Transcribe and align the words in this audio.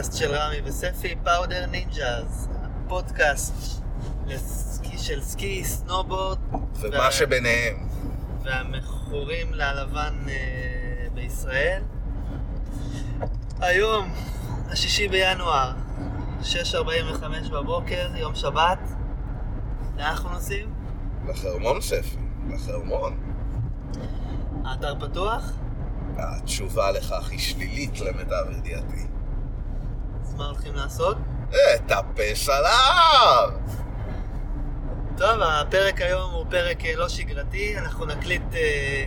לפודקאסט 0.00 0.18
של 0.18 0.34
רמי 0.34 0.56
וספי, 0.64 1.14
Powder 1.24 1.66
Ninjas. 1.66 2.48
הפודקאסט 2.62 3.82
לסקי, 4.26 4.98
של 4.98 5.22
סקי, 5.22 5.64
סנובורד. 5.64 6.38
ומה 6.74 6.98
וה- 6.98 7.12
שביניהם. 7.12 7.88
והמכורים 8.44 9.54
ללבן 9.54 10.14
אה, 10.28 10.34
בישראל. 11.14 11.82
היום, 13.60 14.12
השישי 14.70 15.08
בינואר, 15.08 15.72
6.45 16.42 16.84
בבוקר, 17.52 18.10
יום 18.16 18.34
שבת. 18.34 18.78
לאן 19.96 20.06
אנחנו 20.06 20.30
נוסעים? 20.30 20.74
לחרמון 21.28 21.80
ספי, 21.80 22.16
לחרמון. 22.50 23.20
האתר 24.64 24.94
פתוח? 25.00 25.52
התשובה 26.16 26.90
לכך 26.90 27.28
היא 27.30 27.38
שלילית 27.38 28.00
למיטב 28.00 28.44
ידיעתי. 28.58 29.06
מה 30.40 30.46
הולכים 30.46 30.74
לעשות? 30.74 31.16
טפס 31.86 32.48
על 32.48 32.64
ההר! 32.64 33.50
טוב, 35.16 35.40
הפרק 35.42 36.00
היום 36.00 36.32
הוא 36.32 36.44
פרק 36.50 36.84
אה, 36.84 36.96
לא 36.96 37.08
שגרתי, 37.08 37.78
אנחנו 37.78 38.06
נקליט 38.06 38.54
אה, 38.54 39.04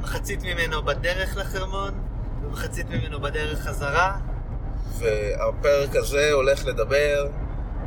מחצית 0.00 0.42
ממנו 0.42 0.82
בדרך 0.82 1.36
לחרמון, 1.36 1.90
ומחצית 2.42 2.90
ממנו 2.90 3.20
בדרך 3.20 3.58
חזרה. 3.58 4.16
והפרק 4.98 5.96
הזה 5.96 6.32
הולך 6.32 6.66
לדבר 6.66 7.26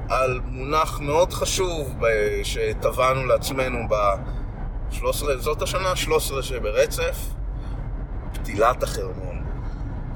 על 0.10 0.40
מונח 0.44 1.00
מאוד 1.00 1.34
חשוב 1.34 2.00
שטבענו 2.44 3.26
לעצמנו 3.26 3.80
ב-13, 3.90 5.04
זאת 5.38 5.62
השנה 5.62 5.96
13 5.96 6.44
שברצף, 6.44 7.18
פתילת 8.34 8.84
החרמון. 8.84 9.44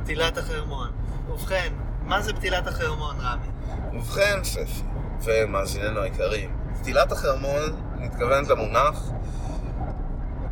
פתילת 0.04 0.38
החרמון. 0.38 0.90
ובכן, 1.30 1.74
מה 2.10 2.22
זה 2.22 2.34
פתילת 2.34 2.68
החרמון, 2.68 3.16
רמי? 3.20 3.48
ובכן, 3.94 4.44
ספי, 4.44 4.84
ומאזיננו 5.24 6.02
היקרים, 6.02 6.58
פתילת 6.80 7.12
החרמון 7.12 7.82
מתכוונת 7.96 8.48
למונח 8.48 9.12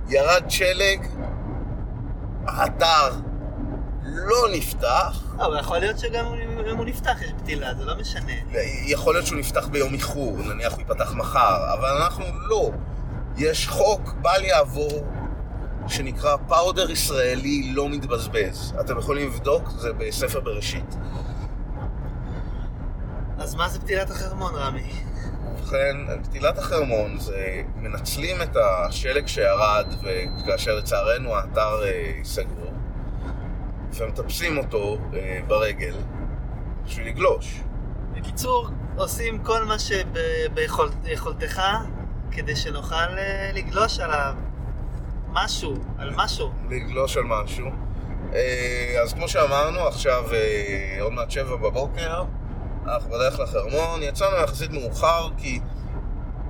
ירד 0.09 0.44
שלג, 0.49 1.08
האתר 2.47 3.16
לא 4.03 4.47
נפתח, 4.53 5.36
אבל 5.38 5.59
יכול 5.59 5.77
להיות 5.77 5.99
שגם 5.99 6.25
אם 6.72 6.77
הוא 6.77 6.86
נפתח 6.86 7.22
יש 7.22 7.31
פתילה, 7.38 7.73
זה 7.75 7.86
לא 7.86 7.95
משנה. 7.95 8.33
יכול 8.86 9.14
להיות 9.14 9.25
שהוא 9.25 9.39
נפתח 9.39 9.67
ביום 9.67 9.94
איחור, 9.94 10.38
נניח 10.38 10.73
הוא 10.73 10.80
ייפתח 10.80 11.14
מחר, 11.14 11.73
אבל 11.73 11.89
אנחנו 12.02 12.25
לא. 12.47 12.71
יש 13.38 13.67
חוק 13.67 14.14
בל 14.21 14.44
יעבור 14.44 15.08
שנקרא 15.88 16.36
פאודר 16.47 16.92
ישראלי 16.92 17.71
לא 17.73 17.89
מתבזבז. 17.89 18.73
אתם 18.80 18.97
יכולים 18.97 19.27
לבדוק, 19.27 19.69
זה 19.69 19.94
בספר 19.94 20.39
בראשית. 20.39 20.95
אז 23.39 23.55
מה 23.55 23.69
זה 23.69 23.80
פתילת 23.80 24.09
החרמון, 24.09 24.55
רמי? 24.55 24.91
ובכן, 25.53 26.23
פתילת 26.23 26.57
החרמון 26.57 27.17
זה 27.19 27.61
מנצלים 27.75 28.41
את 28.41 28.55
השלג 28.55 29.27
שירד 29.27 29.93
וכאשר 30.03 30.75
לצערנו 30.75 31.35
האתר 31.35 31.83
אה, 31.83 32.19
סגור 32.23 32.73
ומטפסים 33.93 34.58
אותו 34.58 34.97
אה, 35.13 35.39
ברגל 35.47 35.95
בשביל 36.86 37.08
לגלוש. 37.08 37.59
בקיצור, 38.15 38.67
עושים 38.95 39.43
כל 39.43 39.64
מה 39.65 39.76
שביכולתך 39.80 41.61
כדי 42.31 42.55
שנוכל 42.55 42.95
אה, 42.95 43.52
לגלוש 43.53 43.99
על 43.99 44.11
משהו, 45.27 45.73
על 45.97 46.14
משהו. 46.15 46.52
לגלוש 46.70 47.17
על 47.17 47.23
משהו. 47.23 47.67
אז 49.03 49.14
כמו 49.14 49.27
שאמרנו, 49.27 49.80
עכשיו 49.80 50.23
עוד 51.02 51.14
מעט 51.14 51.31
שבע 51.31 51.55
בבוקר, 51.55 52.23
אנחנו 52.87 53.09
בדרך 53.09 53.39
לחרמון, 53.39 54.03
יצאנו 54.03 54.36
יחסית 54.43 54.71
מאוחר 54.71 55.30
כי 55.37 55.59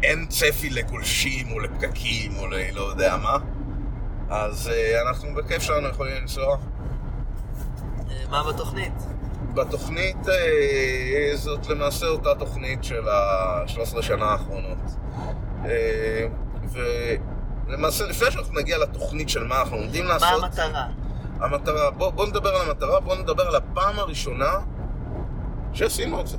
אין 0.04 0.26
צפי 0.28 0.70
לגולשים 0.70 1.52
או 1.52 1.60
לפקקים 1.60 2.38
או 2.38 2.48
לא 2.48 2.82
יודע 2.82 3.18
מה. 3.18 3.38
אז 4.30 4.70
אה, 4.74 5.02
אנחנו 5.02 5.36
בכיף 5.36 5.62
שלנו 5.62 5.88
יכולים 5.88 6.22
לנסוע. 6.22 6.58
אה, 8.10 8.24
מה 8.30 8.44
בתוכנית? 8.44 8.94
בתוכנית 9.54 10.30
אה, 10.30 11.32
זאת 11.36 11.68
למעשה 11.68 12.06
אותה 12.08 12.36
תוכנית 12.40 12.84
של 12.84 13.10
ה-13 13.10 14.02
שנה 14.02 14.26
האחרונות. 14.26 14.78
ולמעשה, 17.68 18.06
לפני 18.06 18.32
שאנחנו 18.32 18.60
נגיע 18.60 18.78
לתוכנית 18.78 19.30
של 19.30 19.44
מה 19.44 19.62
אנחנו 19.62 19.78
עומדים 19.78 20.06
מה 20.06 20.14
לעשות, 20.14 20.44
המטרה? 20.44 20.88
המטרה, 21.40 21.92
בוא, 21.92 22.10
בוא 22.10 22.28
נדבר 22.28 22.50
על 22.50 22.70
המטרה, 22.70 23.00
בוא 23.00 23.16
נדבר 23.16 23.48
על 23.48 23.56
הפעם 23.56 24.00
הראשונה 24.00 24.60
שעשינו 25.74 26.22
את 26.22 26.28
זה. 26.28 26.38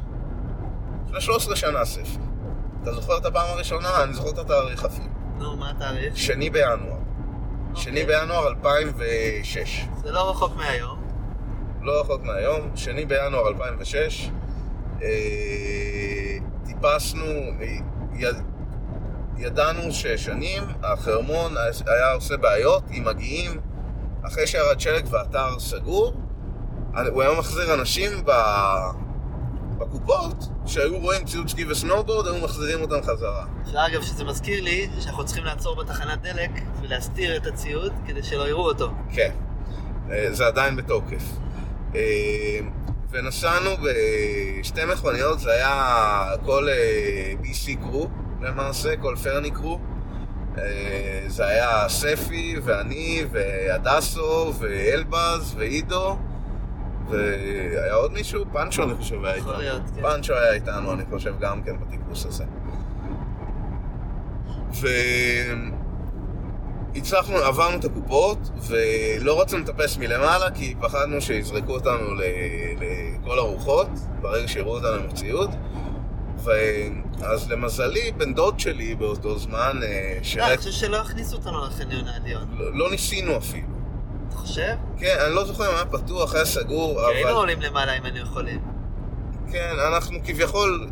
לפני 1.07 1.21
13 1.21 1.57
שנה, 1.57 1.85
ספי. 1.85 2.19
אתה 2.83 2.93
זוכר 2.93 3.19
את 3.19 3.25
הפעם 3.25 3.47
הראשונה? 3.51 4.03
אני 4.03 4.15
זוכר 4.15 4.31
את 4.31 4.39
התאריך 4.39 4.85
אפילו. 4.85 5.09
נו, 5.39 5.57
מה 5.57 5.71
התאריך? 5.71 6.17
שני 6.17 6.51
בינואר. 6.51 6.99
שני 7.75 8.03
אוקיי. 8.03 8.21
בינואר 8.21 8.49
2006. 8.49 9.87
זה 10.03 10.13
לא 10.13 10.31
רחוק 10.31 10.57
מהיום. 10.57 10.99
לא 11.83 12.01
רחוק 12.01 12.23
מהיום, 12.23 12.71
שני 12.77 13.07
בינואר 13.07 13.49
2006, 13.49 14.31
אה, 15.03 15.09
טיפסנו, 16.67 17.25
אה, 17.61 17.77
יד, 18.15 18.37
ידענו 19.39 19.93
ששנים 19.93 20.63
החרמון 20.83 21.55
היה 21.87 22.13
עושה 22.13 22.37
בעיות 22.37 22.83
אם 22.91 23.05
מגיעים 23.05 23.61
אחרי 24.23 24.47
שירד 24.47 24.81
שלג 24.81 25.07
והאתר 25.11 25.59
סגור, 25.59 26.15
הוא 27.11 27.23
היה 27.23 27.39
מחזיר 27.39 27.75
אנשים 27.75 28.11
ב... 28.25 28.31
בקופות 29.79 30.49
שהיו 30.67 30.99
רואים 30.99 31.25
ציוד 31.25 31.49
סקי 31.49 31.65
וסנובורד, 31.65 32.27
היו 32.27 32.45
מחזירים 32.45 32.81
אותם 32.81 33.03
חזרה. 33.03 33.47
שאגב, 33.73 34.03
שזה 34.03 34.25
מזכיר 34.25 34.63
לי 34.63 34.89
שאנחנו 35.01 35.25
צריכים 35.25 35.45
לעצור 35.45 35.77
בתחנת 35.77 36.23
דלק 36.23 36.51
ולהסתיר 36.83 37.37
את 37.37 37.47
הציוד 37.47 37.93
כדי 38.07 38.23
שלא 38.23 38.49
יראו 38.49 38.69
אותו. 38.69 38.91
כן, 39.13 39.31
אה, 40.11 40.29
זה 40.31 40.47
עדיין 40.47 40.77
בתוקף. 40.77 41.23
אה, 41.95 42.61
ונסענו 43.11 43.71
בשתי 43.83 44.81
מכוניות, 44.93 45.41
זה 45.41 45.53
היה 45.53 46.25
כל 46.45 46.69
אה, 46.69 47.33
BC 47.43 47.77
קרו 47.81 48.09
למעשה, 48.41 48.97
כל 48.97 49.15
פרני 49.23 49.51
קרו. 49.51 49.79
זה 51.27 51.47
היה 51.47 51.89
ספי 51.89 52.57
ואני 52.65 53.25
והדסו 53.31 54.53
ואלבז 54.59 55.55
ועידו 55.57 56.19
והיה 57.11 57.95
עוד 57.95 58.13
מישהו? 58.13 58.45
פאנצ'ו 58.53 58.83
אני 58.83 58.95
חושב 58.95 59.25
היה 59.25 59.35
איתנו. 59.35 59.53
כן. 59.97 60.03
פאנצ'ו 60.03 60.35
היה 60.35 60.53
איתנו 60.53 60.93
אני 60.93 61.03
חושב 61.11 61.35
גם 61.41 61.63
כן 61.63 61.73
בטיפוס 61.81 62.27
הזה. 62.27 62.45
והצלחנו, 66.95 67.37
עברנו 67.37 67.77
את 67.79 67.85
הקופות, 67.85 68.39
ולא 68.69 69.41
רצינו 69.41 69.63
לטפס 69.63 69.97
מלמעלה, 69.97 70.51
כי 70.51 70.75
פחדנו 70.81 71.21
שיזרקו 71.21 71.73
אותנו 71.73 72.15
ל- 72.15 72.23
לכל 72.81 73.39
הרוחות, 73.39 73.89
ברגע 74.21 74.49
שיראו 74.49 74.75
אותנו 74.77 74.89
עם 74.95 75.09
הציוד. 75.11 75.51
ואז 76.45 77.51
למזלי, 77.51 78.13
בן 78.17 78.35
דוד 78.35 78.61
שלי 78.61 78.95
באותו 78.95 79.39
זמן, 79.39 79.81
אה, 79.83 79.89
לא, 80.13 80.17
אני 80.17 80.25
שירת, 80.25 80.59
חושב 80.59 80.71
שלא 80.71 80.97
הכניסו 80.97 81.37
אותנו 81.37 81.65
לחניון 81.67 82.09
העליון. 82.09 82.43
לא, 82.59 82.73
לא 82.79 82.91
ניסינו 82.91 83.37
אפילו. 83.37 83.78
אתה 84.29 84.37
חושב? 84.37 84.75
כן, 84.99 85.17
אני 85.27 85.35
לא 85.35 85.45
זוכר 85.45 85.71
אם 85.71 85.75
היה 85.75 85.85
פתוח, 85.85 86.35
היה 86.35 86.45
סגור, 86.45 87.01
כי 87.01 87.15
היינו 87.15 87.31
אבל... 87.31 87.37
עולים 87.39 87.61
למעלה 87.61 87.99
אם 87.99 88.05
היינו 88.05 88.19
יכולים. 88.19 88.61
כן, 89.53 89.75
אנחנו 89.93 90.19
כביכול, 90.25 90.89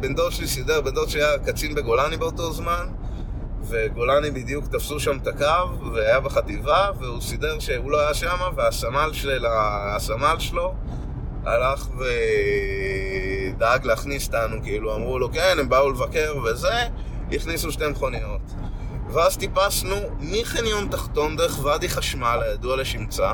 בן 0.00 0.14
דוד 0.14 0.32
שלי 0.32 0.46
סידר, 0.46 0.80
בן 0.80 0.94
דוד 0.94 1.08
שלי 1.08 1.24
היה 1.24 1.38
קצין 1.38 1.74
בגולני 1.74 2.16
באותו 2.16 2.52
זמן, 2.52 2.86
וגולני 3.62 4.30
בדיוק 4.30 4.66
תפסו 4.66 5.00
שם 5.00 5.18
את 5.22 5.26
הקו, 5.26 5.92
והיה 5.92 6.20
בחטיבה, 6.20 6.90
והוא 7.00 7.20
סידר 7.20 7.58
שהוא 7.58 7.90
לא 7.90 8.00
היה 8.00 8.14
שם, 8.14 8.38
והסמל 8.56 9.10
של 9.12 9.46
הסמל 9.48 10.36
שלו 10.38 10.74
הלך 11.44 11.88
ודאג 13.56 13.84
להכניס 13.84 14.26
אותנו, 14.26 14.62
כאילו 14.62 14.94
אמרו 14.96 15.18
לו, 15.18 15.32
כן, 15.32 15.56
הם 15.60 15.68
באו 15.68 15.90
לבקר 15.90 16.34
וזה, 16.44 16.74
הכניסו 17.32 17.72
שתי 17.72 17.88
מכוניות. 17.88 18.40
ואז 19.12 19.36
טיפסנו 19.36 19.96
מחניון 20.20 20.88
תחתון 20.90 21.36
דרך 21.36 21.64
ואדי 21.64 21.88
חשמל, 21.88 22.38
הידוע 22.42 22.76
לשמצה. 22.76 23.32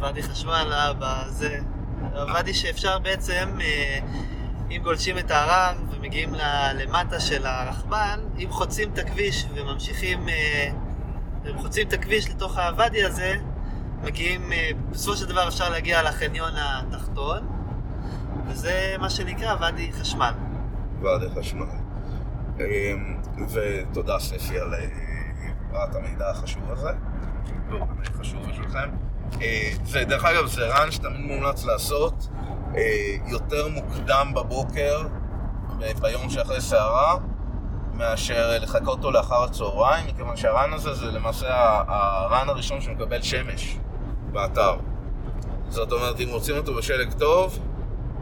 ואדי 0.00 0.22
חשמל, 0.22 0.72
אבא, 0.90 1.24
זה... 1.28 1.58
ואדי 2.14 2.54
שאפשר 2.54 2.98
בעצם, 2.98 3.48
אה, 3.60 3.98
אם 4.70 4.80
גולשים 4.82 5.18
את 5.18 5.30
ההרר 5.30 5.78
ומגיעים 5.90 6.34
ל- 6.34 6.72
למטה 6.74 7.20
של 7.20 7.46
הרכבל, 7.46 8.20
אם 8.38 8.50
חוצים 8.50 8.90
את 8.92 8.98
הכביש 8.98 9.46
וממשיכים, 9.54 10.28
אה, 10.28 10.70
אם 11.50 11.58
חוצים 11.58 11.88
את 11.88 11.92
הכביש 11.92 12.28
לתוך 12.30 12.58
הוואדי 12.58 13.04
הזה, 13.04 13.34
מגיעים, 14.02 14.52
אה, 14.52 14.70
בסופו 14.90 15.16
של 15.16 15.26
דבר 15.26 15.48
אפשר 15.48 15.68
להגיע 15.70 16.02
לחניון 16.02 16.52
התחתון, 16.56 17.46
וזה 18.48 18.94
מה 19.00 19.10
שנקרא 19.10 19.56
ואדי 19.60 19.92
חשמל. 19.92 20.32
ואדי 21.02 21.26
חשמל. 21.40 21.81
אמ, 22.70 23.16
ותודה 23.48 24.18
ספי 24.18 24.58
על 24.58 24.74
אה, 24.74 24.86
העברת 25.66 25.94
המידע 25.94 26.30
החשוב 26.30 26.70
הזה. 26.70 26.90
לא, 27.70 27.78
באמת 27.84 28.08
חשוב 28.20 28.48
בשבילכם. 28.48 28.88
אה, 29.42 29.70
ודרך 29.92 30.24
אגב, 30.24 30.46
זה 30.46 30.66
רן 30.66 30.90
שתמיד 30.90 31.20
מומלץ 31.20 31.64
לעשות 31.64 32.28
אה, 32.76 33.16
יותר 33.26 33.68
מוקדם 33.68 34.32
בבוקר, 34.34 35.02
ביום 36.00 36.30
שאחרי 36.30 36.60
סערה, 36.60 37.16
מאשר 37.94 38.58
לחכות 38.62 38.88
אותו 38.88 39.10
לאחר 39.10 39.42
הצהריים, 39.42 40.06
מכיוון 40.06 40.36
שהרן 40.36 40.72
הזה 40.72 40.94
זה 40.94 41.06
למעשה 41.06 41.82
הרן 41.88 42.48
הראשון 42.48 42.80
שמקבל 42.80 43.22
שמש 43.22 43.78
באתר. 44.32 44.76
זאת 45.68 45.92
אומרת, 45.92 46.20
אם 46.20 46.28
רוצים 46.28 46.56
אותו 46.56 46.74
בשלג 46.74 47.12
טוב, 47.12 47.58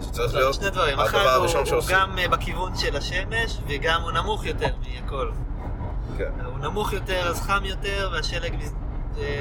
זה 0.00 0.12
צריך 0.12 0.34
לא, 0.34 0.40
להיות 0.40 0.54
שני 0.54 0.70
דברים. 0.70 0.98
הדבר 0.98 1.08
אחד, 1.08 1.18
הוא, 1.18 1.28
הראשון 1.28 1.60
הוא 1.60 1.66
שעושים. 1.66 1.96
גם 1.96 2.18
אה, 2.18 2.28
בכיוון 2.28 2.76
של 2.76 2.96
השמש, 2.96 3.58
וגם 3.68 4.02
הוא 4.02 4.12
נמוך 4.12 4.44
יותר 4.44 4.68
מהכל. 4.80 5.30
כן. 6.18 6.30
הוא 6.44 6.58
נמוך 6.58 6.92
יותר, 6.92 7.28
אז 7.28 7.40
חם 7.40 7.64
יותר, 7.64 8.10
והשלג... 8.12 8.54
אה, 9.18 9.40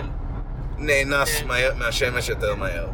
נאנס 0.78 1.40
כן. 1.40 1.48
מהר, 1.48 1.72
מהשמש 1.76 2.30
יותר 2.30 2.56
מהר. 2.56 2.88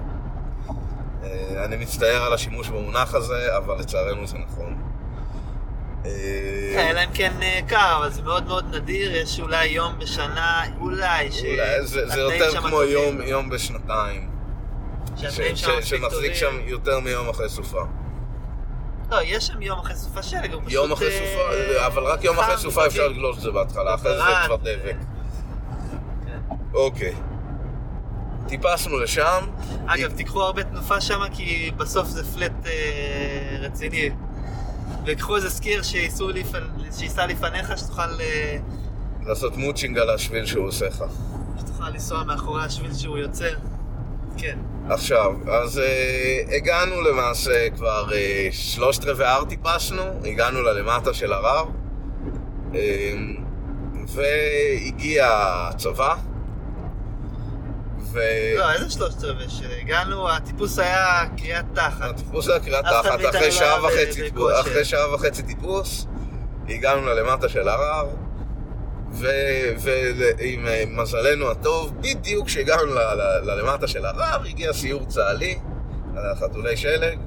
אה, 1.23 1.65
אני 1.65 1.75
מצטער 1.75 2.23
על 2.23 2.33
השימוש 2.33 2.69
במונח 2.69 3.15
הזה, 3.15 3.57
אבל 3.57 3.79
לצערנו 3.79 4.27
זה 4.27 4.37
נכון. 4.37 4.77
אה, 6.05 6.89
אלא 6.91 7.03
אם 7.03 7.09
כן 7.13 7.33
אה, 7.41 7.59
קר, 7.67 7.97
אבל 7.97 8.09
זה 8.09 8.21
מאוד 8.21 8.47
מאוד 8.47 8.75
נדיר, 8.75 9.15
יש 9.15 9.39
אולי 9.39 9.65
יום 9.65 9.99
בשנה, 9.99 10.63
אולי, 10.79 11.31
ש... 11.31 11.43
אולי 11.43 11.85
זה, 11.85 12.21
יותר 12.21 12.61
כמו 12.61 12.83
יום, 12.83 13.21
יום 13.21 13.49
בשנתיים, 13.49 14.29
שהתנאים 15.17 15.55
שם 15.55 15.81
שמחזיק. 15.81 16.33
שם 16.33 16.55
יותר 16.65 16.99
מיום 16.99 17.29
אחרי 17.29 17.49
סופה. 17.49 17.81
לא, 19.11 19.17
יש 19.23 19.47
שם 19.47 19.61
יום 19.61 19.79
אחרי 19.79 19.95
סופה 19.95 20.23
שלג, 20.23 20.53
הוא 20.53 20.61
פשוט... 20.61 20.71
יום 20.73 20.91
אחרי 20.91 21.07
אה, 21.07 21.19
סופה, 21.19 21.85
אבל 21.87 22.03
רק 22.03 22.23
יום 22.23 22.39
אחרי 22.39 22.57
סופה 22.57 22.85
אפשר 22.87 23.01
ובריא. 23.01 23.15
לגלוש 23.15 23.37
את 23.37 23.41
זה 23.41 23.51
בהתחלה, 23.51 23.95
אחרי 23.95 24.17
זה. 24.17 24.23
כבר 24.45 24.55
דבק. 24.55 24.95
כן. 26.25 26.39
אוקיי. 26.73 27.15
טיפסנו 28.47 28.99
לשם. 28.99 29.45
אגב, 29.85 30.11
תיקחו 30.11 30.41
הרבה 30.43 30.63
תנופה 30.63 31.01
שם, 31.01 31.19
כי 31.33 31.71
בסוף 31.77 32.07
זה 32.07 32.33
פלט 32.33 32.65
אה, 32.65 33.57
רציני. 33.59 34.09
וקחו 35.05 35.35
איזה 35.35 35.49
סקיר 35.49 35.81
שייסע 35.83 37.25
לפניך, 37.27 37.77
שתוכל, 37.77 38.21
אה, 38.21 38.57
לעשות 39.25 39.57
מוצ'ינג 39.57 39.97
על 39.97 40.09
השביל 40.09 40.45
שהוא 40.45 40.67
עושה 40.67 40.87
לך. 40.87 41.03
שתוכל 41.59 41.89
לנסוע 41.89 42.23
מאחורי 42.23 42.63
השביל 42.63 42.93
שהוא 42.93 43.17
יוצר. 43.17 43.53
כן. 44.37 44.57
עכשיו, 44.89 45.33
אז 45.51 45.79
אה, 45.79 46.55
הגענו 46.55 47.01
למעשה 47.01 47.69
כבר 47.75 48.13
אה, 48.13 48.47
שלושת 48.51 49.05
רבעי 49.05 49.27
הר 49.27 49.45
טיפסנו, 49.45 50.03
הגענו 50.25 50.61
ללמטה 50.61 51.13
של 51.13 51.33
הרר, 51.33 51.65
אה, 52.75 53.13
והגיע 54.07 55.27
הצבא, 55.31 56.15
ו... 57.99 58.19
לא, 58.57 58.71
איזה 58.71 58.89
שלושת 58.89 59.23
רבעי 59.23 59.49
שהגענו, 59.49 60.29
הטיפוס 60.29 60.79
היה 60.79 61.23
קריאת 61.37 61.65
תחת. 61.73 62.09
הטיפוס 62.09 62.49
היה 62.49 62.59
קריאת 62.59 62.85
תחת, 62.85 63.19
אחרי 63.29 63.45
לא 63.45 63.51
שעה 63.51 63.77
טיפוס-. 64.13 64.61
אחרי 64.61 64.85
שעה 64.85 65.13
וחצי 65.13 65.43
טיפוס, 65.43 66.07
הגענו 66.69 67.05
ללמטה 67.05 67.49
של 67.49 67.67
הרר, 67.69 68.07
ועם 69.17 70.97
מזלנו 70.97 71.51
הטוב, 71.51 71.93
בדיוק 72.01 72.45
כשהגענו 72.45 72.93
ללמטה 73.43 73.87
של 73.87 74.05
הרר, 74.05 74.45
הגיע 74.45 74.73
סיור 74.73 75.05
צה"לי, 75.05 75.59
חתולי 76.39 76.77
שלג, 76.77 77.19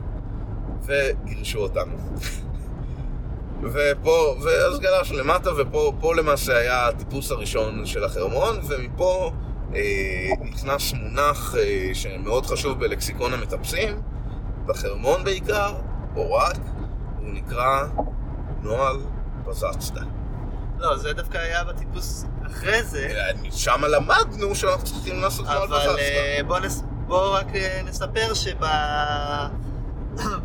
וגירשו 0.86 1.58
אותנו. 1.58 1.96
ופה, 3.72 4.36
ואז 4.42 4.78
גלשנו 4.78 5.18
למטה, 5.18 5.50
ופה 5.56 5.92
פה 6.00 6.14
למעשה 6.14 6.56
היה 6.56 6.88
הטיפוס 6.88 7.30
הראשון 7.30 7.86
של 7.86 8.04
החרמון, 8.04 8.60
ומפה 8.68 9.32
אה, 9.74 9.80
נכנס 10.40 10.92
מונח 10.92 11.54
אה, 11.58 11.90
שמאוד 11.94 12.46
חשוב 12.46 12.80
בלקסיקון 12.80 13.34
המטפסים, 13.34 14.00
בחרמון 14.66 15.24
בעיקר, 15.24 15.74
או 16.16 16.32
רק, 16.32 16.56
הוא 17.18 17.28
נקרא 17.32 17.86
נוהל 18.62 18.96
פזצדה. 19.44 20.17
לא, 20.78 20.96
זה 20.96 21.12
דווקא 21.12 21.38
היה 21.38 21.64
בטיפוס 21.64 22.24
אחרי 22.46 22.82
זה, 22.82 23.08
שם 23.50 23.84
למדנו 23.84 24.54
שאנחנו 24.54 24.84
צריכים 24.84 25.20
לעשות 25.22 25.46
נוהל 25.46 25.62
אבל. 25.74 25.98
אה, 25.98 26.40
בוא 26.46 26.58
נס- 26.58 26.82
בוא 27.06 27.38
רק 27.38 27.46
אה, 27.54 27.80
נספר 27.84 28.34
שב... 28.34 28.56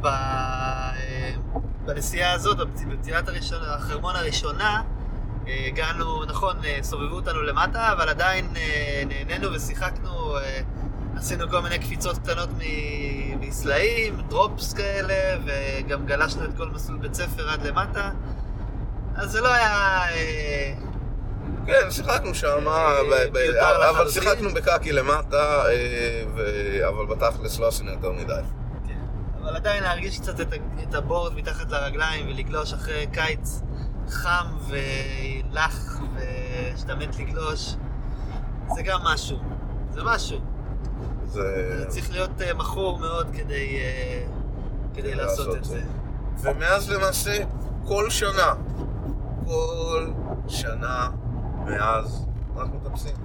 ב... 0.02 0.06
אה, 0.06 1.32
בנסיעה 1.86 2.32
הזאת, 2.34 2.58
בפציעת 2.58 3.28
הראשונה, 3.28 3.74
החרמון 3.76 4.16
הראשונה, 4.16 4.82
אה, 5.48 5.66
הגענו, 5.68 6.26
נכון, 6.26 6.56
אה, 6.66 6.80
סובבו 6.84 7.16
אותנו 7.16 7.42
למטה, 7.44 7.92
אבל 7.92 8.10
עדיין 8.10 8.48
אה, 8.58 9.04
נהנינו 9.08 9.54
ושיחקנו, 9.54 10.38
אה, 10.38 10.60
עשינו 11.18 11.50
כל 11.50 11.60
מיני 11.62 11.80
קפיצות 11.80 12.18
קטנות 12.18 12.50
מסלעים, 13.40 14.22
דרופס 14.30 14.74
כאלה, 14.74 15.14
וגם 15.46 16.06
גלשנו 16.06 16.44
את 16.46 16.58
כל 16.58 16.70
מסלול 16.70 16.98
בית 17.00 17.14
ספר 17.14 17.50
עד 17.50 17.68
למטה. 17.68 18.10
אז 19.16 19.32
זה 19.32 19.42
לא 19.42 19.54
היה... 19.54 20.02
אה, 20.12 20.74
כן, 21.66 21.92
שיחקנו 21.92 22.36
שם, 22.36 22.68
אה, 22.68 23.02
מיותר 23.34 23.90
אבל. 23.90 24.10
שיחקנו 24.10 24.50
בקקי 24.54 24.92
למטה, 24.92 25.64
אה, 25.66 26.88
אבל 26.88 27.06
בתכלס 27.06 27.60
לא 27.60 27.68
עשינו 27.68 27.92
יותר 27.92 28.12
מדי. 28.12 28.42
כן. 28.88 29.00
אבל 29.42 29.56
עדיין 29.56 29.84
להרגיש 29.84 30.20
קצת 30.20 30.40
את, 30.40 30.94
הבורד 30.96 31.36
מתחת 31.36 31.72
לרגליים 31.72 32.28
ולגלוש 32.28 32.74
אחרי 32.74 33.08
קיץ 33.14 33.62
חם 34.10 34.46
ולח 34.68 36.00
ושאתה 36.16 36.96
מת 36.96 37.20
לגלוש, 37.20 37.76
זה 38.76 38.82
גם 38.82 39.00
משהו. 39.04 39.38
זה 39.94 40.04
משהו. 40.04 40.40
זה... 41.26 41.86
צריך 41.88 42.12
להיות 42.12 42.42
אה, 42.42 42.54
מכור 42.54 43.00
מאוד 43.00 43.28
כדי, 43.34 43.78
אה, 43.80 44.26
כדי 44.94 45.16
לעשות 45.16 45.58
את 45.58 45.66
זה. 45.66 45.82
ומאז 46.42 46.90
למעשה, 46.90 47.44
כל 47.88 48.10
שנה, 48.10 48.54
כל 49.48 50.12
שנה 50.48 51.10
מאז, 51.66 52.26
אנחנו 52.58 52.80
מטפסים. 52.84 53.16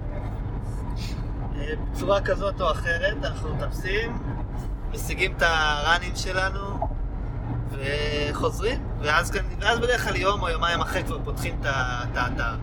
אה, 1.55 1.65
בצורה 1.93 2.21
כזאת 2.21 2.61
או 2.61 2.71
אחרת, 2.71 3.17
אנחנו 3.23 3.55
מטפסים, 3.55 4.17
משיגים 4.93 5.33
את 5.37 5.41
הראנים 5.45 6.15
שלנו 6.15 6.59
וחוזרים, 7.71 8.79
ואז, 9.01 9.31
ואז 9.59 9.79
בדרך 9.79 10.03
כלל 10.07 10.15
יום 10.15 10.41
או 10.41 10.49
יומיים 10.49 10.81
אחרי 10.81 11.03
כבר 11.03 11.19
פותחים 11.23 11.55
את 11.61 11.65
האתר. 12.15 12.55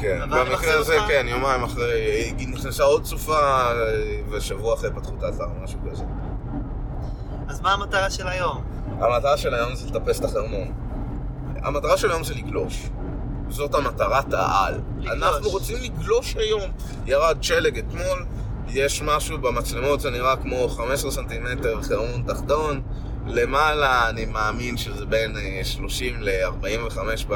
כן, 0.00 0.20
במקרה 0.30 0.74
הזה, 0.78 0.94
אותך- 0.98 1.08
כן, 1.08 1.26
יומיים 1.28 1.62
אחרי, 1.64 2.32
נכנסה 2.48 2.82
עוד 2.82 3.04
סופה, 3.04 3.38
ושבוע 4.30 4.74
אחרי 4.74 4.90
פתחו 4.90 5.12
את 5.18 5.22
האתר, 5.22 5.46
משהו 5.62 5.78
כזה. 5.92 6.04
אז 7.48 7.60
מה 7.60 7.72
המטרה 7.72 8.10
של 8.10 8.28
היום? 8.28 8.62
המטרה 9.00 9.36
של 9.36 9.54
היום 9.54 9.74
זה 9.74 9.86
לטפס 9.86 10.20
את 10.20 10.24
החרמון. 10.24 10.72
המטרה 11.62 11.96
של 11.96 12.10
היום 12.10 12.24
זה 12.24 12.34
לגלוש. 12.34 12.88
זאת 13.48 13.74
המטרת 13.74 14.32
העל. 14.34 14.80
לגלוש. 14.98 15.22
אנחנו 15.22 15.50
רוצים 15.50 15.76
לגלוש 15.82 16.36
היום. 16.36 16.70
ירד 17.06 17.42
שלג 17.42 17.78
אתמול, 17.78 18.26
יש 18.68 19.02
משהו 19.02 19.38
במצלמות 19.38 20.00
שנראה 20.00 20.36
כמו 20.36 20.68
15 20.68 21.10
סנטימטר 21.10 21.82
חרמון 21.82 22.22
תחתון. 22.26 22.80
למעלה 23.26 24.08
אני 24.08 24.24
מאמין 24.24 24.76
שזה 24.76 25.06
בין 25.06 25.36
אה, 25.36 25.60
30 25.64 26.16
ל-45 26.22 26.98
ב... 27.28 27.34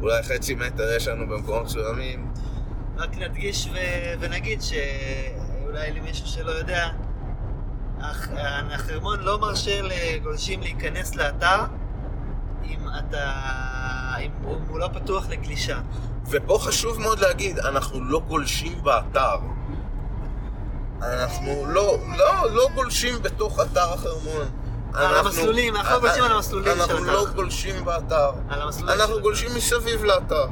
אולי 0.00 0.22
חצי 0.22 0.54
מטר 0.54 0.92
יש 0.96 1.08
לנו 1.08 1.26
במקומות 1.28 1.64
מסוימים. 1.64 2.30
רק 2.96 3.16
נדגיש 3.18 3.66
ו- 3.72 3.76
ונגיד 4.20 4.60
שאולי 4.62 5.92
למישהו 5.92 6.26
שלא 6.26 6.50
יודע, 6.50 6.88
הח- 8.00 8.28
החרמון 8.70 9.20
לא 9.20 9.38
מרשה 9.40 9.80
לגולשים 9.82 10.60
להיכנס 10.60 11.14
לאתר 11.14 11.58
אם 12.70 12.78
אתה... 12.98 13.30
אם 14.20 14.30
הוא 14.42 14.56
הוא 14.68 14.78
לא 14.78 14.88
פתוח 14.94 15.28
לגלישה. 15.28 15.78
ופה 16.30 16.58
חשוב 16.62 17.00
מאוד 17.00 17.18
להגיד, 17.18 17.58
אנחנו 17.58 18.04
לא 18.04 18.20
גולשים 18.28 18.82
באתר. 18.82 19.36
אנחנו 21.02 21.64
לא, 21.68 21.98
לא, 22.16 22.50
לא 22.50 22.68
גולשים 22.74 23.22
בתוך 23.22 23.60
אתר 23.60 23.92
החרמון. 23.92 24.46
על 24.94 25.04
אנחנו- 25.06 25.28
המסלולים, 25.28 25.76
אנחנו 25.76 25.94
לא 25.94 26.00
גולשים 26.00 26.24
על 26.24 26.32
המסלולים 26.32 26.72
של 26.74 26.80
אנחנו 26.80 26.94
אתר. 27.04 27.12
לא 27.12 27.26
גולשים 27.34 27.84
באתר. 27.84 28.30
על 28.48 28.62
המסלולים 28.62 29.00
אנחנו. 29.00 29.20
גולשים 29.20 29.50
מסביב 29.56 30.04
לאתר. 30.04 30.46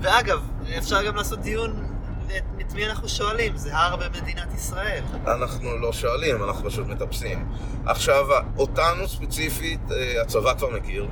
ואגב, 0.00 0.40
אפשר 0.78 1.02
גם 1.02 1.16
לעשות 1.16 1.38
דיון 1.38 1.89
את 2.36 2.60
את 2.70 2.74
מי 2.74 2.86
אנחנו 2.86 3.08
שואלים, 3.08 3.56
זה 3.56 3.76
הר 3.76 3.96
במדינת 3.96 4.54
ישראל. 4.54 5.02
אנחנו 5.26 5.76
לא 5.76 5.92
שואלים, 5.92 6.44
אנחנו 6.44 6.70
פשוט 6.70 6.86
מטפסים. 6.86 7.48
עכשיו, 7.86 8.26
אותנו 8.58 9.08
ספציפית, 9.08 9.80
אה, 9.90 10.22
הצבא 10.22 10.54
כבר 10.54 10.70
מכיר. 10.70 11.08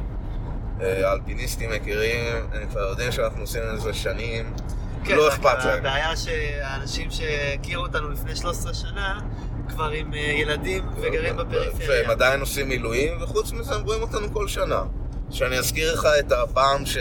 אה, 0.80 1.10
האלפיניסטים 1.10 1.70
מכירים, 1.70 2.34
הם 2.52 2.68
כבר 2.68 2.80
יודעים 2.80 3.12
שאנחנו 3.12 3.40
עושים 3.40 3.62
את 3.74 3.80
זה 3.80 3.94
שנים. 3.94 4.52
לא 5.08 5.26
רק 5.26 5.32
אכפת 5.32 5.64
להם. 5.64 5.78
הבעיה 5.78 6.16
שהאנשים 6.16 7.10
שהכירו 7.10 7.82
אותנו 7.82 8.10
לפני 8.10 8.36
13 8.36 8.74
שנה, 8.74 9.20
כבר 9.68 9.88
עם 9.88 10.14
אה, 10.14 10.18
ילדים 10.18 10.84
וגרים 10.96 11.36
בפריפריה. 11.36 11.88
והם 11.88 12.10
עדיין 12.10 12.40
עושים 12.40 12.68
מילואים, 12.68 13.22
וחוץ 13.22 13.52
מזה 13.52 13.74
הם 13.74 13.82
רואים 13.82 14.02
אותנו 14.02 14.32
כל 14.32 14.48
שנה. 14.48 14.82
שאני 15.30 15.58
אזכיר 15.58 15.94
לך 15.94 16.08
את 16.20 16.32
הפעם 16.32 16.86
ש... 16.86 16.98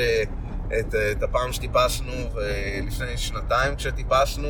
את, 0.79 0.95
את 1.11 1.23
הפעם 1.23 1.53
שטיפסנו 1.53 2.13
לפני 2.87 3.17
שנתיים 3.17 3.75
כשטיפסנו 3.75 4.47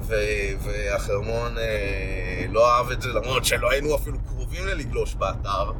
ו... 0.00 0.14
והחרמון 0.60 1.58
אה, 1.58 2.46
לא 2.50 2.76
אהב 2.76 2.90
את 2.90 3.02
זה 3.02 3.08
למרות 3.08 3.44
שלא 3.44 3.70
היינו 3.70 3.94
אפילו 3.94 4.18
קרובים 4.26 4.66
ללגלוש 4.66 5.14
באתר. 5.14 5.72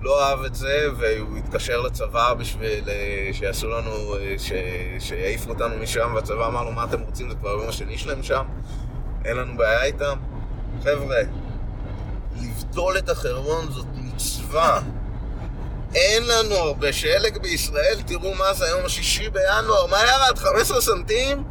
לא 0.00 0.28
אהב 0.28 0.44
את 0.44 0.54
זה 0.54 0.86
והוא 0.98 1.38
התקשר 1.38 1.80
לצבא 1.80 2.34
בשביל 2.34 2.88
אה, 2.88 3.30
שיעשו 3.32 3.68
לנו, 3.68 4.16
אה, 4.16 4.34
ש... 4.38 4.52
שיעיפו 4.98 5.50
אותנו 5.50 5.76
משם 5.82 6.12
והצבא 6.14 6.46
אמר 6.46 6.64
לו 6.64 6.72
מה 6.72 6.84
אתם 6.84 7.00
רוצים? 7.00 7.28
זה 7.28 7.34
כבר 7.34 7.48
היום 7.48 7.68
השני 7.68 7.98
שלהם 7.98 8.22
שם. 8.22 8.44
אין 9.24 9.36
לנו 9.36 9.56
בעיה 9.56 9.84
איתם. 9.84 10.18
חבר'ה 10.82 11.18
לבדול 12.40 12.98
את 12.98 13.08
החרמון 13.08 13.70
זאת 13.70 13.86
מצווה 13.94 14.80
אין 15.94 16.26
לנו 16.26 16.54
הרבה 16.54 16.92
שלג 16.92 17.38
בישראל, 17.38 17.98
תראו 18.06 18.34
מה 18.34 18.54
זה 18.54 18.64
היום 18.66 18.84
השישי 18.84 19.30
בינואר, 19.30 19.86
מה 19.86 19.98
ירד? 20.02 20.38
15 20.38 20.80
סנטים? 20.80 21.44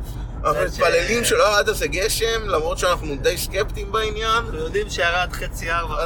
אנחנו 0.43 0.63
מתפללים 0.63 1.25
שלא 1.25 1.43
ירד 1.43 1.69
איזה 1.69 1.88
גשם, 1.88 2.48
למרות 2.48 2.77
שאנחנו 2.77 3.15
די 3.22 3.38
סקפטיים 3.38 3.91
בעניין. 3.91 4.31
אנחנו 4.31 4.58
יודעים 4.58 4.89
שירד 4.89 5.29
חצי 5.31 5.72
ארבע, 5.72 6.03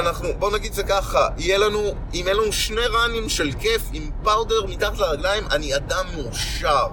אנחנו, 0.00 0.34
בוא 0.38 0.50
נגיד 0.50 0.72
זה 0.72 0.82
ככה, 0.82 1.28
יהיה 1.38 1.58
לנו, 1.58 1.94
אם 2.14 2.22
יהיה 2.24 2.34
לנו 2.34 2.52
שני 2.52 2.86
ראנים 2.86 3.28
של 3.28 3.50
כיף 3.60 3.82
עם 3.92 4.10
פאודר 4.22 4.66
מתחת 4.66 4.98
לרגליים, 4.98 5.44
אני 5.50 5.76
אדם 5.76 6.06
מאושר. 6.16 6.86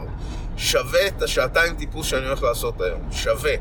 שווה 0.58 1.08
את 1.08 1.22
השעתיים 1.22 1.76
טיפוס 1.76 2.08
שאני 2.08 2.28
הולך 2.28 2.44
לעשות 2.44 2.82
היום, 2.82 3.02
שווה. 3.12 3.54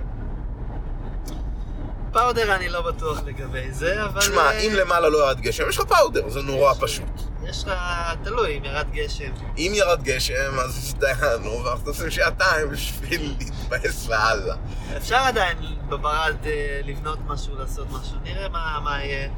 פאודר 2.12 2.54
אני 2.54 2.68
לא 2.68 2.80
בטוח 2.80 3.22
לגבי 3.26 3.72
זה, 3.72 4.04
אבל... 4.04 4.20
שמע, 4.20 4.40
אה, 4.42 4.58
אם 4.58 4.72
למעלה 4.74 5.08
לא 5.08 5.18
ירד 5.18 5.40
גשם, 5.40 5.68
יש 5.68 5.78
לך 5.78 5.84
פאודר, 5.84 6.28
זה 6.28 6.42
נורא 6.42 6.74
פשוט. 6.80 7.20
יש 7.44 7.64
לך, 7.64 7.78
תלוי, 8.24 8.58
אם 8.58 8.64
ירד 8.64 8.86
גשם. 8.92 9.32
אם 9.58 9.72
ירד 9.74 10.02
גשם, 10.02 10.58
אז 10.58 10.94
דיינו, 10.98 11.64
ואנחנו 11.64 11.88
עושים 11.88 12.10
שעתיים 12.10 12.68
בשביל 12.70 13.34
להתבאס 13.38 14.08
והלאה. 14.08 14.56
אפשר 14.96 15.16
עדיין 15.16 15.58
בברד 15.88 16.36
אה, 16.46 16.80
לבנות 16.84 17.18
משהו, 17.26 17.56
לעשות 17.58 17.86
משהו. 17.90 18.16
נראה 18.24 18.48
מה 18.80 19.04
יהיה. 19.04 19.28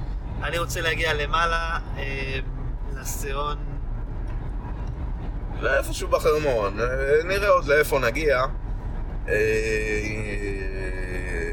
אני 0.42 0.58
רוצה 0.58 0.80
להגיע 0.80 1.14
למעלה, 1.14 1.78
אה, 1.98 2.38
לסיון. 2.96 3.56
לאיפשהו 5.60 6.08
בחרמון, 6.08 6.78
נראה 7.24 7.48
עוד 7.48 7.64
לאיפה 7.64 7.98
נגיע. 7.98 8.44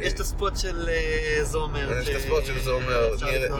יש 0.01 0.13
את 0.13 0.19
הספוט 0.19 0.57
של 0.57 0.89
אה, 0.89 1.43
זומר. 1.43 1.91
יש 2.01 2.09
את 2.09 2.15
הספוט 2.15 2.45
של 2.45 2.59
זומר, 2.59 3.09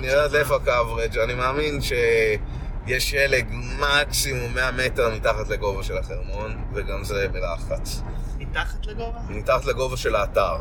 נראה 0.02 0.24
עד 0.24 0.36
איפה 0.36 0.56
הקאברג', 0.56 1.18
אני 1.18 1.34
מאמין 1.34 1.82
שיש 1.82 3.10
שלג 3.10 3.46
מקסימום 3.80 4.54
100 4.54 4.72
מטר 4.72 5.10
מתחת 5.10 5.50
לגובה 5.50 5.84
של 5.84 5.98
החרמון, 5.98 6.64
וגם 6.74 7.04
זה 7.04 7.28
בלחץ. 7.28 8.02
מתחת 8.38 8.86
לגובה? 8.86 9.20
מתחת 9.30 9.66
לגובה 9.66 9.98
של 9.98 10.16
האתר. 10.16 10.58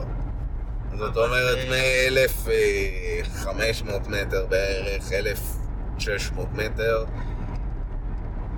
זאת 0.99 1.17
אומרת, 1.17 1.59
אה, 1.59 2.09
מ-1500 2.11 4.09
מטר 4.09 4.47
בערך, 4.47 5.13
1,600 5.13 6.49
מטר, 6.53 7.05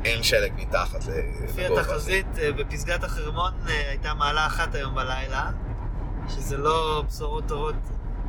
אין 0.04 0.22
שלג 0.22 0.52
מתחת 0.56 1.00
לגובה. 1.04 1.44
לפי 1.44 1.66
התחזית, 1.66 2.26
אה, 2.38 2.52
בפסגת 2.52 3.04
החרמון 3.04 3.52
הייתה 3.66 4.14
מעלה 4.14 4.46
אחת 4.46 4.74
היום 4.74 4.94
בלילה. 4.94 5.50
שזה 6.28 6.56
לא 6.56 7.04
בשורות 7.08 7.44
טובות 7.48 7.74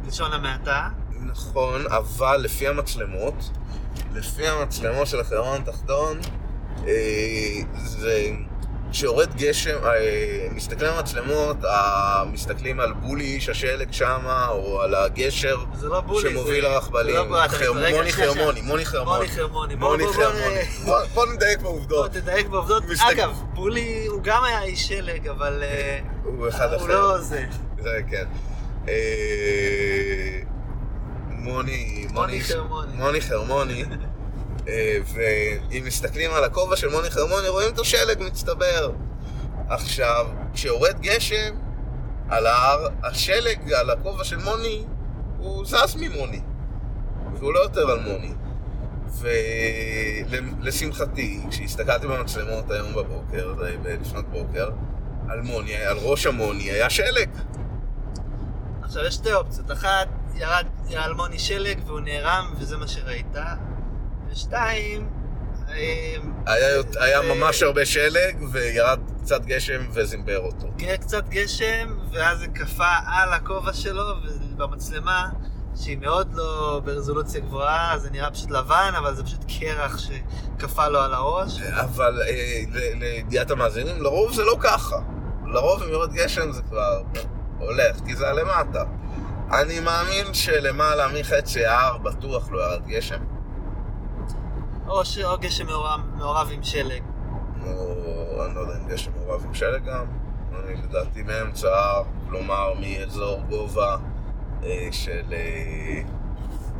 בלשון 0.03 0.33
המעטה. 0.33 0.89
נכון, 1.25 1.85
אבל 1.87 2.37
לפי 2.37 2.67
המצלמות, 2.67 3.49
לפי 4.13 4.47
המצלמות 4.47 5.07
של 5.07 5.19
החרמון 5.19 5.61
התחתון, 5.61 6.19
אה, 6.87 7.61
זה... 7.75 8.29
כשיורד 8.93 9.35
גשם, 9.35 9.77
אה, 9.85 10.47
מסתכלים 10.51 10.91
על 10.91 10.99
מצלמות, 10.99 11.57
מסתכלים 12.31 12.79
על 12.79 12.93
בולי 12.93 13.39
השלג 13.51 13.91
שמה, 13.91 14.47
או 14.47 14.81
על 14.81 14.95
הגשר 14.95 15.57
לא 15.81 16.01
בולי, 16.01 16.29
שמוביל 16.29 16.63
לרכבלים. 16.63 17.15
זה 17.15 17.29
לא 17.29 17.47
חרמוני, 17.47 17.91
מוני 17.91 18.11
חרמוני, 18.11 18.61
מוני 18.61 18.85
חרמוני. 18.85 19.25
מוני 19.25 19.27
חרמוני. 19.27 19.75
מוני 19.75 20.03
חרמוני. 20.13 21.05
בוא 21.13 21.25
נדייק 21.25 21.59
בעובדות. 21.59 22.11
בוא 22.11 22.21
תדייק 22.21 22.47
בעובדות. 22.47 22.83
אגב, 23.11 23.41
בולי 23.53 24.05
הוא 24.05 24.21
גם 24.23 24.43
היה 24.43 24.63
איש 24.63 24.87
שלג, 24.87 25.27
אבל... 25.27 25.63
אה, 25.63 25.99
הוא 26.23 26.49
אחד 26.49 26.73
אחר. 26.73 26.81
הוא 26.81 26.89
לא 26.89 27.17
זה. 27.17 27.45
זה 27.83 27.99
כן. 28.09 28.25
אה, 28.87 30.39
מוני, 31.29 32.07
מוני 32.11 32.41
חרמוני. 32.41 32.95
מוני 32.95 33.21
חרמוני. 33.21 33.83
אה, 34.67 34.97
ואם 35.13 35.83
מסתכלים 35.85 36.31
על 36.31 36.43
הכובע 36.43 36.75
של 36.75 36.89
מוני 36.89 37.09
חרמוני, 37.09 37.47
רואים 37.47 37.73
את 37.73 37.79
השלג 37.79 38.23
מצטבר. 38.23 38.91
עכשיו, 39.69 40.27
כשיורד 40.53 40.99
גשם 41.01 41.55
על 42.29 42.45
ההר, 42.45 42.87
השלג 43.03 43.73
על 43.73 43.89
הכובע 43.89 44.23
של 44.23 44.37
מוני, 44.37 44.83
הוא 45.37 45.65
זז 45.65 45.95
ממוני. 45.95 46.41
והוא 47.39 47.53
לא 47.53 47.59
יותר 47.59 47.91
על 47.91 47.99
מוני. 47.99 48.33
ולשמחתי, 49.19 51.39
כשהסתכלתי 51.49 52.07
במצלמות 52.07 52.71
היום 52.71 52.93
בבוקר, 52.93 53.53
לפנות 53.85 54.25
בוקר, 54.29 54.69
על 55.29 55.41
מוני, 55.41 55.75
על 55.75 55.97
ראש 55.97 56.25
המוני 56.25 56.71
היה 56.71 56.89
שלג. 56.89 57.29
עכשיו 58.93 59.07
יש 59.07 59.13
שתי 59.13 59.33
אופציות, 59.33 59.71
אחת, 59.71 60.07
ירד 60.35 60.65
אלמוני 60.93 61.39
שלג 61.39 61.79
והוא 61.85 61.99
נערם 61.99 62.53
וזה 62.59 62.77
מה 62.77 62.87
שראית, 62.87 63.35
ושתיים, 64.31 65.09
היה, 66.45 66.81
היה 66.99 67.21
ממש 67.21 67.63
הרבה 67.63 67.85
שלג 67.85 68.37
וירד 68.51 68.99
קצת 69.21 69.45
גשם 69.45 69.81
וזימבר 69.93 70.37
אותו. 70.37 70.67
כן, 70.77 70.95
קצת 70.95 71.29
גשם 71.29 71.97
ואז 72.11 72.39
זה 72.39 72.47
קפא 72.47 72.95
על 73.05 73.33
הכובע 73.33 73.73
שלו 73.73 74.03
ובמצלמה 74.23 75.29
שהיא 75.75 75.97
מאוד 75.97 76.33
לא 76.33 76.81
ברזולוציה 76.85 77.41
גבוהה, 77.41 77.99
זה 77.99 78.09
נראה 78.11 78.31
פשוט 78.31 78.51
לבן, 78.51 78.91
אבל 78.97 79.15
זה 79.15 79.23
פשוט 79.23 79.45
קרח 79.59 79.97
שקפא 79.97 80.87
לו 80.87 80.99
על 80.99 81.13
הראש. 81.13 81.61
אבל 81.61 82.21
אה, 82.21 82.63
לידיעת 82.99 83.51
המאזינים, 83.51 84.01
לרוב 84.01 84.33
זה 84.33 84.43
לא 84.43 84.57
ככה. 84.59 84.97
לרוב 85.45 85.83
אם 85.83 85.89
יורד 85.89 86.13
גשם 86.13 86.51
זה 86.51 86.61
כבר 86.61 87.01
הולך, 87.63 87.99
כי 88.05 88.15
זה 88.15 88.29
הלמטה. 88.29 88.83
אני 89.51 89.79
מאמין 89.79 90.33
שלמעלה 90.33 91.07
מחצי 91.19 91.65
ההר 91.65 91.97
בטוח 91.97 92.51
לא 92.51 92.61
ירד 92.61 92.87
גשם. 92.87 93.19
או, 94.87 95.05
ש... 95.05 95.17
או 95.17 95.37
גשם 95.37 95.65
מעורב, 95.65 95.99
מעורב 96.17 96.49
עם 96.51 96.63
שלג. 96.63 97.03
או, 97.65 98.45
אני 98.45 98.55
לא 98.55 98.59
יודע 98.59 98.73
אם 98.77 98.87
גשם 98.87 99.11
מעורב 99.15 99.45
עם 99.45 99.53
שלג 99.53 99.85
גם. 99.85 100.05
אני 100.63 100.75
לדעתי 100.75 101.23
מאמצע 101.23 101.67
ההר, 101.75 102.03
כלומר 102.29 102.73
מאזור 102.79 103.41
גובה 103.49 103.97
אה, 104.63 104.87
של 104.91 105.23
אה, 105.31 106.01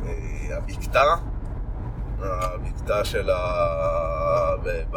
אה, 0.06 0.56
הבקתה. 0.56 1.14
הבקתה 2.22 3.04
של 3.04 3.30
ה... 3.30 4.56
ב... 4.62 4.82
ב... 4.90 4.96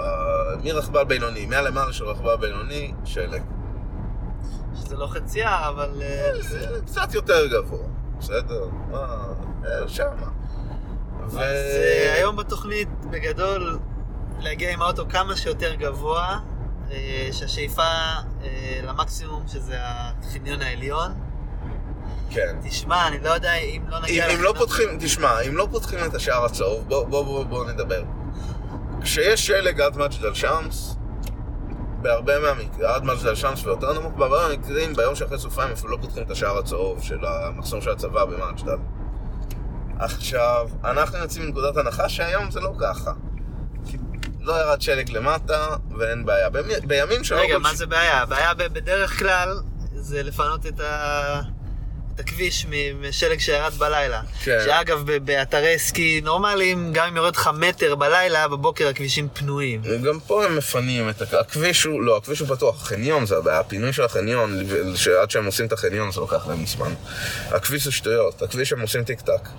מרכבל 0.64 1.04
בינוני, 1.04 1.46
מהלמעלה 1.46 1.94
של 1.94 2.06
רכבל 2.06 2.36
בינוני, 2.36 2.94
שלג. 3.06 3.42
שזה 4.88 4.96
לא 4.96 5.08
חצייה, 5.08 5.70
אבל... 5.70 6.02
אה, 6.02 6.32
קצת 6.86 7.14
יותר 7.14 7.48
גבוה, 7.48 7.88
בסדר? 8.20 8.66
מה, 8.92 9.26
אה, 9.66 9.88
שמה. 9.88 10.30
אז 11.26 11.38
אה, 11.38 12.14
היום 12.16 12.36
בתוכנית, 12.36 12.90
בגדול, 13.10 13.80
להגיע 14.40 14.72
עם 14.72 14.82
האוטו 14.82 15.06
כמה 15.10 15.36
שיותר 15.36 15.74
גבוה, 15.74 16.40
שהשאיפה 17.32 17.84
למקסימום, 18.84 19.44
שזה 19.48 19.76
החניון 19.80 20.62
העליון. 20.62 21.12
כן. 22.30 22.56
תשמע, 22.64 23.08
אני 23.08 23.20
לא 23.20 23.30
יודע 23.30 23.54
אם 23.54 23.82
לא 23.88 24.00
נגיע... 24.00 24.26
אם, 24.26 24.38
אם 24.38 24.44
לא 24.44 24.54
פותחים, 24.58 24.90
תשמע, 25.00 25.42
אם 25.42 25.58
לא 25.58 25.68
פותחים 25.72 26.00
את 26.06 26.16
השער 26.16 26.46
הצהוב, 26.46 26.88
בוא, 26.88 27.06
בוא, 27.06 27.24
בוא, 27.24 27.44
בוא 27.44 27.72
נדבר. 27.72 28.04
כשיש 29.02 29.48
שלג 29.48 29.82
עד 29.82 29.98
מג'דל 29.98 30.34
שמס, 30.34 30.96
בהרבה 32.08 32.40
מהמקרים, 32.40 32.86
עד 32.86 33.04
מג'דל 33.04 33.36
שמס 33.36 33.66
ויותר 33.66 33.94
נמוך, 33.94 34.14
בהרבה 34.14 34.48
מהמקרים, 34.48 34.94
ביום 34.94 35.16
שאחרי 35.16 35.40
סופיים 35.40 35.72
אפילו 35.72 35.92
לא 35.92 35.98
פותחים 36.02 36.24
את 36.24 36.32
השער 36.32 36.58
הצהוב 36.58 37.04
של 37.04 37.26
המחסום 37.26 37.82
של 37.82 37.90
הצבא 37.90 38.26
במג'דל. 38.26 38.78
עכשיו, 40.00 40.70
אנחנו 40.84 41.18
יוצאים 41.18 41.46
מנקודת 41.46 41.78
הנחה 41.78 42.10
שהיום 42.10 42.52
זה 42.52 42.60
לא 42.60 42.74
ככה. 42.80 43.12
לא 44.40 44.54
ירד 44.54 44.82
שלג 44.82 45.12
למטה 45.12 45.68
ואין 45.98 46.26
בעיה. 46.26 46.50
בימים 46.88 47.24
שלא... 47.24 47.40
רגע, 47.40 47.58
מה 47.58 47.74
זה 47.74 47.86
בעיה? 47.86 48.22
הבעיה 48.22 48.54
בדרך 48.54 49.20
כלל 49.20 49.60
זה 49.96 50.24
לפנות 50.24 50.66
את 50.66 50.80
ה... 50.80 51.42
את 52.18 52.22
הכביש 52.22 52.66
משלג 53.02 53.40
שירד 53.40 53.74
בלילה. 53.74 54.22
כן. 54.44 54.60
שאגב, 54.66 55.04
באתרי 55.26 55.80
סקי 55.80 56.22
נורמליים, 56.24 56.94
גם 56.94 57.08
אם 57.08 57.18
יורד 57.18 57.36
לך 57.36 57.50
מטר 57.60 57.96
בלילה, 57.96 58.48
בבוקר 58.48 58.88
הכבישים 58.88 59.28
פנויים. 59.34 59.82
גם 60.04 60.20
פה 60.20 60.46
הם 60.46 60.56
מפנים 60.56 61.10
את 61.10 61.34
הכביש, 61.34 61.84
הוא, 61.84 62.02
לא, 62.02 62.18
הכביש 62.18 62.40
הוא 62.40 62.48
פתוח, 62.56 62.82
החניון 62.82 63.26
זה 63.26 63.38
הבעיה, 63.38 63.60
הפינוי 63.60 63.94
של 63.94 64.04
החניון, 64.04 64.60
שעד 64.96 65.32
שהם 65.32 65.46
עושים 65.46 65.66
את 65.66 65.74
החניון 65.74 66.12
זה 66.12 66.20
לוקח 66.20 66.48
להם 66.48 66.66
זמן. 66.66 66.94
הכביש 67.50 67.84
זה 67.84 67.92
שטויות, 67.92 68.42
הכביש 68.42 68.74
הם 68.74 68.82
עושים 68.82 69.04
טיק 69.04 69.22
טק. 69.22 69.50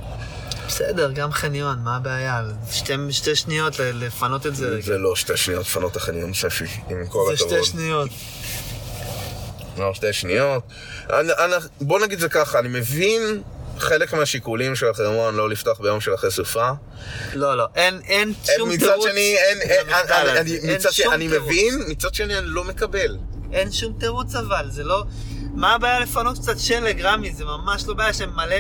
בסדר, 0.69 1.13
גם 1.13 1.33
חניון, 1.33 1.79
מה 1.85 1.97
הבעיה? 1.97 2.43
שתי, 2.71 2.93
שתי 3.11 3.37
שניות 3.37 3.75
לפנות 3.79 4.47
את 4.47 4.57
זה 4.57 4.69
רגע. 4.69 4.83
זה 4.83 4.99
לא 4.99 5.17
שתי 5.17 5.37
שניות 5.37 5.67
לפנות 5.67 5.93
את 5.93 5.97
החניון 5.97 6.35
שפי, 6.35 6.65
עם 6.91 7.07
כל 7.07 7.25
זה 7.29 7.45
הכבוד. 7.45 7.63
שתי 7.63 7.71
שניות. 7.71 8.11
לא, 9.79 9.95
שתי 9.95 10.13
שניות. 10.13 10.63
אני, 11.11 11.33
אני, 11.33 11.55
בוא 11.81 12.01
נגיד 12.01 12.19
זה 12.19 12.29
ככה, 12.29 12.59
אני 12.59 12.69
מבין 12.69 13.43
חלק 13.79 14.13
מהשיקולים 14.13 14.77
של 14.77 14.87
החרמון 14.91 15.35
לא 15.35 15.51
לפתוח 15.51 15.81
ביום 15.81 16.01
של 16.01 16.15
אחרי 16.15 16.31
סופה. 16.31 16.71
לא, 17.35 17.57
לא, 17.57 17.67
אין, 17.75 18.01
אין 18.05 18.33
שום 18.57 18.69
מצד 18.69 18.87
תירוץ. 18.87 19.11
שני, 19.11 19.37
אין, 19.39 19.59
אין, 19.61 19.87
אני, 19.89 20.31
הזה. 20.31 20.41
אני, 20.41 20.57
אין 20.57 20.75
מצד 20.75 20.93
שני, 20.93 21.05
שום 21.05 21.15
אני. 21.15 21.29
מבין, 21.29 21.75
מצד 21.89 22.15
שני 22.15 22.39
אני 22.39 22.47
לא 22.47 22.65
מקבל. 22.65 23.17
אין 23.53 23.73
שום 23.73 23.93
תירוץ 23.99 24.35
אבל, 24.35 24.71
זה 24.71 24.85
לא... 24.85 25.05
מה 25.55 25.75
הבעיה 25.75 26.01
לפנות 26.01 26.39
קצת 26.39 26.59
שלג, 26.59 27.01
רמי? 27.01 27.33
זה 27.33 27.45
ממש 27.45 27.85
לא 27.87 27.95
בעיה 27.95 28.13
שהם 28.13 28.31
מלא 28.37 28.57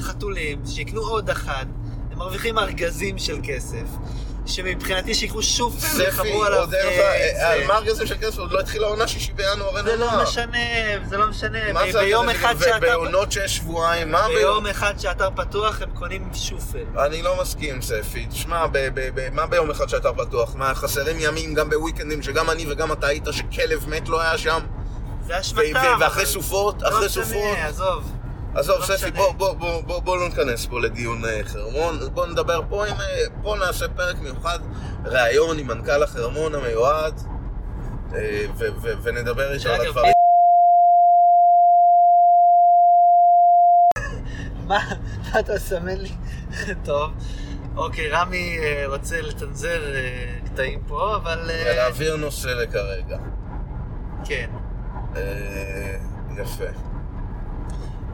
חתולים, 0.00 0.62
שיקנו 0.66 1.00
עוד 1.00 1.30
אחד, 1.30 1.66
הם 2.12 2.18
מרוויחים 2.18 2.58
ארגזים 2.58 3.18
של 3.18 3.36
כסף, 3.42 3.86
שמבחינתי 4.46 5.14
שיקחו 5.14 5.42
שוב 5.42 5.78
ספי, 5.78 5.96
ויחברו 6.02 6.44
עליו... 6.44 6.68
אה, 6.74 6.88
אה, 7.42 7.52
על 7.52 7.66
מה 7.66 7.76
ארגזים 7.76 8.06
של 8.06 8.16
כסף? 8.20 8.38
עוד 8.38 8.52
לא 8.52 8.60
התחילה 8.60 8.86
העונה 8.86 9.08
שישי 9.08 9.32
בינואר, 9.32 9.76
אין 9.78 9.84
זה. 9.86 9.96
לא 9.96 10.22
משנה, 10.22 10.58
זה 11.08 11.16
לא 11.16 11.26
משנה. 11.26 11.72
מה 11.72 11.92
זה 11.92 11.98
ביום 12.00 12.28
אחד 12.28 12.54
שאתה... 12.60 12.76
ובעונות 12.78 13.32
שיש 13.32 13.56
שבועיים, 13.56 14.10
מה 14.10 14.26
ביום? 14.28 14.34
ביום 14.38 14.66
אחד 14.66 14.98
שהאתר 14.98 15.28
פתוח 15.36 15.82
הם 15.82 15.90
קונים 15.94 16.28
שופל. 16.34 16.84
אני 16.98 17.22
לא 17.22 17.40
מסכים, 17.42 17.82
ספי. 17.82 18.26
תשמע, 18.30 18.64
מה 19.32 19.46
ביום 19.46 19.70
אחד 19.70 19.88
שאתה 19.88 20.12
בטוח? 20.12 20.54
מה, 20.54 20.74
חסרים 20.74 21.16
ימים 21.20 21.54
גם 21.54 21.70
בוויקנדים 21.70 22.22
שגם 22.22 22.50
אני 22.50 22.66
וגם 22.72 22.92
אתה 22.92 23.06
היית 23.06 23.24
שכלב 23.32 23.88
מת 23.88 24.08
לא 24.08 24.20
היה 24.20 24.38
שם? 24.38 24.58
זה. 25.26 25.34
ו- 25.54 25.60
ואחרי 26.00 26.22
אבל- 26.22 26.24
סופות, 26.32 26.82
לא 26.82 26.88
אחרי 26.88 27.06
משנה, 27.06 27.24
סופות. 27.24 27.58
עזוב. 27.58 28.12
עזוב, 28.56 28.80
לא 28.80 28.84
ספי, 28.84 28.94
משנה. 28.94 29.10
בוא, 29.10 29.32
בוא, 29.32 29.52
בוא, 29.52 29.82
בוא, 29.82 29.98
בוא 29.98 30.16
לא 30.16 30.28
ניכנס 30.28 30.66
פה 30.66 30.80
לדיון 30.80 31.24
אה, 31.24 31.40
חרמון. 31.44 31.98
בוא 32.14 32.26
נדבר 32.26 32.60
פה 32.68 32.86
עם... 32.86 32.96
בוא 33.42 33.56
נעשה 33.56 33.88
פרק 33.88 34.18
מיוחד, 34.18 34.58
ראיון 35.04 35.58
עם 35.58 35.66
מנכ"ל 35.66 36.02
החרמון 36.02 36.54
המיועד, 36.54 37.20
אה, 38.14 38.44
ו- 38.58 38.80
ו- 38.82 39.02
ונדבר 39.02 39.52
איתו 39.52 39.68
על 39.68 39.80
הדברים. 39.86 40.12
מה 44.66 44.78
אתה 45.38 45.54
מסמן 45.54 45.96
לי? 45.96 46.10
טוב. 46.84 47.10
אוקיי, 47.76 48.10
רמי 48.10 48.58
אה, 48.58 48.84
רוצה 48.86 49.20
לצנזר 49.20 49.82
קטעים 50.44 50.82
פה, 50.86 51.16
אבל... 51.16 51.50
ולהעביר 51.66 52.16
נושא 52.16 52.48
לכרגע. 52.48 53.18
כן. 54.24 54.50
יפה. 56.36 56.95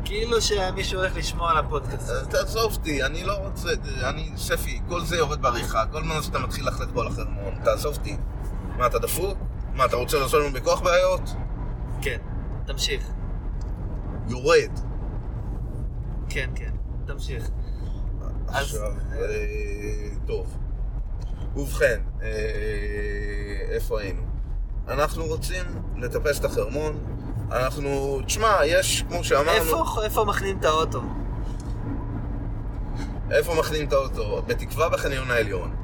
כאילו 0.04 0.42
שמישהו 0.42 1.00
הולך 1.00 1.16
לשמוע 1.16 1.50
על 1.50 1.59
הפודקאסט. 1.59 2.09
אז 2.09 2.28
תעזוב 2.28 2.73
אותי, 2.73 3.04
אני 3.04 3.25
לא 3.25 3.32
רוצה, 3.32 3.68
אני, 4.02 4.32
ספי, 4.37 4.80
כל 4.88 5.04
זה 5.04 5.16
יורד 5.16 5.42
בעריכה, 5.42 5.87
כל 5.87 5.99
הזמן 5.99 6.23
שאתה 6.23 6.38
מתחיל 6.38 6.68
לחלק 6.68 6.88
פה 6.94 7.00
על 7.00 7.06
החרמון, 7.06 7.54
תעזוב 7.64 7.97
אותי. 7.97 8.16
מה, 8.76 8.87
אתה 8.87 8.99
דפוק? 8.99 9.38
מה, 9.75 9.85
אתה 9.85 9.97
רוצה 9.97 10.18
לעשות 10.18 10.40
לנו 10.40 10.52
בכוח 10.52 10.80
בעיות? 10.80 11.21
כן, 12.02 12.18
תמשיך. 12.66 13.11
יורד. 14.28 14.78
כן, 16.28 16.50
כן, 16.54 16.71
תמשיך. 17.06 17.50
עכשיו, 18.49 18.92
אה, 19.12 20.09
טוב. 20.26 20.59
ובכן, 21.56 22.00
אה, 22.23 22.28
איפה 23.68 24.00
היינו? 24.00 24.23
אנחנו 24.88 25.25
רוצים 25.25 25.64
לטפס 25.97 26.40
את 26.40 26.44
החרמון, 26.44 27.22
אנחנו, 27.52 28.21
תשמע, 28.26 28.52
יש, 28.66 29.04
כמו 29.08 29.25
שאמרנו, 29.25 29.50
איפה- 29.50 30.02
איפה 30.04 30.25
מכנים 30.25 30.58
את 30.58 30.65
האוטו? 30.65 31.02
איפה 33.30 33.54
מכנים 33.54 33.88
את 33.88 33.93
האוטו? 33.93 34.43
בתקווה 34.47 34.88
בחניון 34.88 35.30
העליון. 35.30 35.75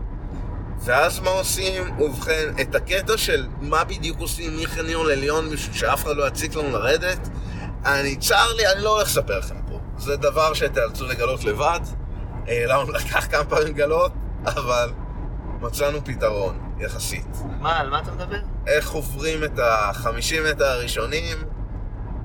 ואז 0.81 1.21
מה 1.21 1.31
עושים? 1.31 2.01
ובכן, 2.01 2.49
את 2.61 2.75
הקטע 2.75 3.17
של 3.19 3.47
מה 3.61 3.85
בדיוק 3.85 4.19
עושים 4.21 4.57
מחניון 4.63 5.07
לעליון 5.07 5.51
בשביל 5.51 5.77
שאף 5.77 6.05
אחד 6.05 6.17
לא 6.17 6.27
יציק 6.29 6.55
לנו 6.55 6.71
לרדת, 6.71 7.29
אני, 7.85 8.17
צר 8.17 8.53
לי, 8.57 8.67
אני 8.73 8.83
לא 8.83 8.97
הולך 8.97 9.09
לספר 9.09 9.39
לכם 9.39 9.57
פה. 9.69 9.79
זה 9.99 10.17
דבר 10.17 10.55
שתיאלצו 10.55 11.07
לגלות 11.07 11.45
לבד. 11.45 11.81
אה, 12.49 12.65
לנו 12.67 12.93
לקח 12.93 13.27
כמה 13.31 13.45
פעמים 13.45 13.67
לגלות, 13.69 14.13
אבל 14.47 14.91
מצאנו 15.61 16.05
פתרון, 16.05 16.59
יחסית. 16.81 17.27
מה, 17.61 17.79
על 17.79 17.91
מה 17.91 18.01
אתה 18.01 18.11
מדבר? 18.13 18.37
איך 18.67 18.91
עוברים 18.91 19.45
את 19.45 19.59
החמישים 19.63 20.43
מטר 20.51 20.65
הראשונים 20.65 21.37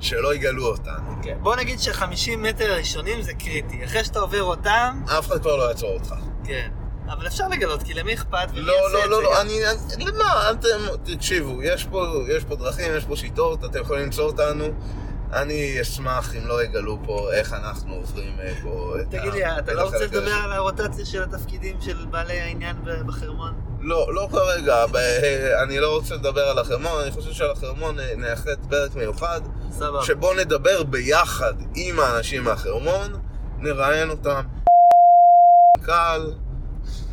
שלא 0.03 0.35
יגלו 0.35 0.65
אותנו. 0.65 1.15
כן. 1.23 1.37
בוא 1.41 1.55
נגיד 1.55 1.79
ש-50 1.79 2.03
מטר 2.37 2.71
הראשונים 2.71 3.21
זה 3.21 3.33
קריטי. 3.33 3.85
אחרי 3.85 4.03
שאתה 4.03 4.19
עובר 4.19 4.43
אותם, 4.43 5.01
אף 5.05 5.27
אחד 5.27 5.41
כבר 5.41 5.55
לא 5.55 5.63
יעצור 5.63 5.89
אותך. 5.93 6.13
כן. 6.43 6.69
אבל 7.09 7.27
אפשר 7.27 7.47
לגלות, 7.47 7.83
כי 7.83 7.93
למי 7.93 8.13
אכפת? 8.13 8.47
ומי 8.51 8.61
לא, 8.61 8.71
יעשה 8.73 8.93
לא, 8.93 9.03
את 9.05 9.09
לא, 9.09 9.17
זה 9.17 9.23
לא? 9.23 9.41
אני, 9.41 9.59
אני, 9.95 10.05
למה, 10.05 10.51
אתם, 10.51 10.67
תקשיבו, 11.15 11.63
יש 11.63 11.85
פה, 11.85 12.05
יש 12.37 12.43
פה 12.43 12.55
דרכים, 12.55 12.91
יש 12.97 13.05
פה 13.05 13.15
שיטות, 13.15 13.65
אתם 13.65 13.81
יכולים 13.81 14.03
למצוא 14.03 14.23
אותנו. 14.25 14.65
אני 15.33 15.81
אשמח 15.81 16.35
אם 16.35 16.47
לא 16.47 16.63
יגלו 16.63 16.99
פה 17.05 17.29
איך 17.33 17.53
אנחנו 17.53 17.95
עוברים 17.95 18.39
אה, 18.39 18.53
פה 18.63 18.95
את 19.01 19.05
תגיד 19.09 19.21
ה- 19.33 19.35
לי, 19.35 19.45
אתה 19.59 19.71
את 19.71 19.77
לא 19.77 19.83
רוצה 19.83 20.05
לדבר. 20.05 20.31
על 20.43 20.51
הרוטציה 20.53 21.05
של 21.05 21.23
התפקידים 21.23 21.77
של 21.81 22.05
בעלי 22.11 22.39
העניין 22.41 22.75
בחרמון? 23.05 23.53
לא, 23.83 24.13
לא 24.13 24.27
כרגע, 24.31 24.85
ב- 24.87 24.95
אני 25.63 25.79
לא 25.79 25.95
רוצה 25.95 26.15
לדבר 26.15 26.41
על 26.41 26.59
החרמון, 26.59 27.01
אני 27.01 27.11
חושב 27.11 27.31
שעל 27.33 27.51
החרמון 27.51 27.99
אה, 27.99 28.13
נאחד 28.17 28.55
פרק 28.69 28.95
מיוחד, 28.95 29.41
סבבה. 29.71 30.03
שבו 30.03 30.33
נדבר 30.33 30.83
ביחד 30.83 31.53
עם 31.75 31.99
האנשים 31.99 32.43
מהחרמון, 32.43 33.13
נראיין 33.59 34.09
אותם. 34.09 34.41
קל, 35.81 36.33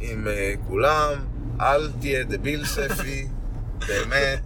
עם 0.01 0.29
אה, 0.29 0.55
כולם, 0.69 1.13
אל 1.61 1.91
תהיה 2.01 2.25
דביל 2.25 2.67
ספי, 2.67 3.29
באמת, 3.89 4.43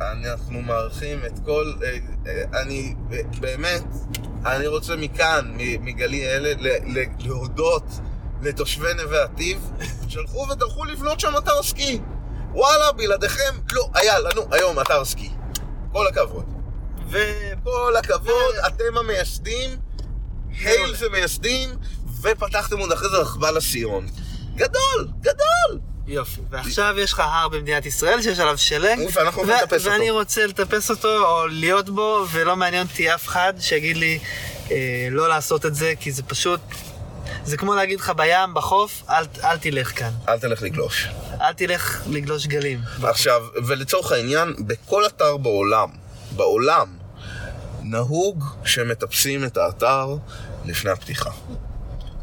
אנחנו 0.00 0.62
מארחים 0.62 1.18
את 1.26 1.38
כל, 1.44 1.72
אה, 1.82 1.96
אה, 2.26 2.62
אני 2.62 2.94
ב- 3.08 3.40
באמת, 3.40 3.82
אני 4.46 4.66
רוצה 4.66 4.96
מכאן, 4.96 5.52
מ- 5.56 5.84
מגלי 5.84 6.26
אלה, 6.28 6.52
ל- 6.60 6.98
ל- 6.98 7.26
להודות 7.26 7.84
לתושבי 8.42 8.94
נווה 8.94 9.22
עתיב, 9.22 9.70
שהלכו 10.08 10.46
וטרחו 10.52 10.84
לבנות 10.84 11.20
שם 11.20 11.32
אתר 11.38 11.62
סקי. 11.62 12.00
וואלה, 12.54 12.92
בלעדיכם 12.92 13.54
לא 13.72 13.88
היה 13.94 14.18
לנו 14.18 14.42
היום 14.50 14.80
אתר 14.80 15.04
סקי. 15.04 15.30
כל 15.92 16.06
הכבוד. 16.06 16.44
ו... 17.08 17.18
כל 17.64 17.94
הכבוד, 17.98 18.54
ו- 18.54 18.66
אתם 18.66 18.98
המייסדים, 18.98 19.70
הייל 20.58 20.96
זה 20.96 21.08
מייסדים, 21.08 21.70
ופתחתם 22.22 22.78
עוד 22.78 22.92
אחרי 22.92 23.08
זה 23.08 23.16
רכבל 23.16 23.56
הסיון. 23.56 24.06
גדול, 24.54 25.08
גדול! 25.20 25.80
יופי. 26.06 26.40
ועכשיו 26.50 26.94
יש 26.98 27.12
לך 27.12 27.20
הר 27.20 27.48
במדינת 27.48 27.86
ישראל 27.86 28.22
שיש 28.22 28.38
עליו 28.38 28.58
שלג. 28.58 28.98
רוצים 29.72 29.92
ואני. 29.92 30.10
רוצה 30.10 30.46
לטפס 30.46 30.90
אותו, 30.90 31.24
או 31.24 31.46
להיות 31.46 31.90
בו, 31.90 32.26
ולא 32.32 32.56
מעניין 32.56 32.86
אותי 32.86 33.14
אף 33.14 33.26
אחד 33.26 33.54
שיגיד 33.60 33.96
לי 33.96 34.18
אה, 34.70 35.08
לא 35.10 35.28
לעשות 35.28 35.66
את 35.66 35.74
זה, 35.74 35.92
כי 36.00 36.12
זה 36.12 36.22
פשוט... 36.22 36.60
זה 37.44 37.56
כמו 37.56 37.74
להגיד 37.74 38.00
לך 38.00 38.12
בים, 38.16 38.54
בחוף, 38.54 39.02
אל, 39.10 39.24
אל 39.44 39.58
תלך 39.58 39.98
כאן. 39.98 40.10
אל 40.28 40.38
תלך 40.38 40.62
לגלוש. 40.62 41.08
אל 41.40 41.52
תלך 41.52 42.02
לגלוש 42.10 42.46
גלים. 42.46 42.80
עכשיו, 43.02 43.42
ולצורך 43.66 44.12
העניין, 44.12 44.54
בכל 44.66 45.06
אתר 45.06 45.36
בעולם, 45.36 45.88
בעולם, 46.36 46.86
נהוג 47.82 48.44
שמטפסים 48.64 49.44
את 49.44 49.56
האתר 49.56 50.16
לפני 50.64 50.90
הפתיחה. 50.90 51.30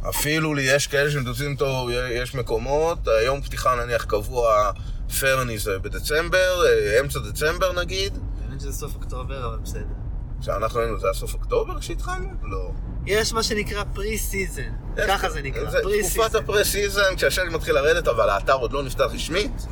אפילו 0.09 0.53
לי 0.53 0.61
יש 0.61 0.87
כאלה 0.87 1.11
שמטפסים 1.11 1.53
אותו, 1.53 1.89
יש 2.11 2.35
מקומות, 2.35 3.07
היום 3.07 3.41
פתיחה 3.41 3.75
נניח 3.75 4.05
קבוע, 4.05 4.71
פרני 5.19 5.57
זה 5.57 5.79
בדצמבר, 5.79 6.65
אה, 6.65 6.99
אמצע 6.99 7.19
דצמבר 7.19 7.81
נגיד, 7.81 8.17
האמת 8.43 8.61
שזה 8.61 8.71
סוף 8.71 8.95
אוקטובר, 8.95 9.45
אבל 9.45 9.57
בסדר. 9.57 10.08
שאנחנו 10.41 10.79
היינו, 10.79 10.99
זה 10.99 11.07
היה 11.07 11.13
סוף 11.13 11.33
אוקטובר 11.33 11.79
שהתחלנו? 11.79 12.29
לא. 12.43 12.71
יש 13.05 13.33
מה 13.33 13.43
שנקרא 13.43 13.83
pre 13.93 14.17
season. 14.17 14.71
ככה 15.07 15.29
זה 15.29 15.41
נקרא, 15.41 15.69
זה 15.69 15.77
pre 15.83 16.01
תקופת 16.03 16.23
season. 16.23 16.39
ה 16.39 16.45
pre 16.45 16.63
season, 16.63 17.15
כשהשלג 17.15 17.53
מתחיל 17.55 17.75
לרדת, 17.75 18.07
אבל 18.07 18.29
האתר 18.29 18.53
עוד 18.53 18.73
לא 18.73 18.83
נפתח 18.83 19.05
רשמית. 19.13 19.65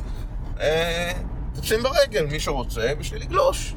אה, 0.60 1.12
טפסים 1.54 1.82
ברגל, 1.82 2.26
מי 2.26 2.40
שרוצה, 2.40 2.92
בשביל 2.98 3.22
לגלוש. 3.22 3.74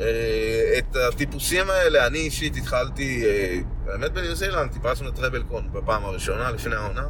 אה, 0.00 0.78
את 0.78 0.96
הטיפוסים 0.96 1.70
האלה, 1.70 2.06
אני 2.06 2.18
אישית 2.18 2.56
התחלתי, 2.56 3.24
אה, 3.26 3.58
באמת 3.84 4.12
בניו 4.12 4.34
זילנד, 4.34 4.72
טיפסנו 4.72 5.08
את 5.08 5.18
רבלקון 5.18 5.72
בפעם 5.72 6.04
הראשונה, 6.04 6.50
לפני 6.50 6.76
העונה. 6.76 7.06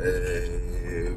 אה, 0.00 0.06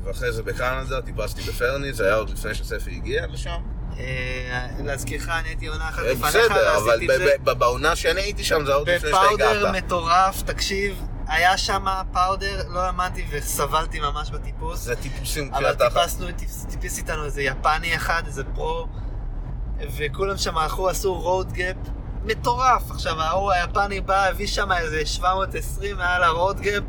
ואחרי 0.03 0.31
זה 0.31 0.43
בקנדה, 0.43 1.01
טיפסתי 1.01 1.41
בפרני, 1.41 1.93
זה 1.93 2.05
היה 2.05 2.15
עוד 2.15 2.29
לפני 2.29 2.53
שספי 2.53 2.91
הגיע 2.91 3.27
לשם. 3.27 3.61
אה, 3.99 4.67
להזכירך, 4.83 5.29
אני 5.29 5.47
הייתי 5.47 5.67
עונה 5.67 5.89
אחת 5.89 5.99
אה, 6.03 6.11
לפניך, 6.11 6.25
בסדר, 6.35 6.77
אבל 6.77 6.87
ועשיתי 6.89 7.13
את 7.13 7.19
זה. 7.19 7.25
ב- 7.43 7.49
ב- 7.49 7.59
בעונה 7.59 7.95
שאני 7.95 8.21
הייתי 8.21 8.43
שם, 8.43 8.65
זה 8.65 8.73
עוד 8.73 8.89
לפני 8.89 9.09
בפאודר 9.11 9.53
שהגעת. 9.53 9.75
מטורף, 9.83 10.41
תקשיב, 10.41 10.95
היה 11.27 11.57
שם 11.57 11.85
powder, 12.13 12.61
לא 12.69 12.79
האמנתי 12.79 13.25
וסבלתי 13.31 13.99
ממש 13.99 14.29
בטיפוס. 14.31 14.79
זה 14.79 14.95
טיפוסים 14.95 15.49
אבל 15.53 15.59
קריעת 15.63 15.77
תחת. 15.79 15.89
טיפסנו, 15.93 16.27
טיפ- 16.37 16.71
טיפס 16.79 16.97
איתנו 16.97 17.25
איזה 17.25 17.41
יפני 17.41 17.95
אחד, 17.95 18.23
איזה 18.27 18.43
pro, 18.55 18.87
וכולם 19.97 20.37
שם 20.37 20.57
הלכו, 20.57 20.89
עשו 20.89 21.13
road 21.13 21.53
gap 21.53 21.75
מטורף. 22.23 22.91
עכשיו, 22.91 23.21
ההוא 23.21 23.51
היפני 23.51 24.01
בא, 24.01 24.25
הביא 24.25 24.47
שם 24.47 24.71
איזה 24.71 25.05
720 25.05 25.97
מעל 25.97 26.23
ה 26.23 26.30
road 26.30 26.59
gap, 26.61 26.83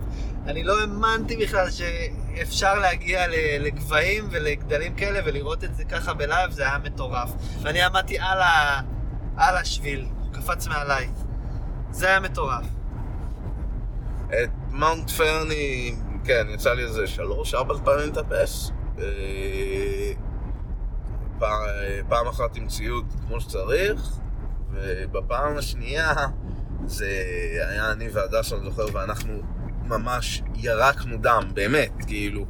אני 0.46 0.64
לא 0.64 0.80
האמנתי 0.80 1.37
בכלל 1.37 1.66
שאפשר 1.70 2.74
להגיע 2.74 3.26
לגבהים 3.59 4.28
ולגדלים 4.30 4.94
כאלה 4.94 5.20
ולראות 5.24 5.64
את 5.64 5.74
זה 5.74 5.85
ככה 5.85 6.14
ב 6.14 6.20
live, 6.20 6.50
זה 6.50 6.62
היה 6.62 6.78
מטורף. 6.78 7.30
ואני 7.62 7.82
עמדתי 7.82 8.18
על, 8.18 8.40
ה... 8.40 8.80
על 9.37 9.56
השביל, 9.56 10.06
הוא 10.20 10.32
קפץ 10.32 10.66
מעליי. 10.66 11.09
זה 11.90 12.06
היה 12.06 12.20
מטורף. 12.20 12.64
את 14.28 14.50
מאונט 14.70 15.11
פרני, 15.11 15.94
כן, 16.24 16.46
יצא 16.50 16.72
לי 16.72 16.85
איזה 16.85 17.06
שלוש, 17.06 17.54
ארבע 17.54 17.74
פעמים 17.85 18.09
לטפס. 18.09 18.70
אה, 18.98 20.12
פעם, 22.09 22.26
אחת 22.28 22.56
עם 22.56 22.68
ציוד 22.68 23.06
כמו 23.26 23.40
שצריך, 23.40 24.18
ובפעם 24.70 25.56
השנייה 25.56 26.12
זה 26.87 27.22
היה 27.70 27.92
אני 27.92 28.09
והדס, 28.09 28.52
אני 28.52 28.64
זוכר, 28.64 28.87
ואנחנו 28.92 29.42
ממש 29.88 30.42
ירקנו 30.57 31.16
דם, 31.20 31.51
באמת, 31.55 31.92
כאילו. 32.07 32.46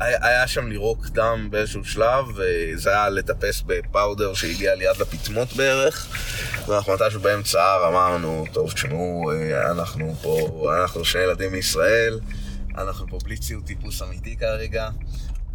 היה, 0.00 0.46
שם 0.46 0.66
לירוק 0.66 1.06
דם 1.06 1.48
באיזשהו 1.50 1.84
שלב, 1.84 2.24
וזה 2.36 2.90
היה 2.90 3.08
לטפס 3.08 3.62
בפאודר 3.66 4.34
שהגיע 4.34 4.74
ליד 4.74 4.96
לפטמות 5.00 5.52
בערך, 5.52 6.06
ואנחנו 6.68 6.92
מתישהו 6.92 7.20
באמצע 7.20 7.62
ההר 7.62 7.88
אמרנו, 7.88 8.44
טוב, 8.52 8.72
תשמעו, 8.72 9.32
אה, 9.32 9.70
אנחנו 9.70 10.14
פה, 10.22 10.70
אנחנו 10.82 11.04
שני 11.04 11.22
ילדים 11.22 11.52
מישראל, 11.52 12.20
אנחנו 12.78 13.06
פה 13.08 13.18
בלי 13.24 13.36
ציוד 13.36 13.66
טיפוס 13.66 14.02
אמיתי 14.02 14.36
כרגע, 14.36 14.88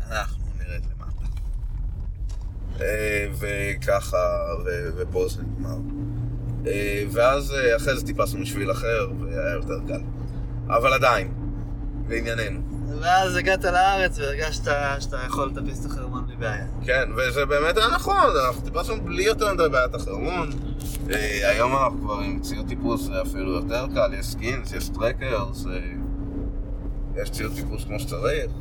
אנחנו 0.08 0.43
נרד 0.58 0.82
למטה. 0.86 1.28
אה, 2.82 3.28
וככה, 3.39 4.17
ו- 4.65 4.89
ופה 4.97 5.25
זה 5.30 5.41
נגמר. 5.41 5.78
אה, 6.67 7.04
ואז 7.12 7.54
אחרי 7.75 7.97
זה 7.97 8.06
טיפסנו 8.06 8.41
בשביל 8.41 8.71
אחר, 8.71 9.08
והיה 9.19 9.51
יותר 9.51 9.80
קל. 9.88 10.01
אבל 10.67 10.93
עדיין, 10.93 11.34
לענייננו. 12.10 12.60
ואז 13.01 13.36
הגעת 13.36 13.63
לארץ 13.63 14.19
והרגשת 14.19 14.63
שאתה 14.99 15.17
יכול 15.25 15.51
לטפס 15.56 15.86
את 15.86 15.91
החרמון 15.91 16.28
בלי 16.28 16.36
בעיה. 16.36 16.65
כן, 16.86 17.10
וזה 17.17 17.45
באמת 17.45 17.78
היה 17.78 17.88
נכון, 17.88 18.30
אנחנו 18.45 18.62
טיפסנו 18.62 19.01
בלי 19.06 19.23
יותר 19.23 19.54
מדי 19.54 19.69
בעיית 19.71 19.95
החרמון. 19.95 20.49
אה, 21.13 21.49
היום 21.49 21.75
אנחנו 21.75 21.99
כבר 22.01 22.19
עם 22.19 22.39
ציוד 22.39 22.67
טיפוס 22.67 23.10
אפילו 23.21 23.51
יותר 23.51 23.86
קל, 23.93 24.13
יש 24.13 24.25
skins, 24.25 24.73
יש 24.73 24.89
trackers, 24.89 25.65
אה, 25.65 25.80
יש 27.15 27.30
ציוד 27.30 27.54
טיפוס 27.56 27.84
כמו 27.84 27.99
שצריך. 27.99 28.51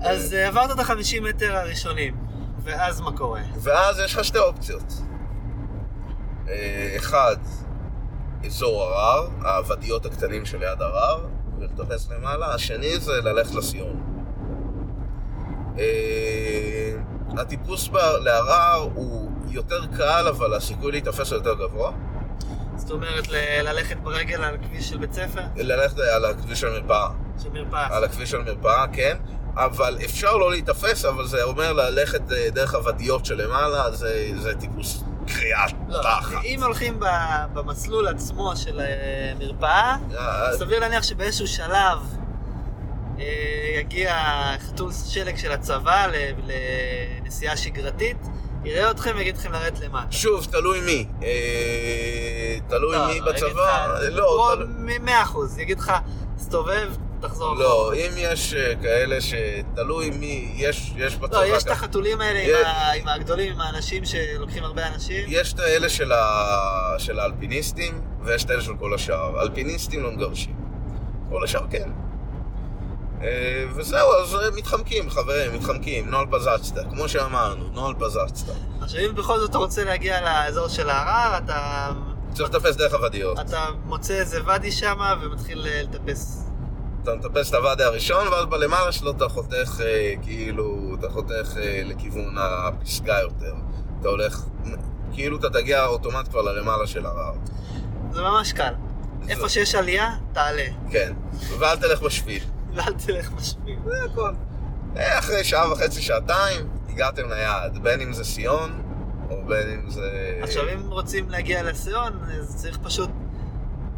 אז 0.00 0.34
אה, 0.34 0.48
עברת 0.48 0.70
את 0.70 0.78
החמישים 0.78 1.24
מטר 1.24 1.56
הראשונים, 1.56 2.16
ואז 2.64 3.00
מה 3.00 3.16
קורה? 3.16 3.42
ואז 3.62 3.98
יש 3.98 4.14
לך 4.14 4.24
שתי 4.24 4.38
אופציות. 4.38 4.92
אחד, 6.96 7.36
אזור 8.44 8.82
הרר, 8.82 9.28
הוואדיות 9.42 10.06
הקטנים 10.06 10.46
שליד 10.46 10.82
הרר, 10.82 11.26
ולטפס 11.58 12.10
למעלה. 12.10 12.54
השני 12.54 12.98
זה 12.98 13.12
ללכת 13.12 13.54
לסיון. 13.54 14.00
אה, 15.78 16.92
הטיפוס 17.38 17.88
להרר 18.20 18.88
הוא 18.94 19.30
יותר 19.50 19.86
קל, 19.96 20.28
אבל 20.28 20.54
הסיכוי 20.54 20.92
להיתפס 20.92 21.32
הוא 21.32 21.38
יותר 21.38 21.54
גבוה. 21.54 21.92
זאת 22.76 22.90
אומרת, 22.90 23.28
ללכת 23.62 23.96
ברגל 23.96 24.44
על 24.44 24.56
כביש 24.56 24.88
של 24.88 24.98
בית 24.98 25.12
ספר? 25.12 25.40
ללכת 25.56 25.98
על 25.98 26.24
הכביש 26.24 26.60
של 26.60 26.70
מרפאה. 26.80 27.08
של 27.42 27.48
מרפאה. 27.48 27.96
על 27.96 28.04
הכביש 28.04 28.30
של 28.30 28.42
מרפאה, 28.42 28.84
כן. 28.92 29.16
אבל 29.54 29.98
אפשר 30.04 30.36
לא 30.36 30.50
להיתפס, 30.50 31.04
אבל 31.04 31.26
זה 31.26 31.42
אומר 31.42 31.72
ללכת 31.72 32.32
אה, 32.32 32.50
דרך 32.50 32.74
הוודיות 32.74 33.24
שלמעלה, 33.24 33.90
זה, 33.90 34.28
זה 34.36 34.54
טיפוס 34.54 35.04
קריאת 35.26 35.70
לא, 35.88 36.02
תחת. 36.02 36.44
אם 36.44 36.62
הולכים 36.62 37.00
במסלול 37.52 38.08
עצמו 38.08 38.56
של 38.56 38.80
אה, 38.80 38.86
מרפאה, 39.38 39.96
אה, 40.18 40.52
סביר 40.58 40.80
להניח 40.80 41.02
שבאיזשהו 41.02 41.46
שלב 41.46 41.98
אה, 43.18 43.24
יגיע 43.80 44.14
חתול 44.68 44.90
שלג 45.12 45.36
של 45.36 45.52
הצבא 45.52 46.06
לנסיעה 47.24 47.56
שגרתית, 47.56 48.16
יראה 48.64 48.90
אתכם 48.90 49.10
ויגיד 49.16 49.36
לכם 49.36 49.52
לרדת 49.52 49.80
למטה. 49.80 50.06
שוב, 50.12 50.46
תלוי 50.50 50.80
מי. 50.80 51.06
תלוי 52.68 52.96
לא, 52.96 53.06
מי 53.06 53.20
לא, 53.20 53.32
בצבא. 53.32 53.98
לא, 54.10 54.52
תלוי- 54.56 54.98
מאה 54.98 55.22
אחוז, 55.22 55.58
יגיד 55.58 55.78
לך, 55.78 55.92
תסתובב, 56.36 56.92
תחזור 57.28 57.54
לא, 57.56 57.92
אם 57.94 58.10
יש 58.16 58.54
אה, 58.54 58.72
כאלה 58.82 59.16
שתלוי 59.20 60.10
מי, 60.10 60.52
יש, 60.56 60.92
יש 60.96 61.16
בצבא. 61.16 61.38
לא, 61.38 61.46
יש 61.46 61.62
את 61.64 61.70
החתולים 61.70 62.20
האלה 62.20 62.38
עם 62.40 62.46
יש- 62.50 62.66
ה- 62.66 62.92
עם 62.92 63.08
הגדולים, 63.08 63.52
עם 63.52 63.60
האנשים 63.60 64.04
שלוקחים 64.04 64.64
הרבה 64.64 64.86
אנשים. 64.86 65.24
יש 65.28 65.52
את 65.52 65.58
האלה 65.60 65.88
של, 65.88 66.12
ה... 66.12 66.94
של 66.98 67.18
האלפיניסטים, 67.20 68.00
ויש 68.24 68.44
את 68.44 68.50
האלה 68.50 68.62
של 68.62 68.76
כל 68.78 68.94
השאר. 68.94 69.42
אלפיניסטים 69.42 70.02
לא 70.02 70.10
מגרשים. 70.12 70.54
כל 71.30 71.44
השאר 71.44 71.66
כן. 71.70 71.90
אה, 73.22 73.64
וזהו, 73.74 74.08
אז 74.14 74.34
אה, 74.34 74.50
מתחמקים, 74.56 75.10
חברים, 75.10 75.54
מתחמקים. 75.54 76.10
נוהל 76.10 76.26
פזצת, 76.30 76.74
כמו 76.90 77.08
שאמרנו, 77.08 77.68
נוהל 77.72 77.94
פזצת. 77.98 78.52
עכשיו, 78.82 79.00
אם 79.00 79.14
בכל 79.14 79.38
זאת 79.38 79.50
אתה 79.50 79.58
רוצה 79.58 79.84
להגיע 79.84 80.20
לאזור 80.20 80.68
של 80.68 80.90
ההרר, 80.90 81.38
אתה, 81.38 81.90
צריך 82.34 82.50
לטפס 82.54 82.76
דרך 82.76 82.94
הוודיות. 82.94 83.40
אתה 83.40 83.64
מוצא 83.84 84.14
איזה 84.14 84.40
ואדי 84.46 84.72
שם 84.72 84.98
ומתחיל 85.22 85.66
לטפס. 85.70 86.45
אתה 87.08 87.14
מטפס 87.14 87.50
את 87.50 87.54
הוואדי 87.54 87.84
הראשון, 87.84 88.28
ואז 88.28 88.44
בלמעלה 88.44 88.92
שלו 88.92 89.10
אתה 89.10 89.28
חותך, 89.28 89.80
אה, 89.84 90.14
כאילו, 90.22 90.96
אתה 90.98 91.10
חותך 91.10 91.56
אה, 91.56 91.82
לכיוון 91.84 92.34
הפסגה 92.38 93.20
יותר. 93.20 93.54
אתה 94.00 94.08
הולך, 94.08 94.44
כאילו 95.12 95.38
אתה 95.38 95.50
תגיע 95.50 95.86
אוטומט 95.86 96.28
כבר 96.28 96.42
ללמעלה 96.42 96.86
של 96.86 97.06
הרר. 97.06 97.32
זה 98.12 98.22
ממש 98.22 98.52
קל. 98.52 98.72
איפה 99.28 99.48
שיש 99.48 99.74
עלייה, 99.74 100.10
תעלה. 100.32 100.66
כן. 100.90 101.12
ואל 101.58 101.76
תלך 101.76 102.02
בשביל. 102.02 102.42
ואל 102.74 102.92
תלך 102.92 103.32
משפיל. 103.32 103.78
זה 103.84 104.04
הכל. 104.12 104.32
אה, 104.96 105.18
אחרי 105.18 105.44
שעה 105.44 105.72
וחצי, 105.72 106.02
שעתיים, 106.02 106.68
הגעתם 106.88 107.28
ליעד. 107.28 107.78
בין 107.82 108.00
אם 108.00 108.12
זה 108.12 108.24
סיון, 108.24 108.82
או 109.30 109.44
בין 109.46 109.70
אם 109.70 109.90
זה... 109.90 110.38
עכשיו, 110.42 110.62
אם 110.74 110.90
רוצים 110.90 111.30
להגיע 111.30 111.62
לסיון, 111.62 112.12
אז 112.40 112.56
צריך 112.56 112.78
פשוט 112.82 113.10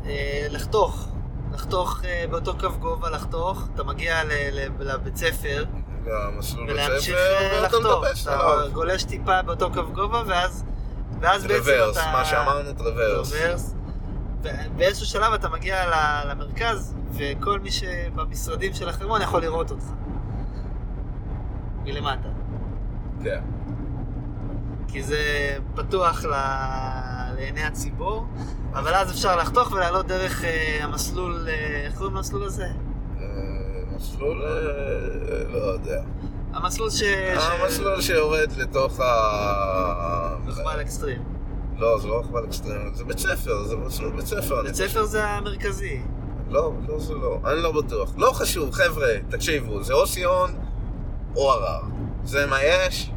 אה, 0.07 0.47
לחתוך. 0.51 1.09
לחתוך 1.53 2.01
אה, 2.05 2.25
באותו 2.31 2.59
קו 2.59 2.69
גובה, 2.79 3.11
לחתוך. 3.11 3.69
אתה 3.75 3.85
מגיע 3.85 4.21
לבית 4.81 5.17
ספר, 5.17 5.65
למסלול 6.07 6.67
בית 6.67 6.75
ולהמשיך 6.75 7.17
ספר, 7.17 7.57
אה, 7.57 7.63
ואתה 7.63 7.77
לחתוך. 7.77 8.05
אתה 8.23 8.41
עליו. 8.41 8.73
גולש 8.73 9.05
טיפה 9.05 9.43
באותו 9.43 9.73
קו 9.73 9.83
גובה, 9.93 10.23
ואז, 10.27 10.65
ואז 11.21 11.47
בעצם 11.47 11.65
traverse, 11.65 11.99
אתה... 11.99 12.11
מה 12.13 12.25
שאמרנו, 12.25 12.73
traverse. 12.73 13.33
traverse. 13.33 13.75
ובאיזשהו 14.43 15.07
שלב 15.07 15.33
אתה 15.33 15.49
מגיע 15.49 15.85
למרכז, 16.25 16.95
וכל 17.13 17.61
מי 17.61 17.71
שבמשרדים 17.71 18.75
של 18.75 18.89
החרמון 18.89 19.23
יכול 19.23 19.43
לראות 19.43 19.71
אותך. 19.71 19.85
מלמטה. 21.85 22.29
כן. 23.25 23.41
כי 24.89 25.03
זה 25.03 25.19
פתוח 25.75 26.25
ל... 26.25 26.33
לעיני 27.37 27.65
הציבור, 27.65 28.27
אבל 28.79 28.95
אז 28.95 29.11
אפשר 29.11 29.37
לחתוך 29.37 29.73
ולעלות 29.73 30.07
דרך 30.07 30.45
אה, 30.45 30.79
המסלול, 30.85 31.49
אה, 31.49 31.85
איך 31.85 31.99
קוראים 31.99 32.17
למסלול 32.17 32.45
הזה? 32.45 32.65
אה, 32.65 33.27
מסלול, 33.97 34.43
לא 35.53 35.59
יודע. 35.59 36.03
המסלול 36.53 36.91
ש... 36.91 37.03
המסלול 37.37 38.01
שיורד 38.01 38.53
לתוך 38.57 39.01
ה... 39.01 40.37
נחבל 40.47 40.81
אקסטרים. 40.81 41.23
לא, 41.79 41.99
זה 41.99 42.09
לא 42.09 42.21
רכבל 42.21 42.45
אקסטרים, 42.45 42.95
זה 42.95 43.05
בית 43.05 43.19
ספר, 43.19 43.65
זה 43.65 43.77
מסלול 43.77 44.13
בית 44.17 44.27
ספר. 44.27 44.63
בית 44.63 44.75
ספר 44.75 45.05
זה 45.05 45.29
המרכזי. 45.29 46.01
לא, 46.51 46.73
לא 46.89 47.01
זה 47.01 47.15
לא, 47.15 47.39
אני 47.45 47.63
לא 47.63 47.73
בטוח. 47.73 48.13
לא 48.17 48.31
חשוב, 48.33 48.71
חבר'ה, 48.71 49.09
תקשיבו, 49.29 49.83
זה 49.83 49.93
או 49.95 50.07
סיון 50.07 50.51
או 51.37 51.53
הרר. 51.53 51.81
זה 52.25 52.47
מה 52.47 52.63
יש, 52.63 53.11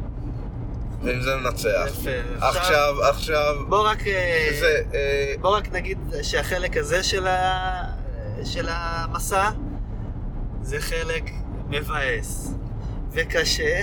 ועם 1.04 1.22
זה 1.22 1.36
ננצח. 1.36 1.86
יפה. 1.86 2.10
עכשיו, 2.40 2.94
עכשיו, 3.02 3.56
בוא 3.68 3.88
רק... 3.88 4.06
אה, 4.06 4.48
זה, 4.60 4.82
אה, 4.94 5.34
בוא 5.40 5.56
רק 5.56 5.72
נגיד 5.72 5.98
שהחלק 6.22 6.76
הזה 6.76 7.02
של, 7.02 7.26
ה... 7.26 7.84
של 8.44 8.66
המסע 8.70 9.50
זה 10.62 10.80
חלק 10.80 11.30
מבאס 11.68 12.54
וקשה, 13.12 13.82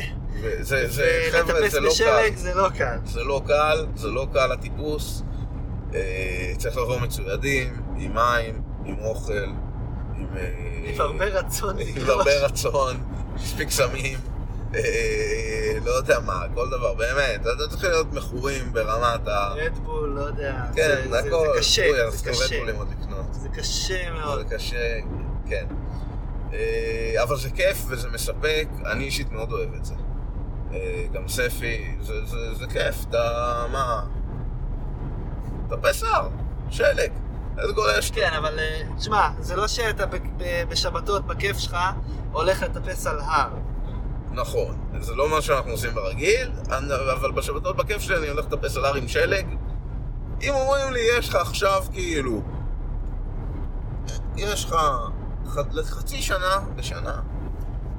זה, 0.60 0.88
זה, 0.88 1.30
חבר'ה, 1.32 1.70
זה 1.70 1.80
לא 1.80 1.90
קל. 1.98 2.36
זה 2.36 2.54
לא 2.54 2.70
קל. 2.78 2.98
זה 3.06 3.24
לא 3.24 3.42
קל, 3.48 3.86
זה 3.96 4.08
לא 4.08 4.28
קל 4.34 4.52
הטיפוס. 4.52 5.24
אה, 5.96 6.54
צריך 6.58 6.78
לבוא 6.78 7.00
מצוידים, 7.00 7.82
עם 7.98 8.14
מים, 8.14 8.62
עם 8.86 8.96
אוכל, 9.00 9.34
עם... 10.18 10.28
עם 10.84 11.02
הרבה 11.02 11.26
רצון. 11.26 11.76
עם 11.80 12.10
הרבה 12.10 12.46
רצון, 12.46 12.98
מספיק 13.36 13.70
סמים, 13.70 14.20
לא 15.86 15.92
יודע 15.92 16.20
מה, 16.20 16.44
כל 16.54 16.70
דבר, 16.70 16.94
באמת, 16.94 17.42
אתה 17.42 17.68
צריך 17.70 17.84
להיות 17.84 18.14
מכורים 18.14 18.74
ברמת 18.74 19.28
ה... 19.28 19.54
רדבול, 19.54 20.10
לא 20.10 20.22
יודע. 20.22 20.64
כן, 20.76 21.10
זה, 21.10 21.20
הכל, 21.20 21.48
זה 21.54 21.60
קשה, 21.60 22.10
זה 22.10 22.30
קשה. 22.30 22.56
רדבולים 22.56 22.76
עוד 22.76 22.88
לקנות. 23.00 23.26
זה 23.32 23.50
קשה 23.50 24.12
מאוד. 24.12 24.48
זה 24.48 24.56
קשה, 24.56 25.00
כן. 25.48 25.66
אה, 26.54 27.24
אבל 27.24 27.38
זה 27.38 27.50
כיף 27.50 27.86
וזה 27.88 28.10
מספק, 28.10 28.68
אני 28.86 29.04
אישית 29.04 29.32
מאוד 29.32 29.52
אוהב 29.52 29.74
את 29.74 29.86
זה. 29.86 29.94
אה, 30.74 31.06
גם 31.12 31.28
ספי, 31.28 31.96
זה, 32.02 32.26
זה, 32.26 32.54
זה 32.54 32.68
כיף, 32.68 33.06
אתה... 33.10 33.66
מה? 33.72 34.02
אתה 35.68 35.78
פסר, 35.78 36.28
שלג. 36.70 37.12
איזה 37.58 37.74
גולש? 37.74 38.12
כן, 38.12 38.34
אבל 38.38 38.60
אה, 38.60 38.82
תשמע, 38.98 39.30
זה 39.40 39.56
לא 39.56 39.68
שאתה 39.68 40.06
בשבתות 40.70 41.28
בכיף 41.28 41.58
שלך 41.58 41.78
הולך 42.32 42.64
לטפס 42.64 43.08
על 43.08 43.20
הר. 43.20 43.50
נכון, 44.32 44.78
זה 45.02 45.16
לא 45.16 45.30
מה 45.30 45.42
שאנחנו 45.42 45.72
עושים 45.72 45.94
ברגיל, 45.96 46.52
אבל 47.14 47.32
בשבתות 47.32 47.76
בכיף 47.78 48.02
שלי 48.02 48.18
אני 48.18 48.28
הולך 48.30 48.46
לטפס 48.46 48.78
על 48.78 48.86
הר 48.86 48.96
עם 48.96 49.08
שלג. 49.08 49.46
אם 50.42 50.54
אומרים 50.54 50.94
לי, 50.94 51.00
יש 51.18 51.30
לך 51.30 51.36
עכשיו 51.36 51.84
כאילו, 51.94 52.42
יש 54.36 54.66
לך 54.66 54.76
ח- 55.50 55.58
לחצי 55.72 56.22
שנה 56.22 56.60
בשנה, 56.76 57.22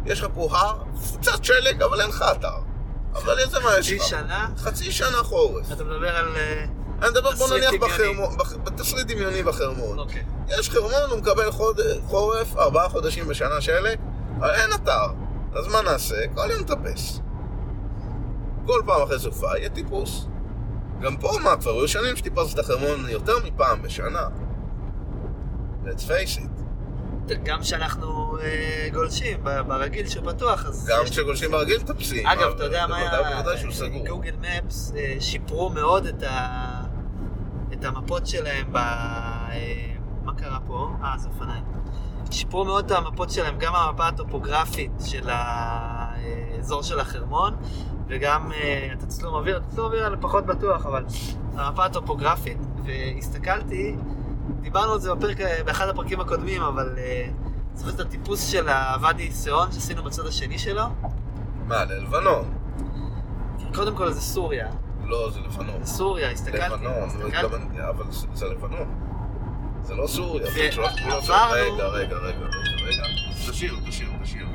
יש 0.07 0.21
לך 0.23 0.27
פה 0.35 0.49
הר, 0.53 0.83
קצת 1.21 1.45
שלג, 1.45 1.83
אבל 1.83 2.01
אין 2.01 2.09
לך 2.11 2.25
אתר. 2.33 2.55
אבל 3.15 3.39
איזה 3.39 3.61
מה 3.61 3.71
יש 3.79 3.87
חצי 3.87 3.97
לך? 3.97 4.03
שנה, 4.05 4.49
חצי 4.59 4.93
שנה 4.93 5.17
חורף. 5.23 5.73
אתה 5.73 5.85
מדבר 5.85 6.17
על... 6.17 6.37
אה, 6.37 6.65
אני 7.03 7.11
מדבר, 7.11 7.31
בוא 7.33 7.49
נניח. 7.57 7.71
בחרמון, 7.81 8.37
בח- 8.37 8.57
בתסריט 8.57 9.07
דמיוני 9.07 9.43
בחרמון. 9.43 9.99
אוקיי. 9.99 10.23
יש 10.49 10.71
חרמון, 10.71 11.11
הוא 11.11 11.19
מקבל. 11.19 11.51
חורף, 12.07 12.57
ארבעה 12.57 12.89
חודשים 12.89 13.29
בשנה 13.29 13.61
שלג, 13.61 13.99
אבל 14.39 14.51
אין 14.51 14.71
אתר. 14.75 15.07
אז 15.55 15.67
מה 15.67 15.83
נעשה? 15.83 16.15
כל 16.35 16.49
יום 16.51 16.61
נטפס. 16.61 17.21
כל 18.67 18.83
פעם 18.87 19.03
אחרי 19.03 19.19
סופה 19.19 19.59
יהיה 19.59 19.69
טיפוס. 19.69 20.27
גם 21.01 21.17
פה 21.17 21.31
מה, 21.43 21.57
כבר 21.57 21.71
היו 21.71 21.89
שנים 21.89 22.17
שטיפסת 22.17 22.55
את 22.55 22.59
החרמון 22.59 23.09
יותר 23.09 23.33
מפעם 23.45 23.83
בשנה. 23.83 24.29
let's 25.85 26.03
face 26.09 26.39
it. 26.39 26.61
גם 27.45 27.61
כשאנחנו 27.61 28.39
אה, 28.43 28.89
גולשים 28.93 29.45
ברגיל 29.45 30.09
שהוא 30.09 30.33
פתוח, 30.33 30.67
אז... 30.67 30.87
גם 30.91 31.05
כשגולשים 31.05 31.51
ברגיל 31.51 31.79
מטפסים. 31.83 32.27
אגב, 32.27 32.53
אתה 32.55 32.65
יודע 32.65 32.87
מה 32.87 32.97
היה? 32.97 33.11
סגור. 33.71 34.07
גוגל 34.09 34.35
מפס 34.41 34.93
אה, 34.97 35.17
שיפרו 35.21 35.71
מאוד 35.71 36.07
את 36.07 36.23
ה... 36.23 36.83
את 37.73 37.85
המפות 37.85 38.27
שלהם 38.27 38.73
ב... 38.73 38.77
אה, 38.77 39.95
מה 40.23 40.35
קרה 40.35 40.59
פה? 40.67 40.89
אה, 41.03 41.15
זה 41.19 41.29
אופניים. 41.29 41.65
שיפרו 42.31 42.65
מאוד 42.65 42.85
את 42.85 42.99
המפות 42.99 43.31
שלהם, 43.31 43.59
גם 43.59 43.75
המפה 43.75 44.07
הטופוגרפית 44.09 44.93
של 45.05 45.29
האזור 45.31 46.83
של 46.83 47.01
החרמון, 47.01 47.55
וגם 48.09 48.53
אה, 48.53 48.89
את 48.93 49.03
הצלום 49.03 49.35
אוויר, 49.35 49.61
הצלום 49.69 49.87
אוויר 49.87 50.07
אני 50.07 50.17
פחות 50.21 50.47
בטוח, 50.47 50.87
אבל 50.87 51.05
המפה 51.57 51.85
הטופוגרפית, 51.85 52.59
והסתכלתי, 52.85 53.97
דיברנו 54.61 54.93
על 54.93 55.01
זה 55.01 55.15
בפרק, 55.15 55.37
באחד 55.67 55.89
הפרקים 55.89 56.21
הקודמים, 56.21 56.63
אבל 56.63 56.95
אה, 56.99 57.29
זוכר 57.75 57.91
את 57.95 58.01
הטיפוס 58.01 58.47
של 58.47 58.69
הוואדי 58.69 59.31
סיאון 59.31 59.73
שעשינו 59.73 60.03
בצד 60.03 60.27
השני 60.27 60.59
שלו? 60.59 60.83
מה, 61.67 61.85
ללבנון? 61.85 62.45
קודם 63.75 63.97
כל 63.97 64.13
זה 64.13 64.21
סוריה. 64.21 64.69
לא, 65.05 65.31
זה 65.31 65.41
לבנון. 65.41 65.85
סוריה, 65.87 66.31
הסתכלתי. 66.31 66.75
לבנון, 66.75 66.93
הסתכלתי. 67.09 67.55
אני- 67.57 67.89
אבל 67.89 68.05
זה- 68.11 68.27
זה 68.35 68.47
לבנון. 68.47 69.10
זה 69.83 69.95
לא 69.95 70.07
סוריה, 70.07 70.47
זה. 70.51 70.51
עברנו- 71.33 71.53
רגע, 71.53 71.87
רגע, 71.87 72.17
רגע, 72.17 72.47
רגע. 72.87 73.03
תשאיר, 73.51 73.75
תשאיר, 73.89 74.09
תשאיר. 74.23 74.47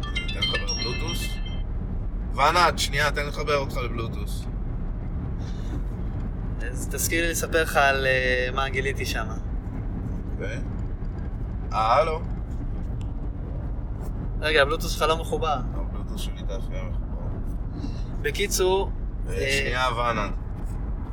תן 0.00 0.38
לחבר 0.38 0.74
בלוטוס. 0.74 1.24
וענת, 2.34 2.78
שנייה, 2.78 3.10
תן 3.10 3.26
לחבר 3.26 3.56
אותך 3.56 3.76
לבלוטוס. 3.76 4.44
אז 6.70 6.88
תזכיר 6.92 7.24
לי 7.24 7.30
לספר 7.30 7.62
לך 7.62 7.76
על 7.76 8.06
אה, 8.06 8.48
מה 8.54 8.68
גיליתי 8.68 9.06
שם. 9.06 9.26
אוקיי. 10.32 10.58
אה, 11.72 11.94
הלו. 11.94 12.20
רגע, 14.40 14.62
הבלוטוס 14.62 14.92
שלך 14.92 15.02
לא 15.02 15.16
מחובר. 15.16 15.56
הבלוטוס 15.74 16.20
שלי 16.20 16.34
יהיה 16.48 16.82
מחובר. 16.82 16.98
בקיצור, 18.22 18.90
אה, 19.28 19.34
אה, 19.34 19.58
שנייה, 19.60 19.86
וענת. 19.96 20.30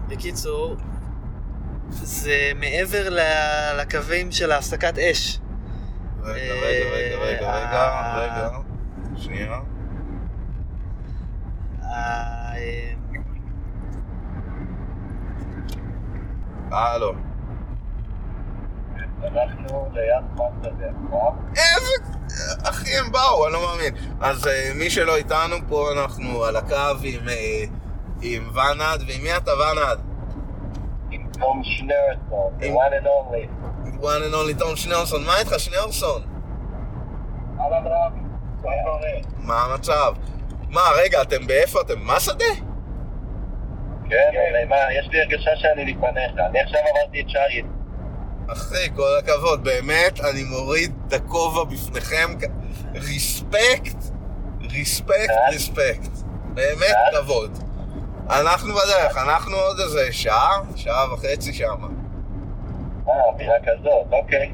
בקיצור, 0.08 0.76
זה 1.90 2.52
מעבר 2.56 3.18
לקווים 3.78 4.32
של 4.32 4.52
הפסקת 4.52 4.98
אש. 4.98 5.40
רגע, 6.24 6.54
רגע, 6.54 6.90
רגע, 6.90 7.18
רגע, 7.18 7.52
רגע, 7.52 7.88
אה, 7.88 8.18
רגע. 8.18 8.50
שנייה. 9.18 9.60
אה, 11.84 12.54
אה, 12.54 12.94
הלו. 16.72 17.14
אנחנו 19.24 19.90
ליד 19.94 20.24
איזה... 20.66 22.20
אחי, 22.64 22.98
הם 22.98 23.12
באו, 23.12 23.46
אני 23.46 23.54
לא 23.54 23.62
מאמין. 23.62 23.96
אז 24.22 24.48
אה, 24.48 24.72
מי 24.76 24.90
שלא 24.90 25.16
איתנו 25.16 25.56
פה, 25.68 25.90
אנחנו 25.92 26.44
על 26.44 26.56
הקו 26.56 26.76
אה, 27.30 27.64
עם 28.22 28.50
ונד, 28.54 29.04
ועם 29.08 29.24
מי 29.24 29.38
אתה 29.38 29.52
ונד? 29.52 30.09
תום 31.40 31.62
the 31.62 32.66
עם- 32.66 32.76
one 32.76 32.94
and 32.94 33.08
only. 33.08 33.48
one 34.02 34.24
and 34.32 34.34
only 34.34 34.60
תום 34.60 34.76
שניאורסון. 34.76 35.26
מה 35.26 35.40
איתך, 35.40 35.60
שניאורסון? 35.60 36.22
אהלן 37.60 37.88
רב, 37.88 38.14
מה 38.64 38.72
קורה? 38.84 39.10
מה 39.38 39.62
המצב? 39.64 40.14
מה, 40.70 40.82
רגע, 41.04 41.22
אתם 41.22 41.48
באיפה? 41.48 41.82
אתם 41.82 42.00
מה 42.00 42.20
שדה? 42.20 42.46
כן, 44.10 44.32
מה, 44.70 44.76
יש 45.00 45.08
לי 45.12 45.22
הרגשה 45.22 45.52
שאני 45.56 45.86
לפניך. 45.94 46.32
אני 46.50 46.60
עכשיו 46.62 46.80
עברתי 46.96 47.22
את 47.22 47.30
שער 47.30 47.50
יצ- 47.52 47.66
אחי, 48.52 48.90
כל 48.96 49.10
הכבוד, 49.20 49.64
באמת, 49.64 50.20
אני 50.20 50.44
מוריד 50.44 50.94
את 51.08 51.14
הכובע 51.14 51.64
בפניכם. 51.64 52.30
ריספקט, 52.96 53.98
ריספקט, 54.72 55.30
אה? 55.30 55.50
ריספקט. 55.50 56.12
באמת 56.54 56.96
אה? 57.14 57.22
כבוד. 57.22 57.58
אנחנו 58.30 58.74
בדרך, 58.74 59.18
אנחנו 59.18 59.56
עוד 59.58 59.80
איזה 59.80 60.14
שעה, 60.14 60.62
שעה 60.76 61.14
וחצי 61.14 61.54
שמה. 61.54 61.88
אה, 63.08 63.14
אווירה 63.26 63.56
כזאת, 63.64 64.08
אוקיי. 64.12 64.54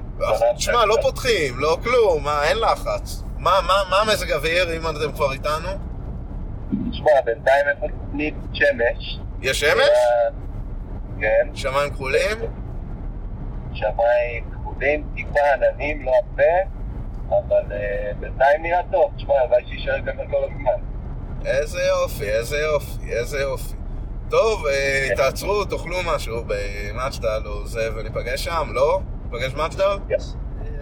תשמע, 0.55 0.85
לא 0.85 0.95
פותחים, 1.01 1.59
לא 1.59 1.77
כלום, 1.83 2.23
מה, 2.23 2.43
אין 2.43 2.57
לחץ. 2.57 3.23
מה, 3.37 3.51
מה, 3.67 3.73
מה 3.89 4.13
מזג 4.13 4.31
אוויר, 4.31 4.77
אם 4.77 4.81
אתם 4.81 5.11
כבר 5.11 5.31
איתנו? 5.33 5.69
תשמע, 6.91 7.21
בינתיים 7.25 7.65
איפה 7.67 7.87
תוכנית 8.05 8.35
שמש. 8.53 9.19
יש 9.41 9.59
שמש? 9.59 9.79
אה, 9.79 10.29
כן, 11.21 11.47
שמיים 11.53 11.93
כחולים? 11.93 12.37
שמיים 13.73 14.49
כחולים, 14.51 15.07
טיפה 15.15 15.39
עננים, 15.53 16.05
לא 16.05 16.11
הרבה, 16.11 16.53
אבל 17.29 17.71
אה, 17.71 18.11
בינתיים 18.19 18.61
נראה 18.63 18.81
טוב. 18.91 19.11
תשמע, 19.15 19.33
הלוואי 19.33 19.65
שיישאר 19.67 20.01
ככה 20.05 20.21
כל 20.31 20.43
הזמן. 20.43 20.94
איזה 21.45 21.81
יופי, 21.81 22.29
איזה 22.29 22.57
יופי, 22.57 23.09
איזה 23.13 23.39
יופי. 23.39 23.73
טוב, 24.29 24.67
אה, 24.67 25.07
תעצרו, 25.15 25.65
תאכלו 25.65 25.97
משהו 26.05 26.43
במג'דל 26.47 27.41
או 27.45 27.67
זה, 27.67 27.89
וניפגש 27.95 28.43
שם, 28.43 28.69
לא? 28.73 28.99
ניפגש 29.31 29.51
במג'דל? 29.53 29.83
אה, 29.83 29.97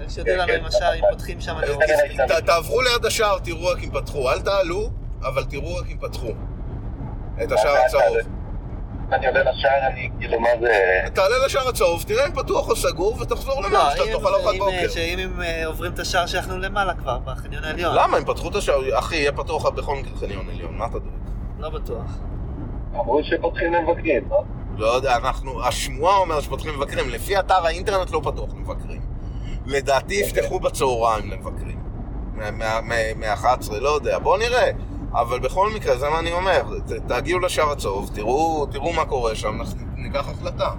רק 0.04 0.10
שיודיע 0.10 0.38
לנו 0.38 0.54
אם 0.60 0.66
השער, 0.66 0.94
אם 0.96 1.02
פותחים 1.12 1.42
שם 1.42 1.56
לראות. 1.60 1.84
ת- 2.28 2.46
תעברו 2.46 2.82
ליד 2.82 3.06
השער, 3.06 3.40
תראו 3.40 3.66
רק 3.68 3.84
אם 3.84 3.90
פתחו. 3.92 4.32
אל 4.32 4.42
תעלו, 4.42 4.90
אבל 5.22 5.44
תראו 5.44 5.76
רק 5.76 5.86
אם 5.92 5.98
פתחו. 5.98 6.32
את 7.44 7.52
השער 7.52 7.76
הצהוב. 7.86 8.18
אני 9.12 9.28
עולה 9.28 9.52
לשער, 9.52 9.88
אני 9.94 10.10
כאילו, 10.20 10.40
מה 10.40 10.50
זה... 10.62 11.00
תעלה 11.14 11.46
לשער 11.46 11.68
הצהוב, 11.70 12.04
תראה 12.08 12.28
אם 12.28 12.32
פתוח 12.32 12.70
או 12.70 12.76
סגור, 12.76 13.18
ותחזור 13.22 13.62
לא, 13.62 13.68
למג'דל, 13.68 14.04
אם- 14.04 14.18
תאכל 14.18 14.34
ארוחת 14.34 14.54
אם, 14.54 14.60
בוקר. 14.60 14.72
אה, 14.84 14.90
שאם 14.90 15.20
הם 15.20 15.42
אה, 15.42 15.66
עוברים 15.66 15.94
את 15.94 16.00
השער 16.00 16.26
שאנחנו 16.26 16.58
למעלה 16.60 16.94
כבר, 16.94 17.20
בחניון 17.20 17.64
העליון. 17.64 17.96
למה? 17.96 18.18
הם 18.18 18.26
פתחו 18.26 18.50
את 18.50 18.56
השער, 18.56 19.00
אחי, 19.00 19.16
יהיה 19.16 19.32
פתוח 19.32 19.70
בכל 19.70 19.96
מקרה 19.96 20.18
חניון 20.18 20.50
עליון, 20.50 20.78
מה 20.78 20.86
אתה 20.86 21.00
דואג? 21.00 21.14
לא 21.60 21.70
בטוח. 21.70 22.18
אמרו 22.96 23.22
שפותחים 23.24 23.74
למבקרים, 23.74 24.24
לא? 24.30 24.44
לא 24.78 24.88
יודע, 24.88 25.16
אנחנו, 25.16 25.66
השמועה 25.66 26.18
אומרת 26.18 26.44
שפותחים 26.44 26.78
מבקרים, 26.78 27.10
לפי 27.10 27.40
אתר 27.40 27.66
האינטרנט 27.66 28.12
לא 28.12 28.22
פתוח 28.24 28.50
למבקרים. 28.54 29.02
לדעתי 29.66 30.14
יפתחו 30.16 30.60
בצהריים 30.60 31.32
למבקרים. 31.32 31.80
מ-11, 32.36 33.46
לא 33.80 33.90
יודע, 33.90 34.20
בואו 34.20 34.38
נראה. 34.38 34.72
אבל 35.16 35.40
בכל 35.40 35.70
מקרה, 35.76 35.98
זה 35.98 36.10
מה 36.10 36.20
אני 36.20 36.32
אומר, 36.32 36.62
ת- 36.88 37.12
תגיעו 37.12 37.40
לשער 37.40 37.72
הצהוב, 37.72 38.12
תראו, 38.16 38.66
תראו 38.72 38.94
מה 38.94 39.06
קורה 39.06 39.36
שם, 39.36 39.60
ניקח 39.98 40.30
החלטה. 40.30 40.70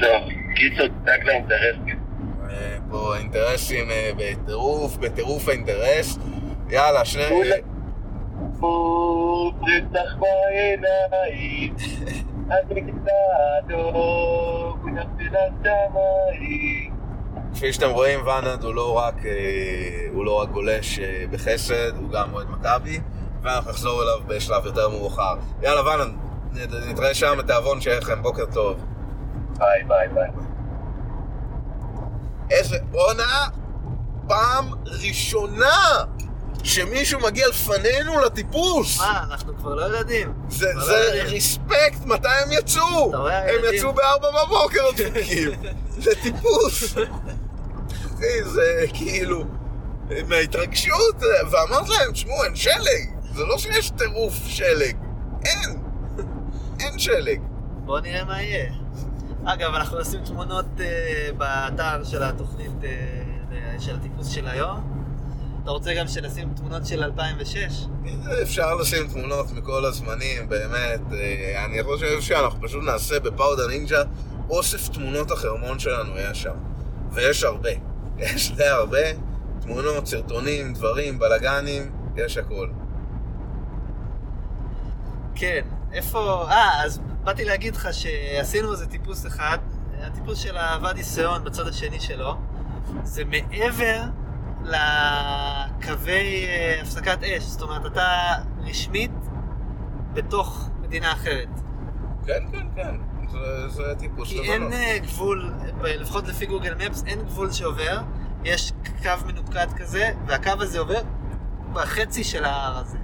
טוב, 0.00 0.22
קיצור, 0.56 0.86
תדאג 1.02 1.24
לאינטרסים. 1.24 1.98
אה, 2.50 2.76
פה 2.90 3.16
אינטרסים 3.16 3.90
אה, 3.90 4.10
בטירוף, 4.16 4.96
בטירוף 4.96 5.48
האינטרס. 5.48 6.18
יאללה, 6.70 7.04
שני... 7.04 7.22
פתח 9.60 10.16
בעיניים, 10.20 11.74
הדיקטטור, 13.70 13.94
נפיל 14.84 15.32
השמיים. 15.36 16.89
כפי 17.54 17.72
שאתם 17.72 17.90
רואים, 17.90 18.26
ואנד 18.26 18.64
הוא 18.64 18.74
לא 18.74 18.92
רק, 18.92 19.26
אה, 19.26 19.30
הוא 20.12 20.24
לא 20.24 20.32
רק 20.32 20.48
גולש 20.48 20.98
אה, 20.98 21.24
בחסד, 21.30 21.96
הוא 21.96 22.10
גם 22.10 22.34
אוהד 22.34 22.46
מכבי, 22.50 23.00
ואנחנו 23.42 23.70
נחזור 23.70 24.02
אליו 24.02 24.18
בשלב 24.26 24.66
יותר 24.66 24.88
מאוחר. 24.88 25.34
יאללה, 25.62 25.86
ואנד, 25.86 26.14
נתראה 26.88 27.14
שם 27.14 27.34
בתיאבון 27.38 27.80
שיהיה 27.80 27.98
לכם 27.98 28.22
בוקר 28.22 28.44
טוב. 28.52 28.84
ביי 29.58 29.84
ביי 29.88 30.08
ביי. 30.08 30.30
איזה 32.50 32.76
עונה 32.92 33.46
פעם 34.28 34.70
ראשונה 34.86 36.04
שמישהו 36.64 37.20
מגיע 37.20 37.48
לפנינו 37.48 38.20
לטיפוס. 38.20 38.98
מה, 38.98 39.24
אנחנו 39.30 39.56
כבר 39.56 39.74
לא 39.74 39.86
ילדים. 39.86 40.32
זה, 40.48 40.66
כבר 40.72 40.84
זה 40.84 41.22
לא. 41.24 41.28
ריספקט, 41.28 42.04
מתי 42.04 42.28
הם 42.28 42.52
יצאו? 42.52 43.12
הם? 43.28 43.74
יצאו 43.74 43.92
בארבע 43.92 44.28
בבוקר. 44.44 44.84
זה 45.98 46.10
טיפוס. 46.22 46.94
אחי, 48.20 48.44
זה 48.44 48.84
כאילו, 48.94 49.44
מההתרגשות, 50.28 51.22
ואמרת 51.50 51.88
להם, 51.88 52.12
תשמעו, 52.12 52.44
אין 52.44 52.56
שלג. 52.56 53.08
זה 53.34 53.44
לא 53.44 53.58
שיש 53.58 53.90
טירוף 53.90 54.34
שלג. 54.46 54.96
אין. 55.44 55.82
אין 56.80 56.98
שלג. 56.98 57.40
בוא 57.84 58.00
נראה 58.00 58.24
מה 58.24 58.42
יהיה. 58.42 58.72
אגב, 59.44 59.74
אנחנו 59.74 60.00
נשים 60.00 60.24
תמונות 60.24 60.66
אה, 60.80 61.28
באתר 61.36 62.04
של 62.04 62.22
התוכנית 62.22 62.84
אה, 62.84 63.80
של 63.80 63.96
הטיפוס 63.96 64.28
של 64.28 64.48
היום. 64.48 64.80
אתה 65.62 65.70
רוצה 65.70 65.94
גם 65.94 66.08
שנשים 66.08 66.52
תמונות 66.56 66.86
של 66.86 67.02
2006? 67.04 67.86
אפשר 68.42 68.74
לשים 68.74 69.06
תמונות 69.06 69.52
מכל 69.52 69.84
הזמנים, 69.84 70.48
באמת. 70.48 71.00
אה, 71.12 71.64
אני 71.64 71.82
חושב 71.82 72.20
שאנחנו 72.20 72.60
פשוט 72.62 72.84
נעשה 72.84 73.20
בפאודה 73.20 73.66
נינג'ה 73.66 74.02
אוסף 74.50 74.88
תמונות 74.88 75.30
החרמון 75.30 75.78
שלנו 75.78 76.18
יש 76.18 76.42
שם. 76.42 76.54
ויש 77.12 77.44
הרבה. 77.44 77.89
יש 78.20 78.52
די 78.52 78.66
הרבה. 78.66 78.98
תמונות, 79.60 80.06
סרטונים, 80.06 80.72
דברים, 80.72 81.18
בלאגנים, 81.18 81.92
יש 82.16 82.36
הכל. 82.36 82.68
כן. 85.34 85.60
איפה... 85.92 86.46
אה, 86.50 86.84
אז 86.84 87.00
באתי 87.24 87.44
להגיד 87.44 87.76
לך 87.76 87.88
שעשינו 87.92 88.72
איזה 88.72 88.86
טיפוס 88.86 89.26
אחד. 89.26 89.58
הטיפוס 90.02 90.38
של 90.38 90.56
הוואדי 90.56 91.02
סיון 91.02 91.44
בצד 91.44 91.66
השני 91.66 92.00
שלו. 92.00 92.36
זה 93.04 93.22
מעבר 93.24 94.02
לקווי 94.64 96.46
אה, 96.46 96.78
הפסקת 96.82 97.18
אש. 97.24 97.42
זאת 97.42 97.62
אומרת, 97.62 97.92
אתה 97.92 98.34
רשמית 98.62 99.10
בתוך 100.12 100.70
מדינה 100.80 101.12
אחרת. 101.12 101.48
כן, 102.26 102.44
כן, 102.52 102.66
כן. 102.76 103.09
זה, 103.30 103.68
זה 103.68 103.94
טיפוס 103.98 104.28
כי. 104.28 104.40
אין 104.40 104.72
אה, 104.72 104.98
גבול, 104.98 105.52
לפחות 105.82 106.28
לפי 106.28 106.46
גוגל 106.46 106.74
מפס, 106.74 107.04
אין 107.06 107.22
גבול 107.22 107.52
שעובר. 107.52 107.98
יש 108.44 108.72
קו 109.02 109.26
מנוקד 109.26 109.66
כזה, 109.76 110.10
והקו 110.26 110.52
הזה 110.58 110.78
עובר 110.78 111.00
בחצי 111.72 112.24
של 112.24 112.44
ההר 112.44 112.78
הזה. 112.78 112.98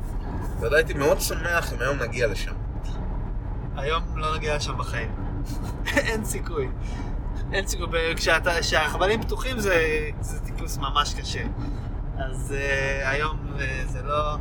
אתה 0.58 0.66
יודע, 0.66 0.76
הייתי 0.76 0.94
מאוד 0.94 1.20
שמח 1.20 1.72
אם 1.72 1.80
היום 1.80 1.98
נגיע 1.98 2.26
לשם. 2.26 2.54
היום 3.76 4.02
לא 4.14 4.36
נגיע 4.36 4.56
לשם 4.56 4.78
בחיים. 4.78 5.14
אין 5.96 6.24
סיכוי. 6.24 6.68
אין 7.52 7.66
סיכוי. 7.66 7.86
כשהחבלים 8.60 9.22
פתוחים 9.22 9.60
זה, 9.60 10.08
זה 10.20 10.40
טיפוס 10.40 10.78
ממש 10.78 11.14
קשה. 11.14 11.42
אז 12.18 12.54
uh, 12.56 13.08
היום 13.08 13.38
uh, 13.56 13.60
זה 13.86 14.02
לא... 14.02 14.36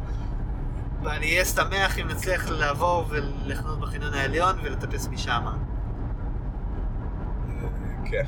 ואני 1.04 1.32
אהיה 1.32 1.45
שמח 1.45 2.00
אם 2.00 2.08
נצליח 2.08 2.50
לעבור 2.50 3.06
ולחנות 3.10 3.80
בחניון 3.80 4.13
העליון 4.13 4.56
ולטפס 4.63 5.08
משם. 5.08 5.45
כן. 8.06 8.24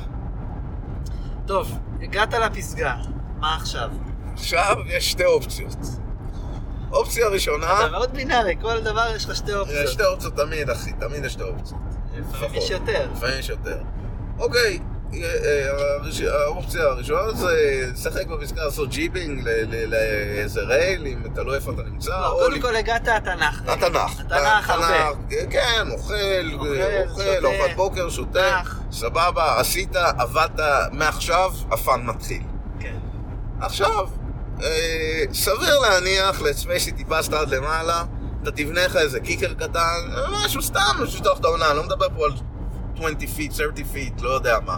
טוב, 1.45 1.79
הגעת 2.01 2.33
לפסגה, 2.33 2.95
מה 3.39 3.55
עכשיו? 3.55 3.89
עכשיו 4.33 4.77
יש 4.87 5.11
שתי 5.11 5.25
אופציות. 5.25 5.77
אופציה 6.91 7.27
ראשונה, 7.27 7.79
אתה 7.79 7.91
מאוד 7.91 8.13
בינארי, 8.13 8.55
כל 8.61 8.79
דבר 8.79 9.11
יש 9.15 9.25
לך 9.25 9.35
שתי 9.35 9.51
יש 9.51 9.57
אופציות. 9.57 9.87
שתי 9.87 10.05
אופציות 10.05 10.35
תמיד, 10.35 10.69
אחי, 10.69 10.91
תמיד 10.91 11.25
יש 11.25 11.33
שתי 11.33 11.43
אופציות. 11.43 11.81
לפעמים 12.17 12.55
יש 12.55 12.69
יותר. 12.69 13.09
לפעמים 13.11 13.39
יש 13.39 13.49
יותר. 13.49 13.77
אוקיי, 14.39 14.59
אה, 14.59 14.73
אה, 14.73 14.96
האופציה 16.31 16.83
הראשונה 16.83 17.31
זה 17.33 17.55
לשחק 17.93 18.27
בפסקה 18.27 18.63
לעשות 18.65 18.89
ל- 19.45 19.85
לאיזה 19.89 20.61
רייל, 20.61 21.07
אם 21.07 21.19
תלוי 21.35 21.55
איפה 21.55 21.71
אתה 21.71 21.81
נמצא. 21.83 22.09
לא, 22.11 22.37
קודם 22.39 22.61
כל 22.61 22.75
הגעת 22.75 23.07
התנ"ך. 23.07 23.61
התנ"ך. 23.67 24.19
התנ"ך 24.19 24.69
הרבה. 24.69 25.09
כן, 25.49 25.87
אוכל, 25.91 26.13
אוכל, 27.09 27.45
אוכל, 27.45 27.73
בוקר, 27.75 28.09
שותה. 28.09 28.59
סבבה, 28.91 29.59
עשית, 29.59 29.95
עבדת, 29.95 30.59
מעכשיו 30.91 31.51
ה 31.71 31.80
fun 31.80 32.05
מתחיל. 32.05 32.41
כן. 32.79 32.95
עכשיו, 33.61 34.07
אה, 34.63 35.23
סביר 35.33 35.79
להניח 35.79 36.41
לספייסי 36.41 36.91
טיפסת 36.91 37.33
עד 37.33 37.49
למעלה, 37.49 38.03
אתה 38.43 38.51
תבנה 38.51 38.85
לך 38.85 38.95
איזה 38.95 39.19
kicker 39.19 39.53
קטן, 39.53 39.95
משהו 40.45 40.61
סתם, 40.61 41.03
לפתוח 41.03 41.39
את 41.39 41.45
העונה, 41.45 41.67
אני 41.69 41.77
לא 41.77 41.83
מדבר 41.83 42.07
פה 42.17 42.25
על 42.25 42.31
20 42.97 43.17
feet, 43.35 43.53
30 43.53 43.85
feet, 43.85 44.21
לא 44.21 44.29
יודע 44.29 44.57
מה. 44.65 44.77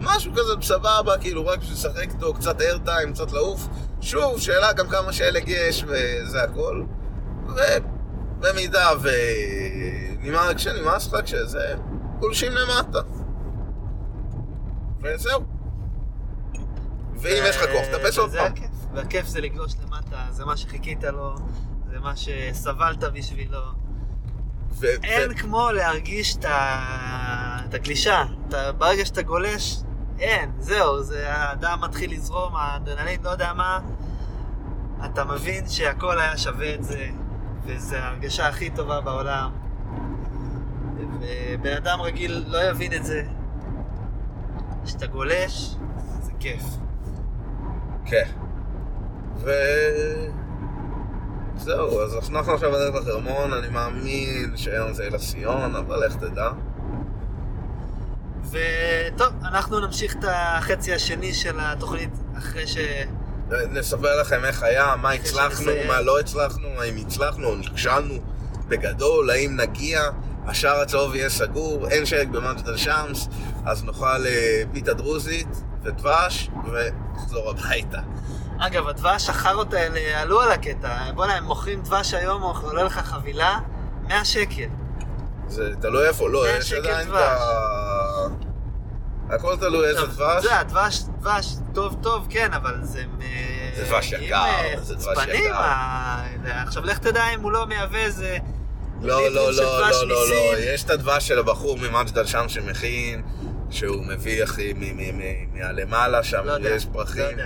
משהו 0.00 0.32
כזה 0.32 0.56
בסבבה, 0.56 1.18
כאילו 1.20 1.46
רק 1.46 1.58
בשביל 1.58 1.74
לשחק 1.74 2.08
איתו, 2.14 2.34
קצת 2.34 2.60
airtime, 2.60 3.12
קצת 3.12 3.32
לעוף. 3.32 3.68
שוב, 4.00 4.40
שאלה 4.40 4.72
גם 4.72 4.88
כמה 4.88 5.12
שלג 5.12 5.44
יש 5.46 5.84
וזה 5.86 6.42
הכל. 6.42 6.84
ובמידה 8.38 8.88
ו... 9.02 9.08
נמאס, 10.20 10.54
כשנמאס 10.54 11.12
לך, 11.12 11.24
כשזה... 11.24 11.74
גולשים 12.18 12.52
למטה. 12.52 12.98
וזהו. 15.02 15.40
ואם 17.20 17.42
יש 17.46 17.56
לך 17.56 17.62
כוח, 17.62 17.86
תטפס 17.92 18.18
עוד 18.18 18.30
פעם. 18.32 18.52
הכיף. 18.52 18.70
והכיף 18.94 19.26
זה 19.26 19.40
לגלוש 19.40 19.72
למטה, 19.84 20.26
זה 20.30 20.44
מה 20.44 20.56
שחיכית 20.56 21.04
לו, 21.04 21.34
זה 21.90 21.98
מה 22.00 22.12
שסבלת 22.16 23.04
בשבילו. 23.04 23.60
ו- 24.70 24.86
אין 25.04 25.30
ו- 25.30 25.34
כמו 25.36 25.70
להרגיש 25.72 26.36
את 26.36 27.74
הגלישה. 27.74 28.24
ברגע 28.78 29.06
שאתה 29.06 29.22
גולש, 29.22 29.76
אין, 30.20 30.50
זהו, 30.58 31.02
זה 31.02 31.24
הדם 31.28 31.78
מתחיל 31.82 32.12
לזרום, 32.12 32.56
האדרנלין, 32.56 33.20
לא 33.22 33.30
יודע 33.30 33.52
מה. 33.52 33.80
אתה 35.04 35.24
מבין 35.24 35.68
שהכל 35.68 36.18
היה 36.18 36.36
שווה 36.36 36.74
את 36.74 36.84
זה, 36.84 37.06
וזו 37.64 37.96
ההרגשה 37.96 38.48
הכי 38.48 38.70
טובה 38.70 39.00
בעולם. 39.00 39.50
ובן 41.20 41.72
אדם 41.76 42.00
רגיל 42.00 42.44
לא 42.46 42.58
יבין 42.70 42.92
את 42.92 43.04
זה. 43.04 43.22
כשאתה 44.84 45.06
גולש, 45.06 45.76
זה 46.22 46.32
כיף. 46.40 46.62
כן. 48.04 48.28
ו... 49.36 49.50
זהו, 51.56 52.00
אז 52.00 52.30
אנחנו 52.30 52.52
עכשיו 52.52 52.72
בדרך 52.72 52.94
לחרמון, 52.94 53.52
אני 53.52 53.68
מאמין 53.68 54.56
שהיום 54.56 54.92
זה 54.92 55.02
אל 55.02 55.14
הסיון, 55.14 55.76
אבל 55.76 56.04
איך 56.04 56.16
תדע. 56.16 56.50
וטוב, 58.44 59.32
אנחנו 59.44 59.80
נמשיך 59.80 60.16
את 60.16 60.24
החצי 60.28 60.94
השני 60.94 61.34
של 61.34 61.56
התוכנית 61.60 62.10
אחרי 62.38 62.66
ש... 62.66 62.76
נספר 63.70 64.20
לכם 64.20 64.44
איך 64.44 64.62
היה, 64.62 64.94
מה 64.96 65.10
הצלחנו. 65.10 65.72
מה 65.88 66.00
לא 66.00 66.20
הצלחנו, 66.20 66.68
האם 66.80 66.96
הצלחנו 66.96 67.48
או 67.48 67.56
נכשלנו 67.56 68.14
בגדול, 68.68 69.30
האם 69.30 69.56
נגיע, 69.56 70.02
השער 70.46 70.80
הצהוב 70.80 71.14
יהיה 71.14 71.30
סגור, 71.30 71.88
אין 71.88 72.06
שלג 72.06 72.28
במג'ד 72.28 72.68
אל-שמס, 72.68 73.28
אז 73.66 73.84
נאכל 73.84 74.26
אה, 74.26 74.62
פיתה 74.72 74.94
דרוזית 74.94 75.48
ודבש 75.82 76.50
ונחזור 76.64 77.50
הביתה. 77.50 77.98
אגב, 78.58 78.88
הדבש 78.88 79.28
החארות 79.28 79.74
האלה 79.74 80.20
עלו 80.20 80.40
על 80.40 80.52
הקטע. 80.52 81.12
בוא'נה, 81.14 81.34
הם 81.34 81.44
מוכרים 81.44 81.82
דבש 81.82 82.14
היום, 82.14 82.42
עולה 82.42 82.82
לך 82.82 82.98
חבילה 82.98 83.58
100 84.08 84.24
שקל. 84.24 84.68
זה 85.48 85.70
תלוי 85.80 86.08
איפה, 86.08 86.28
לא, 86.30 86.48
יש 86.48 86.72
עדיין 86.72 87.08
את. 87.08 87.14
ה... 87.14 88.26
הכל 89.30 89.56
תלוי 89.56 89.88
איזה 89.88 90.06
דבש. 90.06 90.42
זה 90.42 90.58
הדבש, 90.60 91.02
דבש 91.20 91.46
טוב 91.74 91.96
טוב, 92.02 92.26
כן, 92.30 92.52
אבל 92.52 92.78
זה... 92.82 93.02
זה 93.76 93.84
דבש 93.84 94.12
יקר, 94.12 94.34
אה, 94.36 94.74
זה 94.80 94.94
דבש 94.94 95.26
יקר. 95.26 95.54
ה- 95.54 96.22
עכשיו 96.62 96.84
לך 96.84 96.98
תדע 96.98 97.24
אם 97.34 97.40
הוא 97.40 97.52
לא 97.52 97.66
מייבא 97.66 97.96
איזה... 97.98 98.36
לא, 99.02 99.28
לא, 99.30 99.52
לא, 99.52 99.52
דבש 99.52 99.96
לא, 100.02 100.08
לא, 100.08 100.08
לא, 100.08 100.22
מסין. 100.24 100.74
יש 100.74 100.84
את 100.84 100.90
הדבש 100.90 101.28
של 101.28 101.38
הבחור 101.38 101.78
ממג'דל 101.78 102.24
שם 102.26 102.48
שמכין, 102.48 103.22
שהוא 103.70 104.04
מביא, 104.06 104.44
אחי, 104.44 104.72
מהלמעלה 105.52 106.22
שם, 106.22 106.44
לא 106.44 106.68
יש 106.68 106.86
פרחים. 106.92 107.38
לא. 107.38 107.44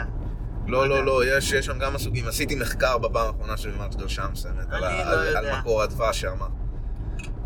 לא. 0.67 0.88
לא, 0.88 1.05
לא, 1.05 1.23
יש 1.27 1.55
שם 1.55 1.79
גם 1.79 1.94
הסוגים. 1.96 2.29
עשיתי 2.29 2.55
מחקר 2.55 2.98
בפעם 2.98 3.27
האחרונה 3.27 3.57
של 3.57 3.71
מג'דל 3.79 4.09
שמס, 4.09 4.46
האמת, 4.46 4.67
על 4.71 4.85
אני 4.85 5.03
ה- 5.03 5.05
לא 5.05 5.21
על- 5.21 5.27
יודע. 5.27 5.38
על 5.38 5.59
מקור 5.59 5.83
הדבש 5.83 6.21
שם. 6.21 6.38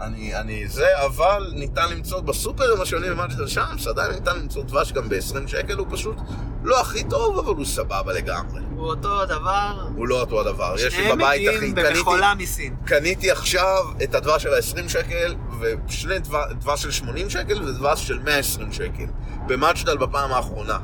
אני, 0.01 0.37
אני 0.41 0.69
זה, 0.69 0.87
אבל 1.07 1.53
ניתן 1.55 1.91
למצוא 1.91 2.21
בסופרים 2.21 2.81
השונים 2.81 3.17
במג'דל 3.17 3.47
שמס, 3.47 3.87
עדיין 3.87 4.11
ניתן 4.13 4.37
למצוא 4.39 4.63
דבש 4.63 4.93
גם 4.93 5.09
ב-20 5.09 5.47
שקל, 5.49 5.79
הוא 5.79 5.87
פשוט 5.91 6.17
לא 6.63 6.81
הכי 6.81 7.05
טוב, 7.05 7.39
אבל 7.39 7.55
הוא 7.57 7.65
סבבה 7.65 8.13
לגמרי. 8.13 8.61
הוא 8.77 8.87
אותו 8.87 9.27
דבר, 9.27 9.89
הוא 9.97 10.09
לא 10.09 10.21
אותו 10.21 10.41
הדבר. 10.41 10.75
יש 10.77 10.85
לי 10.85 10.91
שניהם 10.91 11.19
בבית, 11.19 11.49
אחי, 11.49 11.57
מגיעים 11.57 11.75
קניתי... 11.75 11.95
במכולה 11.99 12.35
מסין. 12.35 12.77
קניתי 12.85 13.31
עכשיו 13.31 13.85
את 14.05 14.15
הדבש 14.15 14.43
של 14.43 14.55
ה-20 14.55 14.89
שקל, 14.89 15.35
ושני 15.61 16.19
דבר- 16.19 16.53
דבש 16.53 16.83
של 16.83 16.91
80 16.91 17.31
שקל 17.31 17.63
ודבש 17.63 18.09
של 18.09 18.19
120 18.19 18.73
שקל. 18.73 19.07
במג'דל 19.47 19.97
בפעם 19.97 20.33
האחרונה. 20.33 20.79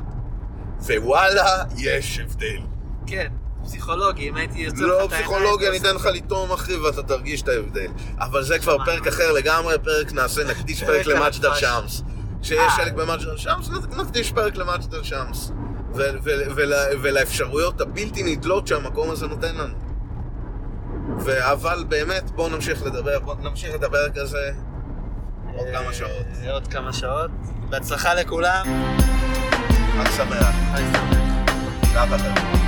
ווואלה, 0.79 1.63
יש 1.77 2.19
הבדל. 2.19 2.59
כן, 3.07 3.27
פסיכולוגי, 3.63 4.29
אם 4.29 4.35
הייתי 4.35 4.59
יוצא 4.59 4.75
לך 4.75 4.81
לא 4.81 5.05
את 5.05 5.11
העיניים... 5.11 5.21
פסיכולוגיה, 5.21 5.69
אני 5.69 5.77
אתה 5.77 5.89
אתן 5.89 5.95
לך 5.95 6.05
לטעום 6.05 6.51
אחי 6.51 6.75
ואתה 6.75 7.03
תרגיש 7.03 7.41
את 7.41 7.47
ההבדל. 7.47 7.87
אבל 8.19 8.43
זה 8.43 8.59
כבר? 8.59 8.77
פרק 8.85 9.07
אחר 9.07 9.31
לגמרי, 9.31 9.75
פרק 9.83 10.13
נעשה, 10.13 10.43
נקדיש 10.43 10.83
פרק 10.83 11.05
למג'דל 11.05 11.47
הדבש. 11.47 11.59
שמס. 11.59 12.01
כשיש 12.41 12.59
אה. 12.59 12.69
שלג 12.75 12.93
במג'דל 12.95 13.37
שמס, 13.37 13.69
נקדיש 13.97 14.31
פרק 14.31 14.55
למג'דל 14.55 15.03
שמס. 15.03 15.51
ולאפשרויות 17.01 17.81
הבלתי 17.81 18.23
נדלות 18.23 18.67
שהמקום 18.67 19.09
הזה 19.09 19.27
נותן 19.27 19.55
לנו. 19.55 19.73
אבל 21.39 21.83
באמת, 21.87 22.31
בואו 22.31 22.49
נמשיך 22.49 22.83
לדבר, 22.83 23.19
בואו 23.19 23.37
נמשיך 23.41 23.73
לדבר 23.73 24.09
כזה 24.15 24.51
עוד 25.55 25.67
כמה 25.73 25.93
שעות. 25.93 26.25
אה, 26.43 26.51
עוד 26.51 26.67
כמה 26.67 26.93
שעות. 26.93 27.31
בהצלחה 27.69 28.13
לכולם. 28.13 28.65
חג 29.97 30.09
שמח. 30.11 30.55
חג 31.93 32.07
שמח. 32.17 32.62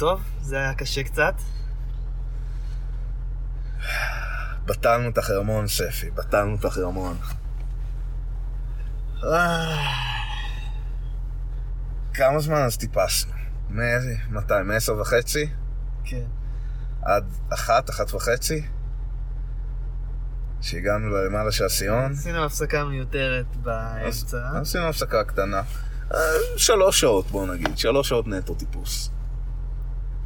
טוב, 0.00 0.20
זה 0.40 0.56
היה 0.56 0.74
קשה 0.74 1.02
קצת. 1.02 1.34
בטלנו 4.64 5.08
את 5.08 5.18
החרמון, 5.18 5.66
ספי, 5.68 6.10
בטלנו 6.10 6.56
את 6.56 6.64
החרמון. 6.64 7.16
אה, 9.24 9.76
כמה 12.14 12.38
זמן 12.38 12.56
אז 12.56 12.76
טיפסנו? 12.76 13.32
מתי? 14.30 14.54
מעשר 14.64 15.00
וחצי? 15.00 15.48
כן. 16.04 16.26
עד 17.02 17.24
אחת, 17.54 17.90
אחת 17.90 18.14
וחצי? 18.14 18.66
שהגענו 20.60 21.16
למעלה 21.16 21.52
של 21.52 21.64
הסיון? 21.64 22.12
עשינו 22.12 22.44
הפסקה 22.44 22.84
מיותרת 22.84 23.56
באמצע. 23.56 24.60
עשינו 24.60 24.84
הפסקה 24.84 25.24
קטנה. 25.24 25.62
אה, 26.14 26.18
שלוש 26.56 27.00
שעות, 27.00 27.26
בוא 27.26 27.46
נגיד. 27.46 27.78
שלוש 27.78 28.08
שעות 28.08 28.26
נטו 28.26 28.54
טיפוס. 28.54 29.10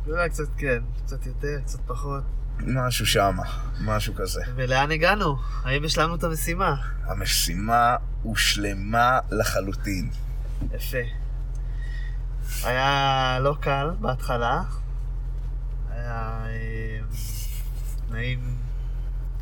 אולי 0.07 0.31
קצת 0.31 0.49
כן, 0.59 0.83
קצת 1.05 1.27
יותר, 1.27 1.61
קצת 1.65 1.79
פחות. 1.87 2.23
משהו 2.61 3.07
שמה, 3.07 3.43
משהו 3.85 4.15
כזה. 4.15 4.43
ולאן 4.57 4.91
הגענו? 4.91 5.37
האם 5.65 5.85
השלמנו 5.85 6.15
את 6.15 6.25
המשימה? 6.25 6.75
המשימה 7.05 7.97
הושלמה 8.23 9.19
לחלוטין. 9.31 10.11
יפה. 10.73 10.99
היה 12.65 13.39
לא 13.41 13.57
קל 13.61 13.91
בהתחלה. 14.01 14.63
היה 15.91 16.45
אה, 16.47 16.99
תנאים 18.09 18.41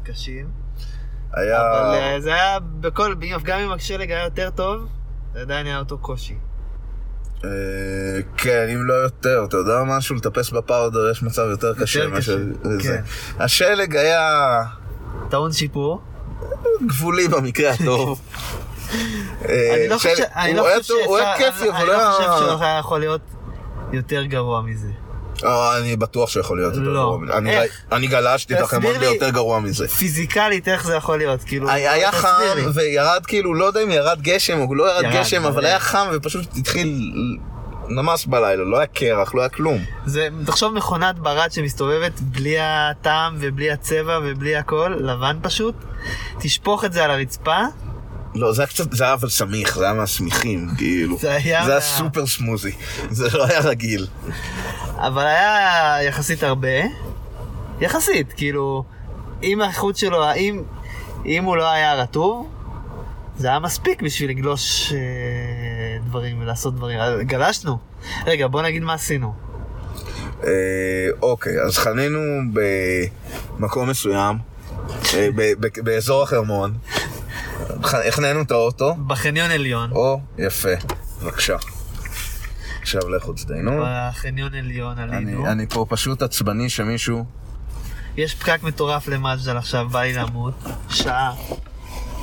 קשים. 0.02 0.50
היה... 1.32 1.60
אבל 1.60 1.94
אה, 1.94 2.20
זה 2.20 2.34
היה 2.34 2.58
בכל, 2.60 3.14
גם 3.44 3.58
אם 3.58 3.72
השלג 3.72 4.10
היה 4.10 4.24
יותר 4.24 4.50
טוב, 4.50 4.88
זה 5.32 5.40
עדיין 5.40 5.66
היה 5.66 5.78
אותו 5.78 5.98
קושי. 5.98 6.36
אה, 7.44 7.50
כן, 8.36 8.66
אם 8.74 8.86
לא 8.86 8.94
יותר, 8.94 9.44
אתה 9.48 9.56
יודע 9.56 9.82
משהו? 9.86 10.16
לטפס 10.16 10.50
בפאודר 10.50 11.10
יש 11.10 11.22
מצב 11.22 11.42
יותר 11.50 11.74
קשה 11.74 12.06
מאשר 12.06 12.38
זה. 12.62 12.78
כן. 12.82 13.02
השלג 13.38 13.96
היה 13.96 14.62
טעון 15.30 15.52
שיפור. 15.52 16.00
גבולי 16.86 17.28
במקרה 17.28 17.70
הטוב. 17.70 18.20
אה, 19.48 19.74
אני 19.74 19.88
לא 19.88 19.96
חושב, 19.96 20.08
אני 20.36 20.50
הוא 20.50 20.56
לא 20.56 20.66
היה 20.66 20.76
הוא 21.06 21.16
היה 21.16 21.34
שאפשר- 21.38 21.52
כיפי, 21.52 21.70
אני 21.70 21.78
אבל 21.78 21.86
לא 21.86 21.92
היה... 22.00 22.10
חושב 22.12 22.28
שהוא 22.48 22.60
היה 22.64 22.78
יכול 22.78 23.00
להיות 23.00 23.20
יותר 23.92 24.24
גרוע 24.24 24.62
מזה. 24.62 24.88
אני 25.44 25.96
בטוח 25.96 26.30
שיכול 26.30 26.58
להיות 26.58 26.74
יותר 26.74 26.88
לא. 26.88 27.00
גרוע 27.00 27.18
מזה. 27.18 27.66
אני 27.92 28.06
גלשתי 28.06 28.54
לי. 28.54 28.98
ביותר 28.98 29.30
גרוע 29.30 29.60
מזה. 29.60 29.88
פיזיקלית, 29.88 30.68
איך 30.68 30.86
זה 30.86 30.94
יכול 30.94 31.18
להיות? 31.18 31.44
כאילו, 31.44 31.70
היה 31.70 32.12
חם. 32.12 32.38
וירד 32.74 33.26
כאילו, 33.26 33.54
לא 33.54 33.64
יודע 33.64 33.82
אם 33.82 33.90
ירד 33.90 34.22
גשם 34.22 34.60
או 34.60 34.74
לא 34.74 34.84
ירד 34.92 35.12
גשם, 35.12 35.44
אבל. 35.44 35.64
היה 35.64 35.80
חם 35.80 36.06
ופשוט 36.12 36.56
התחיל 36.56 37.12
נמס 37.88 38.24
בלילה, 38.26 38.64
לא 38.64 38.76
היה 38.76 38.86
קרח, 38.86 39.34
לא 39.34 39.40
היה 39.40 39.48
כלום. 39.48 39.78
זה, 40.06 40.28
תחשוב 40.46 40.74
מכונת 40.74 41.18
ברד 41.18 41.52
שמסתובבת 41.52 42.20
בלי 42.20 42.56
הטעם 42.60 43.36
ובלי 43.40 43.70
הצבע 43.70 44.18
ובלי 44.24 44.56
הכל, 44.56 44.94
לבן 44.98 45.36
פשוט, 45.42 45.74
תשפוך 46.38 46.84
את 46.84 46.92
זה 46.92 47.04
על 47.04 47.10
הרצפה, 47.10 47.58
לא, 48.34 48.52
זה 48.52 48.62
היה 48.62 48.66
קצת, 48.68 48.92
זה 48.92 49.04
היה 49.04 49.12
אבל 49.12 49.28
סמיך, 49.28 49.78
זה 49.78 49.84
היה 49.84 49.92
מהסמיכים, 49.94 50.68
כאילו. 50.78 51.18
זה 51.18 51.32
היה 51.32 51.64
זה 51.64 51.70
היה 51.72 51.80
סופר 51.80 52.26
סמוזי, 52.26 52.72
זה 53.10 53.28
לא 53.32 53.46
היה 53.46 53.60
רגיל. 53.60 54.06
אבל 54.96 55.26
היה 55.26 55.98
יחסית 56.02 56.42
הרבה, 56.42 56.68
יחסית, 57.80 58.32
כאילו, 58.32 58.84
אם 59.42 59.60
האיכות 59.60 59.96
שלו, 59.96 60.34
אם, 60.36 60.62
אם 61.26 61.44
הוא 61.44 61.56
לא 61.56 61.70
היה 61.70 61.94
רטוב, 61.94 62.48
זה 63.38 63.48
היה 63.48 63.58
מספיק 63.58 64.02
בשביל 64.02 64.30
לגלוש 64.30 64.92
אה, 64.92 64.98
דברים 66.06 66.40
ולעשות 66.42 66.74
דברים. 66.76 66.98
גלשנו. 67.22 67.78
רגע, 68.26 68.46
בוא 68.46 68.62
נגיד 68.62 68.82
מה 68.82 68.94
עשינו. 68.94 69.34
אה, 70.44 70.50
אוקיי, 71.22 71.52
אז 71.66 71.78
חנינו 71.78 72.18
במקום 73.58 73.90
מסוים, 73.90 74.36
אה, 75.14 75.28
ב- 75.34 75.52
ב- 75.66 75.80
באזור 75.84 76.22
החרמון, 76.22 76.74
החנינו 78.08 78.42
את 78.42 78.50
האוטו, 78.50 78.94
בחניון 79.06 79.50
עליון, 79.50 79.90
או, 79.92 80.20
יפה, 80.38 80.68
בבקשה. 81.22 81.56
עכשיו 82.82 83.08
לכו 83.08 83.32
תזדיינו. 83.32 83.84
בחניון 83.84 84.54
עליון 84.54 84.98
עלינו. 84.98 85.44
אני, 85.44 85.52
אני 85.52 85.66
פה 85.66 85.86
פשוט 85.88 86.22
עצבני 86.22 86.68
שמישהו... 86.68 87.24
יש 88.16 88.34
פקק 88.34 88.62
מטורף 88.62 89.08
למג'דל 89.08 89.56
עכשיו, 89.56 89.88
בא 89.88 90.02
לי 90.02 90.12
למות. 90.12 90.54
שעה. 90.88 91.34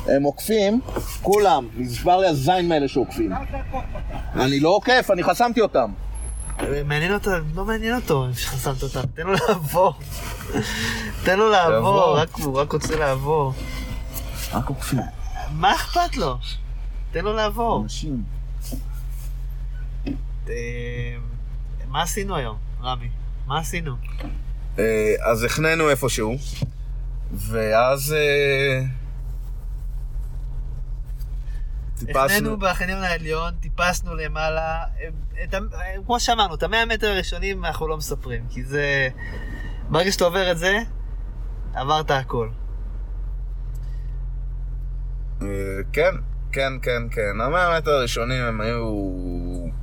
הם 0.07 0.23
עוקפים, 0.23 0.81
כולם, 1.21 1.67
נשבר 1.75 2.17
לי 2.17 2.27
הזין 2.27 2.69
מאלה 2.69 2.87
שעוקפים. 2.87 3.31
אני 4.35 4.59
לא 4.59 4.69
עוקף, 4.69 5.09
אני 5.13 5.23
חסמתי 5.23 5.61
אותם. 5.61 5.91
מעניין 6.85 7.13
אותו, 7.13 7.31
לא 7.55 7.65
מעניין 7.65 7.95
אותו 7.95 8.25
אם 8.25 8.33
שחסמת 8.33 8.83
אותם, 8.83 9.01
תן 9.15 9.23
לו 9.23 9.33
לעבור. 9.33 9.93
תן 11.23 11.39
לו 11.39 11.49
לעבור. 11.49 12.17
רק 12.17 12.29
הוא 12.35 12.59
רק 12.59 12.71
רוצה 12.71 12.95
לעבור. 12.95 13.53
רק 14.53 14.69
עוקפים. 14.69 14.99
מה 15.51 15.75
אכפת 15.75 16.17
לו? 16.17 16.37
תן 17.11 17.23
לו 17.25 17.33
לעבור. 17.33 17.83
אנשים. 17.83 18.23
אה, 20.49 21.15
מה 21.87 22.01
עשינו 22.01 22.35
היום, 22.35 22.57
רמי? 22.81 23.09
מה 23.47 23.59
עשינו? 23.59 23.95
אה, 24.79 25.13
אז 25.31 25.43
החננו 25.43 25.89
איפשהו, 25.89 26.35
ואז... 27.31 28.13
אה, 28.13 28.85
החננו 32.25 32.57
בחניון 32.57 33.03
העליון, 33.03 33.53
טיפסנו 33.59 34.15
למעלה, 34.15 34.83
את 35.43 35.53
אה, 35.53 35.59
כמו 36.05 36.19
שאמרנו, 36.19 36.55
את 36.55 36.63
המאה 36.63 36.85
מטר 36.85 37.07
הראשונים 37.07 37.65
אנחנו 37.65 37.87
לא 37.87 37.97
מספרים, 37.97 38.45
כי 38.49 38.63
זה... 38.63 39.09
ברגע 39.89 40.11
שאתה 40.11 40.23
עובר 40.23 40.51
את 40.51 40.57
זה, 40.57 40.79
עברת 41.73 42.11
הכל. 42.11 42.49
כן, 45.93 46.15
כן, 46.51 46.73
כן, 46.81 47.03
כן. 47.11 47.41
המאה 47.41 47.77
מטר 47.77 47.91
הראשונים 47.91 48.43
הם 48.43 48.61
היו... 48.61 48.85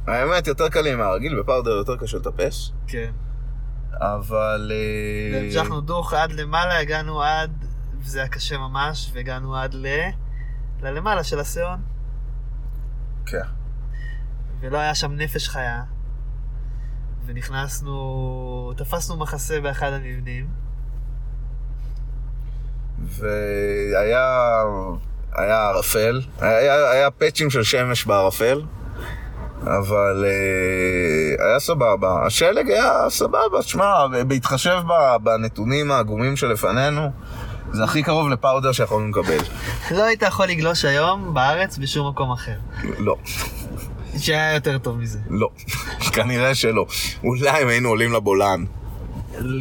האמת, 0.06 0.46
יותר 0.46 0.68
קלים 0.68 0.98
מהרגיל, 0.98 1.40
בפאודר 1.40 1.70
יותר 1.70 1.96
קשה 1.96 2.16
לטפס, 2.16 2.70
כן. 2.86 3.10
אבל... 3.92 4.72
אה, 4.74 5.40
המשכנו 5.40 5.80
דוך 5.80 6.12
עד 6.12 6.32
למעלה, 6.32 6.78
הגענו 6.78 7.22
עד, 7.22 7.64
וזה 8.00 8.18
היה 8.18 8.28
קשה 8.28 8.58
ממש, 8.58 9.10
והגענו 9.14 9.56
עד 9.56 9.74
ל... 9.74 9.86
ללמעלה 10.82 11.24
של 11.24 11.40
הסיון, 11.40 11.80
כן. 13.26 13.46
ולא 14.60 14.78
היה 14.78 14.94
שם 14.94 15.12
נפש 15.12 15.48
חיה. 15.48 15.82
ונכנסנו, 17.26 18.72
תפסנו 18.76 19.16
מחסה 19.16 19.60
באחד 19.60 19.92
המבנים. 19.92 20.48
והיה... 22.98 24.62
היה 25.34 25.68
ערפל, 25.68 26.20
היה, 26.40 26.90
היה 26.90 27.10
פאצ'ים 27.10 27.50
של 27.50 27.62
שמש 27.62 28.04
בערפל, 28.04 28.62
אבל 29.62 30.24
אה, 30.26 31.46
היה 31.46 31.60
סבבה. 31.60 32.26
השלג 32.26 32.70
היה 32.70 32.92
סבבה, 33.08 33.60
תשמע, 33.60 34.06
בהתחשב 34.26 34.80
בנתונים 35.22 35.90
העגומים 35.90 36.36
שלפנינו, 36.36 37.10
זה 37.72 37.84
הכי 37.84 38.02
קרוב 38.02 38.28
לפאודר 38.28 38.72
שיכולנו 38.72 39.08
לקבל. 39.08 39.38
לא 39.90 40.04
היית 40.04 40.22
יכול 40.22 40.46
לגלוש 40.46 40.84
היום 40.84 41.34
בארץ 41.34 41.78
בשום 41.78 42.08
מקום 42.08 42.32
אחר. 42.32 42.56
לא, 42.98 43.16
שהיה 44.18 44.54
יותר 44.54 44.78
טוב 44.78 44.98
מזה. 44.98 45.18
לא, 45.30 45.48
כנראה 46.12 46.54
שלא. 46.54 46.86
אולי 47.24 47.62
אם 47.62 47.68
היינו 47.68 47.88
עולים 47.88 48.12
לבולען. 48.12 48.66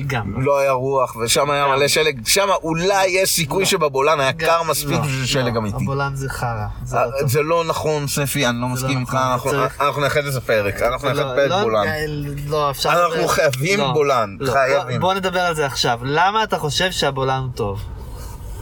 גם. 0.08 0.42
לא 0.42 0.60
היה 0.60 0.72
רוח, 0.72 1.16
ושם 1.16 1.50
היה 1.52 1.68
מלא 1.68 1.88
שלג, 1.88 2.28
שם 2.28 2.48
אולי 2.64 3.08
יש 3.08 3.30
סיכוי 3.30 3.66
שבבולען 3.66 4.20
היה 4.20 4.34
קר 4.34 4.64
מספיק 4.64 4.92
לא, 4.92 5.00
בשביל 5.02 5.26
שלג 5.26 5.54
לא, 5.54 5.60
אמיתי. 5.60 5.78
הבולען 5.84 6.16
זה 6.16 6.30
חרא. 6.30 6.66
זה 6.84 6.98
אה, 6.98 7.06
לא. 7.06 7.12
זה 7.28 7.42
לא 7.44 7.64
נכון, 7.68 8.08
ספי, 8.08 8.48
אני 8.48 8.62
לא 8.62 8.68
מסכים 8.68 9.00
איתך, 9.00 9.18
נכון, 9.36 9.56
אנחנו- 9.56 10.02
נאחד 10.02 10.24
לזה 10.24 10.42
פרק, 10.42 10.82
אנחנו 10.82 11.08
נאחד 11.10 11.20
לא, 11.20 11.36
פרק 11.36 11.50
לא, 11.50 11.62
בולען. 11.64 11.88
אה, 11.88 12.06
לא, 12.48 12.72
אפשר... 12.72 12.90
אנחנו 12.90 13.28
חייבים 13.28 13.80
לא, 13.80 13.92
בולען, 13.94 14.38
לא. 14.40 14.52
חייבים. 14.52 15.00
בוא- 15.02 15.10
בוא 15.10 15.14
נדבר 15.14 15.40
על 15.40 15.56
זה 15.56 15.66
עכשיו. 15.66 16.00
למה 16.04 16.44
אתה 16.44 16.58
חושב 16.58 16.92
שהבולען 16.92 17.44
הוא 17.44 17.52
טוב? 17.56 17.82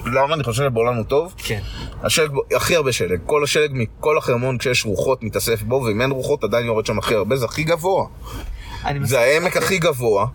למה 0.05 0.34
אני 0.36 0.43
חושב 0.43 0.64
שבעולם 0.64 0.95
הוא 0.95 1.03
טוב? 1.05 1.34
כן. 1.38 1.59
השלג, 2.03 2.32
הכי 2.55 2.76
הרבה 2.76 2.91
שלג. 2.91 3.20
כל 3.26 3.43
השלג 3.43 3.70
מכל 3.74 4.18
החרמון 4.18 4.57
כשיש 4.57 4.86
רוחות 4.86 5.24
מתאסף 5.24 5.61
בו, 5.61 5.76
ואם 5.76 6.01
אין 6.01 6.11
רוחות 6.11 6.43
עדיין 6.43 6.66
יורד 6.66 6.86
שם 6.86 6.99
הכי 6.99 7.16
הרבה, 7.16 7.36
זה 7.36 7.45
הכי 7.45 7.64
גבוה. 7.64 8.05
זה 9.03 9.19
העמק 9.19 9.57
הכי 9.57 9.77
גבוה, 9.77 10.25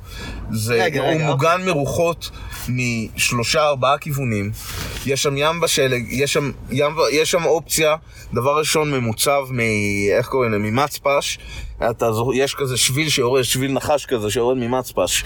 זה, 0.50 0.86
הוא 0.98 1.20
מוגן 1.20 1.60
מרוחות 1.66 2.30
משלושה 2.68 3.62
ארבעה 3.62 3.98
כיוונים, 3.98 4.50
יש 5.06 5.22
שם 5.22 5.34
ים 5.36 5.60
בשלג, 5.60 6.04
יש 6.08 6.32
שם, 6.32 6.50
ים, 6.70 6.96
יש 7.12 7.30
שם 7.30 7.44
אופציה, 7.44 7.96
דבר 8.32 8.58
ראשון 8.58 8.90
ממוצב 8.90 9.42
מ... 9.50 9.60
איך 10.16 10.26
קוראים 10.26 10.52
לזה? 10.52 10.58
ממצפש, 10.58 11.38
אתה, 11.90 12.10
יש 12.34 12.54
כזה 12.54 12.76
שביל 12.76 13.08
שיורד, 13.08 13.42
שביל 13.42 13.72
נחש 13.72 14.06
כזה 14.06 14.30
שיורד 14.30 14.56
ממצפש, 14.56 15.24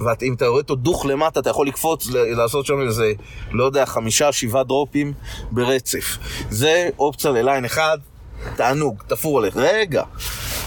ואם 0.00 0.34
אתה 0.34 0.44
יורד 0.44 0.62
אותו 0.62 0.74
דוך 0.74 1.06
למטה, 1.06 1.40
אתה 1.40 1.50
יכול 1.50 1.66
לקפוץ, 1.66 2.06
לעשות 2.10 2.66
שם 2.66 2.80
איזה, 2.80 3.12
לא 3.52 3.64
יודע, 3.64 3.86
חמישה, 3.86 4.32
שבעה 4.32 4.64
דרופים 4.64 5.12
ברצף. 5.50 6.18
זה 6.50 6.88
אופציה 6.98 7.30
לליין 7.30 7.64
אחד, 7.64 7.98
תענוג, 8.56 9.02
תפור 9.06 9.38
עליך. 9.38 9.56
רגע. 9.56 10.02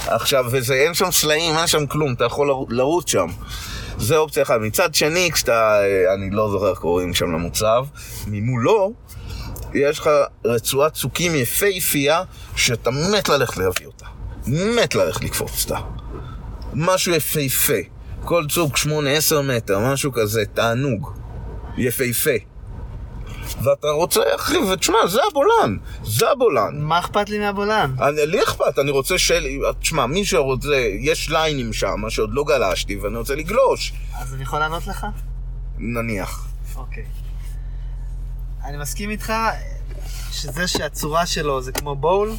עכשיו, 0.08 0.46
וזה, 0.52 0.74
אין 0.74 0.94
שם 0.94 1.12
סלעים, 1.12 1.56
אין 1.58 1.68
שם 1.68 1.86
כלום, 1.86 2.14
אתה 2.14 2.26
יכול 2.26 2.48
לרו- 2.48 2.68
לרוץ 2.70 3.10
שם. 3.12 3.28
זה 3.98 4.18
אופציה 4.18 4.44
אחת. 4.44 4.56
מצד 4.62 4.96
שני, 4.96 5.30
כשאתה, 5.34 5.80
אה, 5.82 6.14
אני 6.14 6.30
לא 6.32 6.50
זוכר 6.52 6.70
איך 6.70 6.80
קוראים 6.80 7.14
שם 7.14 7.32
למוצב, 7.32 7.86
ממולו, 8.28 8.94
יש 9.74 10.00
לך 10.00 10.10
רצועת 10.46 10.94
צוקים 10.94 11.36
יפהפייה, 11.36 12.24
שאתה 12.56 12.90
מת 12.92 13.30
ללכת 13.30 13.58
להביא 13.58 13.86
אותה. 13.88 14.06
מת 14.48 14.96
ללכת 14.96 15.24
לקפוץ 15.24 15.64
אותה. 15.64 15.80
משהו 16.74 17.14
יפהפה. 17.16 17.74
כל 18.26 18.46
צוק 18.50 18.78
8-10 18.78 18.88
מטר, 19.44 19.80
משהו 19.80 20.12
כזה, 20.12 20.44
תענוג. 20.54 21.12
יפהפה. 21.78 22.55
ואתה 23.64 23.88
רוצה, 23.88 24.22
אחי, 24.36 24.58
ותשמע, 24.58 24.98
זה 25.08 25.20
הבולען. 25.32 25.78
זה 26.04 26.32
הבולען. 26.32 26.82
מה 26.82 27.00
אכפת 27.00 27.30
לי 27.30 27.40
מהבולען? 27.40 27.96
אני, 28.02 28.26
לי 28.26 28.44
אכפת, 28.44 28.80
אני 28.80 28.92
רוצה 28.92 29.18
של... 29.18 29.48
תשמע, 29.80 30.06
מי 30.06 30.26
שרוצה, 30.26 30.76
יש 31.00 31.30
ליינים 31.30 31.74
שם 31.74 32.10
שעוד 32.10 32.30
לא 32.34 32.44
גלשתי 32.44 32.96
ואני 32.96 33.18
רוצה 33.18 33.36
לגלוש, 33.36 33.94
אז 34.14 34.34
אני 34.34 34.44
יכול 34.44 34.60
לענות 34.60 34.88
לך? 34.88 35.06
נניח. 35.78 36.48
אוקיי. 36.76 37.06
אני 38.66 38.78
מסכים 38.78 39.10
איתך 39.10 39.34
שזה 40.32 40.68
שהצורה 40.68 41.26
שלו 41.26 41.62
זה 41.62 41.72
כמו 41.72 41.96
בול, 41.96 42.32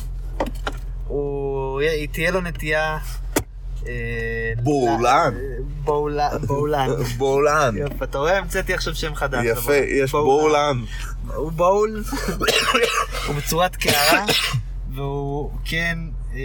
הוא... 1.08 1.80
תהיה 2.12 2.30
לו 2.30 2.40
נטייה... 2.40 2.98
אה, 3.88 3.92
בולען. 4.62 5.34
בולע- 5.84 6.38
בולען. 6.46 6.90
בולען. 7.18 7.76
יופי, 7.76 8.04
אתה 8.04 8.18
רואה? 8.18 8.38
המצאתי 8.38 8.74
עכשיו 8.74 8.94
שם 8.94 9.14
חדש. 9.14 9.44
יפה. 9.46 9.74
יש 9.74 10.12
בולען. 10.12 10.84
הוא 11.34 11.52
בול, 11.52 12.04
הוא 13.26 13.34
בצורת 13.36 13.76
קערה, 13.76 14.24
והוא 14.94 15.50
כן... 15.64 15.98
אה, 16.34 16.40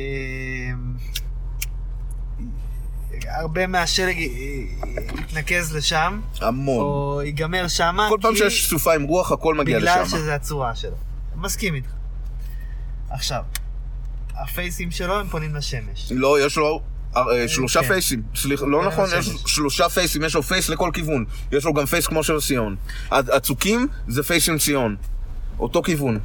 הרבה 3.28 3.68
מהשלג 3.68 4.18
י- 4.18 4.68
יתנקז 5.20 5.76
לשם, 5.76 6.22
המון. 6.42 6.80
או 6.86 7.22
ייגמר 7.26 7.68
שמה, 7.68 8.08
כל 8.10 8.18
פעם 8.22 8.36
שיש 8.36 8.70
סופה 8.70 8.94
עם 8.96 9.04
רוח, 9.04 9.32
הכל 9.32 9.56
מגיע 9.56 9.80
בגלל 9.80 10.02
לשם. 10.02 10.10
שזה 10.18 10.36
הצורה 10.36 10.76
שלו. 10.76 10.96
מסכים 11.36 11.76
איתך. 11.76 11.90
עכשיו, 13.10 13.42
הפייסים 14.36 14.92
שלו 14.92 15.20
הם 15.20 15.28
פונים 15.28 15.56
לשמש. 15.56 16.12
לא, 16.12 16.46
יש 16.46 16.58
לו 16.58 16.66
אה, 16.76 16.80
שלושה 17.48 17.82
כן. 17.82 17.88
פייסים. 17.88 18.22
סליחה, 18.36 18.66
לא 18.66 18.80
כן, 18.82 18.88
נכון. 18.88 19.10
יש 19.20 19.30
שלושה 19.46 19.90
פייסים, 19.90 20.24
יש 20.24 20.36
לו 20.36 20.44
face 20.44 20.70
לכל 20.70 20.90
כיוון. 20.94 21.26
יש 21.52 21.66
לו 21.66 21.74
גם 21.74 21.86
face 21.86 22.08
כמו 22.08 22.24
של 22.24 22.40
סיון. 22.40 22.76
הצוקים 23.12 23.88
זה 24.08 24.24
face 24.24 24.50
עם 24.50 24.58
סיון. 24.58 24.96
אותו 25.60 25.82
כיוון. 25.84 26.20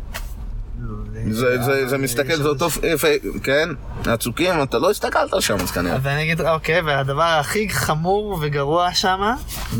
זה- 1.31 1.63
זה- 1.63 1.89
זה 1.89 1.99
מסתכל, 1.99 2.37
זה 2.37 2.49
אותו... 2.49 2.71
פ- 2.71 2.81
פי- 3.01 3.41
כן, 3.43 3.69
הצוקים, 4.07 4.63
אתה 4.63 4.79
לא 4.79 4.91
הסתכלת 4.91 5.31
שם, 5.41 5.57
אז 5.61 5.71
כנראה. 5.71 5.99
ואני 6.03 6.23
אגיד, 6.23 6.41
אוקיי, 6.41 6.81
והדבר 6.81 7.23
הכי 7.41 7.69
חמור 7.71 8.39
וגרוע 8.43 8.95
שמה, 8.95 9.35
Mm-hmm. 9.37 9.75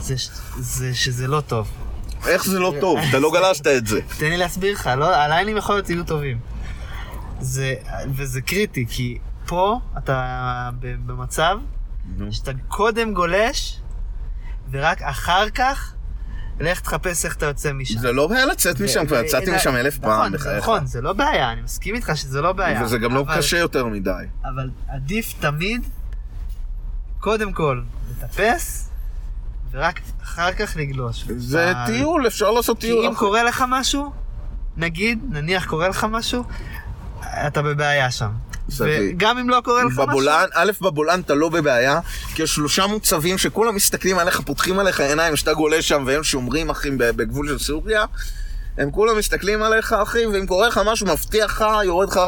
זה 0.00 0.18
ש- 0.18 0.28
זה 0.58 0.94
שזה 0.94 1.26
לא 1.26 1.40
טוב. 1.40 1.68
איך 2.26 2.44
זה 2.44 2.58
לא 2.58 2.74
טוב? 2.80 2.98
אתה 3.08 3.18
לא 3.18 3.32
גלשת 3.32 3.66
את 3.66 3.86
זה. 3.86 4.00
תן 4.18 4.26
לי 4.30 4.36
להסביר 4.36 4.72
לך, 4.72 4.90
לא, 4.96 5.14
הליינים 5.16 5.56
יכול 5.56 5.74
להיות 5.74 5.90
יהיו 5.90 6.04
טובים. 6.04 6.38
זה, 7.40 7.74
וזה 8.16 8.40
קריטי, 8.40 8.86
כי 8.90 9.18
פה 9.50 9.80
אתה 9.98 10.70
במצב 11.06 11.58
נו. 12.16 12.32
שאתה 12.32 12.50
קודם 12.68 13.14
גולש, 13.14 13.80
ורק 14.70 15.02
אחר 15.02 15.50
כך 15.50 15.94
לך 16.60 16.80
תחפש 16.80 17.24
איך 17.24 17.36
אתה 17.36 17.46
יוצא 17.46 17.72
משם. 17.72 17.98
זה 17.98 18.12
לא 18.12 18.26
בעיה 18.26 18.46
לצאת 18.46 18.80
משם, 18.80 19.06
כבר 19.06 19.16
ו- 19.16 19.24
יצאתי 19.26 19.50
ו- 19.50 19.54
משם 19.56 19.76
אלף 19.76 19.98
פעם 19.98 20.10
נכון, 20.20 20.32
בחייך. 20.32 20.62
נכון, 20.62 20.86
זה 20.86 21.00
לא 21.00 21.12
בעיה, 21.12 21.52
אני 21.52 21.60
מסכים 21.62 21.94
איתך 21.94 22.12
שזה 22.14 22.40
לא 22.40 22.52
בעיה. 22.52 22.82
וזה 22.84 22.98
גם 22.98 23.14
לא 23.14 23.24
קשה 23.36 23.58
יותר 23.58 23.86
מדי. 23.86 24.10
אבל 24.44 24.70
עדיף 24.88 25.34
תמיד, 25.40 25.82
קודם 27.20 27.52
כל, 27.52 27.82
לטפס, 28.10 28.90
ורק 29.70 30.00
אחר 30.22 30.52
כך 30.52 30.76
לגלוש. 30.76 31.24
זה 31.36 31.70
אבל- 31.70 31.86
טיול, 31.86 32.26
אפשר 32.26 32.50
לעשות 32.50 32.80
כי 32.80 32.86
טיול. 32.86 33.06
אם 33.06 33.14
קורה 33.14 33.42
לך 33.44 33.64
משהו, 33.68 34.12
נגיד, 34.76 35.18
נניח 35.30 35.66
קורה 35.66 35.88
לך 35.88 36.04
משהו, 36.10 36.44
אתה 37.46 37.62
בבעיה 37.62 38.10
שם. 38.10 38.30
וגם 38.78 39.38
אם 39.38 39.50
לא 39.50 39.60
קורה 39.64 39.84
לך 39.84 39.92
משהו... 39.92 40.06
בבולען, 40.06 40.48
א', 40.54 40.70
בבולען 40.80 41.20
אתה 41.20 41.34
לא 41.34 41.48
בבעיה, 41.48 42.00
כי 42.34 42.42
יש 42.42 42.54
שלושה 42.54 42.86
מוצבים 42.86 43.38
שכולם 43.38 43.74
מסתכלים 43.74 44.18
עליך, 44.18 44.40
פותחים 44.40 44.78
עליך 44.78 45.00
עיניים, 45.00 45.36
שאתה 45.36 45.54
גולש 45.54 45.88
שם 45.88 46.04
והם 46.06 46.22
שומרים, 46.22 46.70
אחי, 46.70 46.90
בגבול 46.90 47.48
של 47.48 47.58
סוריה. 47.58 48.04
הם 48.78 48.90
כולם 48.90 49.18
מסתכלים 49.18 49.62
עליך, 49.62 49.92
אחי, 49.92 50.26
ואם 50.26 50.46
קורה 50.46 50.68
לך 50.68 50.80
משהו, 50.86 51.06
מבטיח 51.06 51.62
לך, 51.62 51.64
יורד 51.84 52.08
לך 52.08 52.20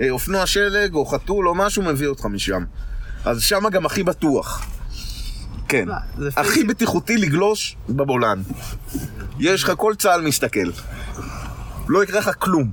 אה, 0.00 0.10
אופנוע 0.10 0.46
שלג 0.46 0.94
או 0.94 1.06
חתול 1.06 1.48
או 1.48 1.54
משהו, 1.54 1.82
מביא 1.82 2.06
אותך 2.06 2.24
משם. 2.24 2.64
אז 3.24 3.42
שם 3.42 3.68
גם 3.68 3.86
הכי 3.86 4.02
בטוח. 4.02 4.66
כן. 5.68 5.88
הכי. 6.36 6.64
בטיחותי 6.64 7.16
לגלוש 7.16 7.76
בבולען. 7.88 8.42
יש 9.38 9.64
לך, 9.64 9.72
כל 9.76 9.94
צה"ל 9.98 10.20
מסתכל. 10.20 10.70
לא 11.88 12.04
יקרה 12.04 12.20
לך 12.20 12.30
כלום. 12.38 12.70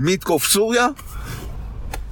מי 0.00 0.12
יתקוף 0.12 0.46
סוריה? 0.46 0.86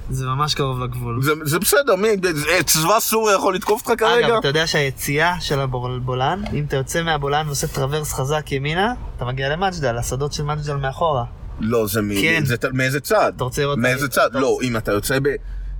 זה 0.09 0.25
ממש 0.25 0.53
קרוב 0.55 0.79
לגבול. 0.79 1.23
זה, 1.23 1.31
זה 1.43 1.59
בסדר, 1.59 1.95
מי, 1.95 2.07
זה- 2.33 2.63
צבא 2.65 2.99
סוריה 2.99 3.35
יכול 3.35 3.55
לתקוף 3.55 3.87
אותך 3.87 3.99
כרגע? 3.99 4.27
אגב, 4.27 4.35
אתה 4.37 4.47
יודע 4.47 4.67
שהיציאה 4.67 5.41
של 5.41 5.59
הבולען, 5.59 6.43
אם 6.53 6.65
אתה 6.67 6.75
יוצא 6.75 7.03
מהבולען 7.03 7.47
ועושה 7.47 7.67
traverse 7.67 8.13
חזק 8.13 8.51
ימינה, 8.51 8.93
אתה 9.17 9.25
מגיע 9.25 9.49
למג'דל, 9.49 9.97
השדות 9.97 10.33
של 10.33 10.43
מג'דל 10.43 10.75
מאחורה. 10.75 11.23
לא, 11.59 11.87
זה 11.87 12.01
מ... 12.01 12.09
כן. 12.21 12.43
זה, 12.45 12.55
מאיזה 12.73 12.99
צד? 12.99 13.31
אתה 13.35 13.43
רוצה 13.43 13.61
לראות... 13.61 13.77
מאיזה 13.77 14.07
צד? 14.07 14.29
לא, 14.33 14.57
אם 14.63 14.77
אתה 14.77 14.91
יוצא 14.91 15.19
ב... 15.19 15.27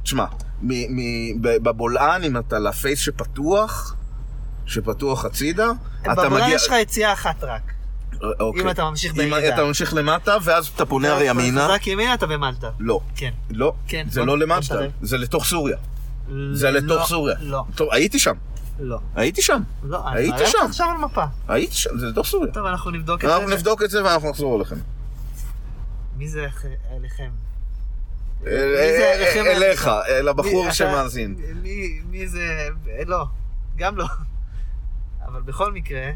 תשמע, 0.04 0.26
מ- 0.62 0.96
מ- 0.96 1.42
ב- 1.42 1.58
בבולען, 1.64 2.24
אם 2.24 2.38
אתה 2.38 2.60
לפייס 2.60 3.00
שפתוח, 3.00 3.96
שפתוח 4.66 5.26
הצידה, 5.26 5.72
אתה 6.02 6.12
בבולען 6.12 6.34
מגיע... 6.44 6.56
יש 6.56 6.68
לך 6.68 6.74
יציאה 6.82 7.14
אחת 7.14 7.44
רק. 7.44 7.62
אוקיי. 8.40 8.62
אם 8.64 8.70
אתה 8.70 8.84
ממשיך 8.90 9.12
אם 9.12 9.18
בירידה. 9.18 9.54
אתה 9.54 9.64
ממשיך 9.64 9.94
למטה, 9.94 10.38
ואז 10.44 10.68
אתה 10.68 10.86
פונה 10.86 11.12
הרי 11.14 11.26
ימינה. 11.30 11.68
חזק 11.68 11.88
ימינה 11.88 12.14
אתה 12.14 12.28
במג'דל. 12.28 12.70
לא. 12.80 13.00
כן. 13.16 13.32
לא, 13.50 13.74
כן, 13.88 14.08
זה 14.12 14.20
לא 14.20 14.26
בוא 14.26 14.38
למג'דל, 14.38 14.60
נתערב. 14.76 14.92
זה 15.02 15.18
לתוך 15.18 15.46
סוריה. 15.46 15.78
זה 16.54 16.72
לתוך 16.72 17.02
לא, 17.02 17.06
סוריה. 17.06 17.36
לא, 17.40 17.64
טוב, 17.76 17.88
הייתי 17.92 18.20
שם, 18.20 18.36
לא. 18.80 19.00
הייתי 19.16 19.42
שם, 19.42 19.62
לא, 19.84 20.08
אני 20.08 20.18
היית 20.20 20.32
מראה 20.34 20.44
לך 20.44 20.50
שם. 20.52 20.58
עכשיו 20.66 20.88
על 20.92 20.98
מפה. 20.98 21.24
הייתי 21.48 21.76
שם, 21.76 21.98
זה 21.98 22.06
לתוך 22.08 22.28
סוריה. 22.28 22.52
טוב, 22.54 22.66
אנחנו 22.66 22.92
נבדוק 22.92 23.24
את 23.24 23.30
זה. 23.30 23.36
אנחנו 23.36 23.50
נבדוק 23.50 23.84
את 23.84 23.90
זה 23.90 24.04
ואנחנו 24.04 24.30
נחזור 24.30 24.56
אליכם. 24.58 24.76
מי 26.18 26.30
זה 26.30 26.48
אליכם? 26.92 27.30
אליך, 29.46 29.90
אל 30.10 30.28
הבחור 30.28 30.72
שמאזין. 30.72 31.36
מי- 31.64 32.02
מי 32.10 32.28
זה... 32.28 32.68
לא, 33.08 33.26
גם 33.78 33.98
לא. 33.98 34.06
אבל 35.26 35.42
בכל 35.42 35.72
מקרה, 35.74 36.10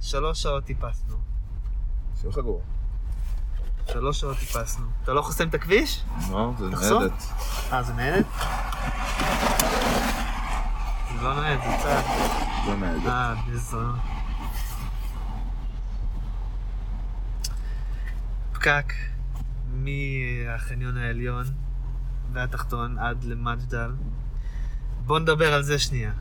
שלוש 0.00 0.42
שעות 0.42 0.64
טיפסנו. 0.64 1.16
שיהיה 2.20 2.30
לך 2.30 2.38
גרוע. 2.38 2.60
שלוש 3.92 4.20
שעות 4.20 4.36
טיפסנו. 4.38 4.86
אתה 5.02 5.12
לא 5.12 5.22
חוסם 5.22 5.48
את 5.48 5.54
הכביש? 5.54 6.04
לא, 6.30 6.52
זה. 6.58 6.64
ניידת. 6.68 7.22
אה, 7.72 7.82
זה 7.82 7.92
ניידת? 7.92 8.26
זה 11.16 11.22
לא 11.22 11.40
ניידת, 11.40 11.62
זה 11.62 11.76
צעד. 11.82 12.04
זה 12.66 12.76
ניידת. 12.76 13.06
אה, 13.06 13.34
איזה... 13.52 13.76
פקק 18.52 18.92
מהחניון 19.72 20.96
העליון 20.96 21.44
והתחתון 22.32 22.98
עד 22.98 23.24
למג'דל. 23.24 23.92
בוא 25.06 25.18
נדבר 25.18 25.54
על 25.54 25.62
זה 25.62 25.78
שנייה. 25.78 26.12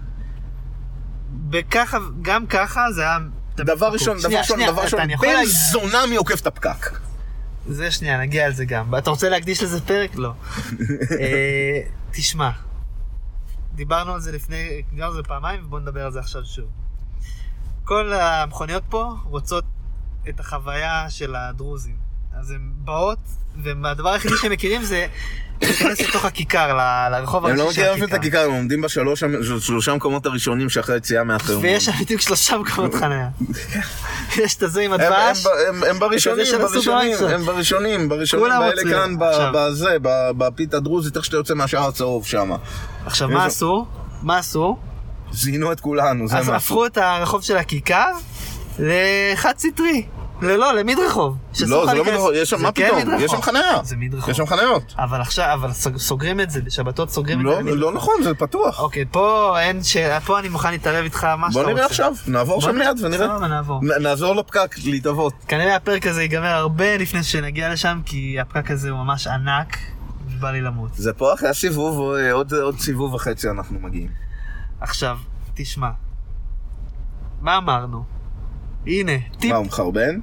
בככה, 1.31 1.97
גם 2.21 2.47
ככה 2.47 2.91
זה 2.91 3.01
היה... 3.01 3.17
דבר. 3.63 3.87
ראשון, 3.87 4.17
דבר 4.19 4.37
ראשון, 4.37 4.59
דבר 4.65 4.81
ראשון, 4.81 4.99
בן 5.21 5.45
זונה 5.45 6.05
מי 6.09 6.15
עוקף 6.15 6.41
את 6.41 6.47
הפקק. 6.47 6.99
זה 7.69 7.91
שנייה, 7.91 8.19
נגיע 8.19 8.49
לזה 8.49 8.65
גם. 8.65 8.95
אתה 8.95 9.09
רוצה 9.09 9.29
להקדיש 9.29 9.63
לזה 9.63 9.81
פרק? 9.81 10.15
לא. 10.15 10.31
אה, 11.21 11.81
תשמע, 12.11 12.49
דיברנו 13.75 14.13
על 14.13 14.19
זה 14.19 14.31
לפני, 14.31 14.81
דיברנו 14.89 15.11
על 15.11 15.17
זה 15.17 15.23
פעמיים, 15.23 15.65
ובוא 15.65 15.79
נדבר 15.79 16.05
על 16.05 16.11
זה 16.11 16.19
עכשיו 16.19 16.45
שוב. 16.45 16.65
כל 17.83 18.13
המכוניות 18.13 18.83
פה 18.89 19.13
רוצות 19.23 19.65
את 20.29 20.39
החוויה 20.39 21.09
של 21.09 21.35
הדרוזים. 21.35 21.95
אז 22.33 22.51
הן 22.51 22.71
באות, 22.75 23.19
והדבר 23.63 24.09
היחידי 24.09 24.33
שהם 24.41 24.51
מכירים 24.51 24.83
זה 24.83 25.07
להיכנס 25.61 26.01
לתוך 26.01 26.25
הכיכר, 26.25 26.73
ל- 26.77 27.09
לרחוב 27.11 27.45
הם 27.45 27.55
לא 27.55 27.63
הראשי 27.63 27.75
של 27.75 27.81
מכירים 27.81 27.93
אפילו 28.03 28.07
את 28.07 28.21
הכיכר, 28.21 28.39
הם 28.45 28.51
עומדים 28.51 28.81
בשלוש 28.81 29.23
שלושה 29.59 29.93
מקומות 29.95 30.25
הראשונים 30.25 30.69
שאחרי 30.69 30.95
היציאה 30.95 31.23
מהחרמון. 31.23 31.63
ויש 31.63 31.85
שם 31.85 31.91
בדיוק 32.01 32.21
שלושה 32.21 32.57
מקומות 32.57 32.95
חניה. 32.95 33.27
יש 34.37 34.55
את 34.55 34.63
הזה 34.63 34.81
עם 34.81 34.93
הם- 34.93 35.01
הם 35.01 35.13
הדבש, 35.13 35.45
ב- 35.45 35.49
הם- 35.69 35.83
הם 35.83 35.99
בראשונים, 35.99 36.45
של 36.45 36.57
בראשונים. 36.57 37.17
הם 37.29 37.45
בראשונים, 37.45 38.09
בראשונים, 38.09 38.45
כולם 38.45 38.63
עוצרים. 38.63 38.87
כאן, 38.93 39.17
ב- 39.19 39.23
עכשיו. 39.23 39.51
בזה, 39.55 39.97
ב- 40.01 40.31
בפית 40.37 40.73
הדרוזית, 40.73 41.17
איך 41.17 41.25
שאתה 41.25 41.37
יוצא 41.37 41.53
מהשער 41.53 41.87
הצהוב 41.87 42.25
שם. 42.25 42.51
עכשיו 43.05 43.27
יש- 43.29 43.33
מה 43.33 43.45
עשו? 43.45 43.85
מה 44.21 44.37
עשו? 44.37 44.77
זינו 45.31 45.71
את 45.71 45.79
כולנו, 45.79 46.27
זה 46.27 46.37
אז 46.37 46.49
מה. 46.49 46.55
הפכו 46.55 46.85
את 46.85 46.97
הרחוב 46.97 47.41
של 47.43 47.57
הכיכר 47.57 48.11
לחד 48.79 49.53
סטרי. 49.57 50.05
לא, 50.41 50.73
למדרחוב. 50.73 51.37
שאסור 51.53 51.67
לא, 51.69 51.85
זה 51.85 51.93
לא. 51.97 52.03
מדרחוב, 52.03 52.29
יש 52.33 52.49
שם, 52.49 52.61
מה 52.61 52.71
כן 52.71 52.89
פתאום? 53.01 53.19
יש 53.19 53.31
שם 53.31 53.41
חניה. 53.41 53.83
זה 53.83 53.95
מדרחוב. 53.97 54.29
יש 54.29 54.37
שם 54.37 54.45
חניות. 54.45 54.93
אבל 54.97 55.21
עכשיו, 55.21 55.53
אבל 55.53 55.71
סוג- 55.73 55.97
סוגרים 55.97 56.39
את 56.39 56.51
זה, 56.51 56.61
בשבתות 56.61 57.09
סוגרים 57.09 57.39
את 57.39 57.45
לא 57.45 57.51
זה 57.53 57.59
למדרחוב. 57.59 57.79
לא 57.81 57.91
נכון, 57.93 58.13
זה 58.23 58.33
פתוח. 58.33 58.79
אוקיי, 58.79 59.05
פה 59.11 59.55
אין 59.59 59.83
ש... 59.83 59.97
פה 60.25 60.39
אני 60.39 60.49
מוכן 60.49 60.71
להתערב 60.71 61.03
איתך 61.03 61.23
מה 61.23 61.51
שאתה 61.51 61.53
בוא 61.53 61.61
רוצה. 61.61 61.73
נראה 61.73 61.85
עכשיו, 61.85 62.13
נעבור 62.27 62.61
בוא 62.61 62.69
שם 62.69 62.75
ליד 62.77 62.99
ונראה. 63.03 63.27
נעזור 63.99 64.35
לפקק 64.35 64.75
להתאבות. 64.85 65.33
כנראה 65.47 65.75
הפרק 65.75 66.07
הזה 66.07 66.21
ייגמר 66.21 66.47
הרבה 66.47 66.97
לפני 66.97 67.23
שנגיע 67.23 67.73
לשם, 67.73 67.99
כי 68.05 68.37
הפקק 68.39 68.71
הזה 68.71 68.89
הוא 68.89 68.99
ממש 68.99 69.27
ענק, 69.27 69.77
ובא 70.31 70.51
לי 70.51 70.61
למות. 70.61 70.89
זה 70.93 71.13
פה 71.13 71.33
אחרי 71.33 71.49
הסיבוב, 71.49 72.13
אה, 72.15 72.31
עוד 72.31 72.79
סיבוב 72.79 73.13
וחצי 73.13 73.49
אנחנו 73.49 73.79
מגיעים. 73.79 74.09
עכשיו, 74.81 75.17
תשמע. 75.53 75.89
מה 77.41 77.57
אמרנו? 77.57 78.16
הנה, 78.87 79.11
טיפ. 79.39 79.51
מה, 79.51 79.57
הוא 79.57 79.65
מחרבן? 79.65 80.19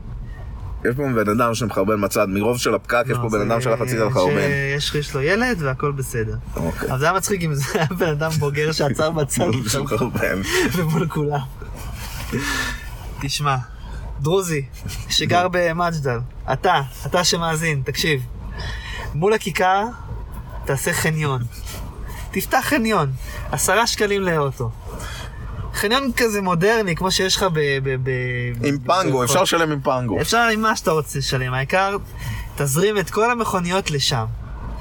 יש 0.85 0.97
פה 0.97 1.03
בן 1.25 1.29
אדם 1.41 1.55
שמחרבן 1.55 1.95
מצד, 1.99 2.27
מרוב 2.29 2.59
של 2.59 2.75
הפקק 2.75 3.03
יש 3.05 3.11
לא, 3.11 3.17
פה 3.17 3.29
בן 3.29 3.39
זה- 3.39 3.45
אדם 3.45 3.61
שלח 3.61 3.81
הצידה 3.81 4.05
לחרבן. 4.05 4.49
יש 4.95 5.15
לו 5.15 5.23
ילד 5.23 5.57
והכל 5.63 5.93
בסדר. 5.93 6.35
אוקיי. 6.57 6.91
אבל 6.91 6.99
זה 6.99 7.05
היה 7.05 7.15
מצחיק 7.15 7.43
אם 7.43 7.55
זה 7.55 7.65
היה 7.75 7.87
בן 7.99 8.09
אדם 8.09 8.31
בוגר 8.31 8.73
שעצר 8.73 9.11
בצד. 9.17 9.45
ומול 10.73 11.09
כולם. 11.09 11.39
תשמע, 13.21 13.57
דרוזי, 14.21 14.63
שגר 15.09 15.47
במג'דל, 15.51 16.19
אתה, 16.53 16.81
אתה 17.07 17.25
שמאזין, 17.25 17.83
תקשיב. 17.85 18.23
מול 19.15 19.33
הכיכר, 19.35 19.85
תעשה 20.65 20.93
חניון. 20.93 21.43
תפתח 22.31 22.59
חניון, 22.63 23.11
עשרה 23.53 23.87
שקלים 23.87 24.23
לאוטו. 24.23 24.71
חניון 25.75 26.11
כזה 26.17 26.43
מודרני, 26.43 26.97
כמו 26.97 27.11
שיש 27.11 27.37
לך 27.37 27.43
ב... 27.43 27.59
ב, 27.59 27.97
ב 28.03 28.11
עם 28.65 28.79
ב- 28.79 28.87
פנגו, 28.87 29.25
אפשר 29.25 29.43
לשלם 29.43 29.73
עם 29.73 29.81
פנגו. 29.81 30.21
אפשר 30.21 30.49
עם 30.53 30.61
מה 30.61 30.77
שאתה 30.77 30.91
רוצה 30.91 31.19
לשלם, 31.19 31.55
העיקר 31.55 31.97
תזרים 32.57 32.99
את 32.99 33.11
כל 33.11 33.31
המכוניות 33.31 33.91
לשם. 33.91 34.25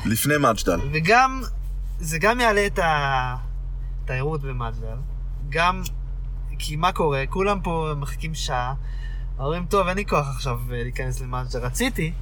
לפני 0.05 0.33
מג'דל. 0.37 0.79
וגם, 0.93 1.41
זה 1.99 2.19
גם 2.19 2.39
יעלה 2.39 2.65
את 2.65 2.79
התיירות 4.03 4.41
במג'דל, 4.41 4.97
גם, 5.49 5.81
כי 6.59 6.75
מה 6.75 6.91
קורה? 6.91 7.23
כולם 7.29 7.59
פה 7.61 7.93
מחכים 7.97 8.35
שעה, 8.35 8.73
אומרים, 9.39 9.65
טוב, 9.65 9.87
אין 9.87 9.97
לי 9.97 10.05
כוח 10.05 10.27
עכשיו 10.35 10.59
אה, 10.71 10.83
להיכנס 10.83 11.21
למג'דל. 11.21 11.59
רציתי, 11.59 12.13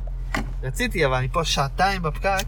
רציתי, 0.63 1.05
אבל 1.05 1.15
אני 1.15 1.27
פה 1.31 1.43
שעתיים 1.43 2.01
בפקק, 2.01 2.45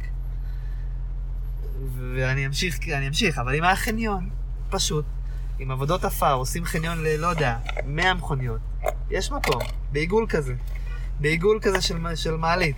ואני 2.15 2.45
אמשיך, 2.45 2.77
אני 2.89 3.07
אמשיך, 3.07 3.37
אבל 3.37 3.55
אם 3.55 3.63
היה 3.63 3.75
חניון, 3.75 4.29
פשוט, 4.69 5.05
עם 5.63 5.71
עבודות 5.71 6.03
עפר, 6.03 6.33
עושים 6.33 6.65
חניון 6.65 7.03
ל... 7.03 7.15
לא 7.17 7.27
יודע, 7.27 7.57
100 7.85 8.13
מכוניות. 8.13 8.61
יש 9.09 9.31
מקום, 9.31 9.61
בעיגול 9.91 10.25
כזה. 10.29 10.55
בעיגול 11.19 11.59
כזה 11.61 11.81
של, 11.81 12.15
של 12.15 12.35
מעלית. 12.35 12.77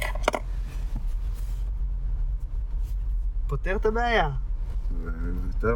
פותר 3.48 3.76
את 3.76 3.86
הבעיה. 3.86 4.30
יותר? 5.48 5.76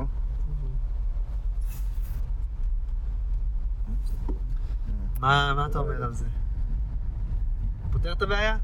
מה, 5.19 5.53
מה 5.53 5.65
אתה 5.65 5.79
אומר 5.79 6.03
על 6.03 6.13
זה? 6.13 6.25
פותר 7.91 8.11
את 8.11 8.21
הבעיה? 8.21 8.57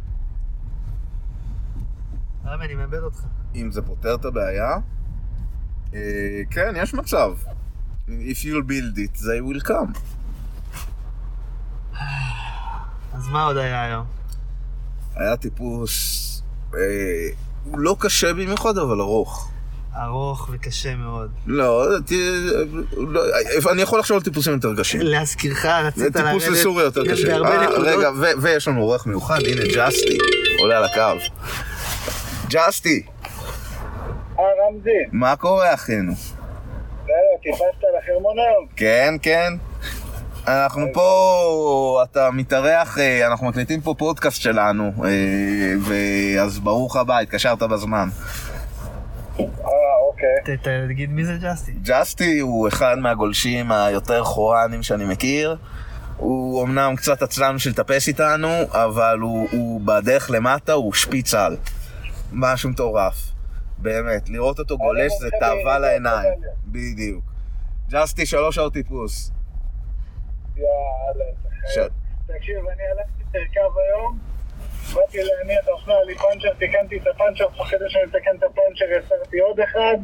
רבי, 2.44 2.66
אני 2.66 2.76
מאבד 2.76 3.00
אותך. 3.00 3.26
אם 3.56 3.72
זה 3.72 3.82
פותר 3.82 4.16
את 4.16 4.26
הבעיה, 4.26 4.78
אה, 5.94 6.42
כן, 6.50 6.74
יש 6.76 6.94
מצב. 6.94 7.32
If 8.08 8.44
you'll 8.46 8.62
build 8.62 8.98
it, 8.98 9.16
they 9.28 9.42
will 9.42 9.62
come. 9.68 9.94
אז 13.14 13.28
מה 13.32 13.44
עוד 13.44 13.58
היה 13.58 13.84
היום? 13.84 14.06
היה 15.16 15.38
טיפוס, 15.38 16.42
אה, 16.74 16.80
הוא 17.64 17.80
לא 17.80 17.96
קשה 18.00 18.34
במיוחד, 18.34 18.78
אבל 18.78 19.00
ארוך. 19.02 19.52
ארוך 19.96 20.50
וקשה 20.52 20.96
מאוד. 20.96 21.32
לא, 21.48 21.86
ת- 22.06 22.12
לא, 22.98 23.22
אני 23.72 23.82
יכול 23.82 24.00
לחשוב 24.00 24.18
על 24.18 24.24
טיפוסים 24.24 24.54
יותר 24.54 24.74
קשים. 24.78 25.02
להזכירך, 25.02 25.66
רצית 25.66 26.16
לרדת... 26.16 26.28
טיפוס 26.28 26.48
לסוריה 26.48 26.84
יותר 26.86 27.02
קשה. 27.12 27.38
אה. 27.38 27.68
רגע, 27.70 28.10
ו- 28.12 28.42
ויש 28.42 28.68
לנו 28.68 28.82
אורח 28.82 29.06
מיוחד, 29.06 29.40
הנה 29.48 29.62
ג'סטי, 29.76 30.18
עולה 30.60 30.78
על 30.78 30.84
הקו. 30.84 31.20
ג'סטי, 32.50 33.06
אה, 34.40 34.44
רמזי, 34.70 34.90
מה 35.12 35.36
קורה 35.36 35.74
אחינו? 35.74 36.14
טיפסת 37.46 37.84
לחרמון 37.98 38.40
היום? 38.40 38.68
כן, 38.76 39.14
כן. 39.22 39.54
אנחנו 40.48 40.86
פה, 40.94 42.04
אתה 42.04 42.32
מתארח, 42.32 42.98
אה, 43.00 43.28
אנחנו 43.28 43.48
מקליטים 43.48 43.82
פה 43.82 43.96
פודקאסט 43.98 44.42
שלנו, 44.42 44.92
אה, 45.06 45.74
ואז 45.82 46.60
ברוך 46.60 46.96
הבא, 46.96 47.20
התקשרת 47.20 47.64
בזמן. 47.64 48.10
אה, 49.40 49.46
אוקיי. 50.08 50.58
תגיד 50.88 51.10
מי 51.10 51.26
זה 51.26 51.34
ג'סטי? 51.42 51.72
ג'סטי 51.84 52.40
הוא 52.40 52.68
אחד 52.68 52.98
מהגולשים 53.00 53.72
היותר 53.72 54.24
חורנים 54.24 54.84
שאני 54.84 55.06
מכיר. 55.06 55.58
הוא 56.18 56.64
אמנם 56.64 56.96
קצת 56.96 57.22
עצלן 57.22 57.56
בשביל 57.56 57.74
לטפס 57.74 58.08
איתנו, 58.08 58.50
אבל 58.72 59.20
הוא, 59.22 59.48
הוא 59.52 59.82
בדרך 59.86 60.32
למטה, 60.32 60.74
הוא 60.74 60.94
שפיץ 60.94 61.34
על. 61.34 61.58
משהו 62.32 62.70
מטורף. 62.70 63.16
באמת, 63.78 64.30
לראות 64.30 64.60
אותו 64.60 64.78
גולש 64.78 65.12
זה 65.22 65.30
תאווה 65.40 65.80
לעיניים. 65.80 66.30
בדיוק. 66.66 67.35
ג'סטי, 67.90 68.26
שלוש 68.26 68.56
שעות 68.56 68.74
טיפוס. 68.74 69.32
יאללה, 70.58 71.26
תחייב. 71.66 71.88
תקשיב, 72.28 72.58
אני 72.58 72.84
הלכתי 72.92 73.24
לרכב 73.34 73.78
היום, 73.78 74.20
באתי 74.94 75.18
להניע 75.24 75.60
את 75.64 75.68
האופנוע, 75.68 75.96
היה 75.96 76.06
לי 76.06 76.16
פאנצ'ר, 76.16 76.54
תיקנתי 76.60 76.98
את 76.98 77.08
הפאנצ'ר, 77.16 77.46
כדי 77.70 77.86
שאני 77.90 78.04
מתקן 78.04 78.36
את 78.38 78.44
הפאנצ'ר 78.44 78.86
יצרתי 78.98 79.40
עוד 79.40 79.60
אחד, 79.60 79.98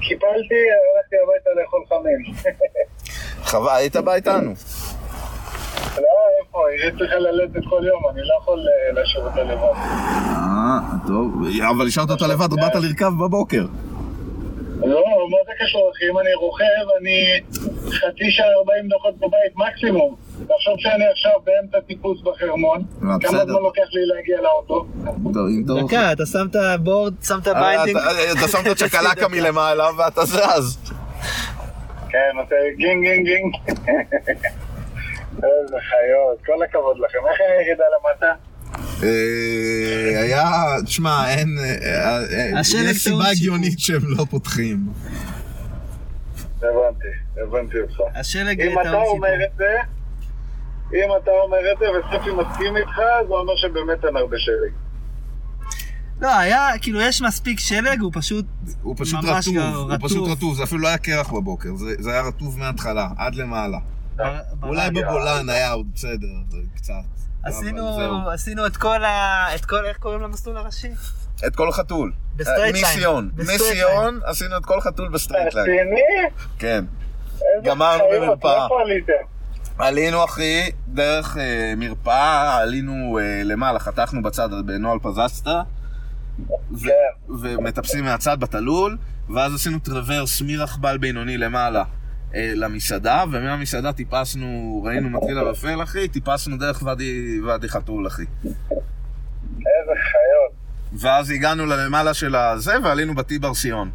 קיפלתי, 0.00 0.60
הלכתי 0.94 1.16
הביתה 1.22 1.50
לאכול 1.60 1.84
חמש. 1.88 2.52
חבל, 3.50 3.68
היית 3.76 3.96
בא 3.96 4.14
איתנו. 4.14 4.52
לא, 5.96 6.08
איפה, 6.40 6.58
היא 6.68 6.98
צריכה 6.98 7.16
ללדת 7.16 7.62
כל 7.70 7.82
יום, 7.86 8.02
אני 8.10 8.20
לא 8.20 8.34
יכול 8.42 8.58
אה, 8.58 8.92
להשאיר 8.92 9.24
אותה 9.24 9.42
לבד. 9.42 9.72
אה, 9.76 10.78
טוב. 11.06 11.32
אבל 11.70 11.86
השארת 11.86 12.10
אותה 12.10 12.26
לבד, 12.26 12.50
באת 12.50 12.74
לרכב 12.74 13.12
בבוקר. 13.20 13.64
לא, 14.84 15.04
מה 15.30 15.36
זה 15.46 15.52
קשור, 15.64 15.90
אחי? 15.94 16.04
אם 16.12 16.18
אני 16.18 16.34
רוכב, 16.34 16.64
אני 17.00 17.40
חצי 17.90 18.30
שעה 18.30 18.46
40 18.58 18.88
דקות 18.88 19.16
בבית 19.18 19.52
מקסימום. 19.56 20.16
תחשוב 20.48 20.74
שאני 20.78 21.06
עכשיו 21.06 21.32
באמצע 21.44 21.80
טיפוס 21.86 22.20
בחרמון, 22.22 22.82
אה, 23.02 23.08
כמה. 23.20 23.38
זמן 23.44 23.62
לוקח 23.62 23.88
לי 23.92 24.06
להגיע 24.06 24.40
לאוטו? 24.40 24.86
אתה... 25.30 25.84
דקה, 25.86 26.12
אתה 26.12 26.26
שם 26.26 26.46
את 26.50 26.56
ה 26.56 26.64
board, 26.64 27.14
שם 27.22 27.38
את 27.42 27.48
אה, 27.48 27.52
ה 27.58 27.62
binding. 27.62 27.96
אתה- 27.98 28.32
אתה 28.38 28.48
שם 28.48 28.58
את 28.66 28.82
הצ'קלקה 28.82 29.28
מלמעלה 29.34 29.88
ואתה 29.98 30.24
זז. 30.24 30.78
כן, 32.10 32.32
עושה 32.42 32.54
גינג 32.76 33.02
גינג 33.04 33.26
גינג. 33.26 33.54
איזה 35.44 35.76
חיות, 35.88 36.38
כל 36.46 36.62
הכבוד 36.64 36.96
לכם. 36.98 37.18
איך 37.30 37.38
הירידה 37.40 37.84
למטה? 37.94 38.32
אה, 39.02 40.22
היה, 40.22 40.52
תשמע, 40.84 41.28
אין, 41.28 41.58
אה, 41.58 42.18
אה, 42.54 42.60
יש 42.60 43.02
סיבה. 43.02 43.28
הגיונית 43.30 43.78
שהם 43.78 44.02
לא 44.04 44.24
פותחים. 44.30 44.86
הבנתי, 46.56 47.42
הבנתי 47.42 47.80
אותך. 47.80 48.00
השלג 48.14 48.60
אם 48.60 48.80
אתה 48.80 48.92
אומר. 49.02 49.28
את 49.44 49.56
זה, 49.56 49.74
אם 50.94 51.08
אתה 51.22 51.30
אומר 51.44 51.58
את 51.72 51.78
זה 51.78 51.84
וספי 51.90 52.30
מסכים 52.30 52.76
איתך, 52.76 52.96
זה 53.28 53.34
אומר 53.34 53.56
שבאמת 53.56 54.04
אין 54.04 54.16
הרבה 54.16 54.36
שלג. 54.38 54.72
לא, 56.20 56.38
היה, 56.38 56.68
כאילו, 56.80 57.00
יש 57.00 57.22
מספיק 57.22 57.60
שלג, 57.60 58.00
הוא 58.00 58.12
פשוט... 58.14 58.46
הוא 58.82 58.96
פשוט 58.98 59.24
רטוב, 59.24 59.56
לא, 59.56 59.74
הוא 59.74 59.96
פשוט 60.02 60.28
רטוב, 60.28 60.56
זה 60.56 60.62
אפילו 60.62 60.80
לא 60.80 60.88
היה 60.88 60.98
קרח 60.98 61.32
בבוקר, 61.32 61.74
זה 61.76 61.94
זה 61.98 62.10
היה 62.10 62.22
רטוב 62.22 62.58
מההתחלה, 62.58 63.08
עד 63.18 63.34
למעלה. 63.34 63.78
אולי. 64.62 64.90
בבולען 64.90 65.48
היה 65.48 65.72
עוד 65.72 65.86
בסדר, 65.94 66.26
זה 66.48 66.58
קצת. 66.76 66.92
עשינו. 67.42 68.28
עשינו 68.30 68.66
את 68.66 68.76
כל 68.76 69.04
ה... 69.04 69.46
את 69.54 69.64
כל, 69.64 69.84
איך 69.84 69.96
קוראים 69.96 70.20
למסלול 70.22 70.56
הראשי? 70.56 70.88
את 71.46 71.56
כל 71.56 71.72
חתול. 71.72 72.12
ב 72.36 72.40
straight 72.40 72.74
line. 72.74 72.86
מסיון. 72.86 73.30
ב 73.34 73.37
straight 73.37 73.60
מסיון 73.60 74.20
עשינו 74.24 74.56
את 74.56 74.64
כל 74.64 74.80
חתול 74.80 75.08
ב 75.08 75.13
straight 75.13 75.54
line. 75.54 75.68
רציני? 75.68 76.00
כן. 76.58 76.84
גמרנו 77.62 78.04
במרפאה. 78.14 78.66
עליתם? 78.82 79.12
עלינו 79.78 80.24
אחי, 80.24 80.70
דרך 80.88 81.36
אה, 81.36 81.74
מרפאה, 81.76 82.56
עלינו 82.56 83.18
אה, 83.18 83.42
למעלה, 83.44 83.78
חתכנו 83.78 84.22
בצד 84.22 84.48
בנוהל 84.66 84.98
פזסטה, 85.02 85.62
ו- 86.72 86.78
כן. 86.80 87.32
ומטפסים 87.42 88.04
מהצד 88.04 88.40
בתלול, 88.40 88.96
ואז 89.34 89.54
עשינו 89.54 89.78
טרוורס 89.78 90.42
מרכבל 90.42 90.98
בינוני 90.98 91.38
למעלה 91.38 91.84
למסעדה, 92.34 93.24
ומהמסעדה 93.32 93.92
טיפסנו, 93.92 94.80
ראינו 94.84 95.10
מתחיל 95.10 95.38
ערפל 95.38 95.82
אחי, 95.82 96.08
טיפסנו 96.08 96.56
דרך 96.56 96.82
ואדי, 96.82 97.40
ואדי 97.46 97.68
חתול 97.68 98.06
אחי. 98.06 98.22
איזה 98.22 99.92
חיות. 99.94 100.52
ואז 100.92 101.30
הגענו 101.30 101.66
ללמעלה 101.66 102.14
של 102.14 102.36
הזה, 102.36 102.72
ועלינו 102.84 103.14
בטיבר 103.14 103.54
סיון. 103.54 103.90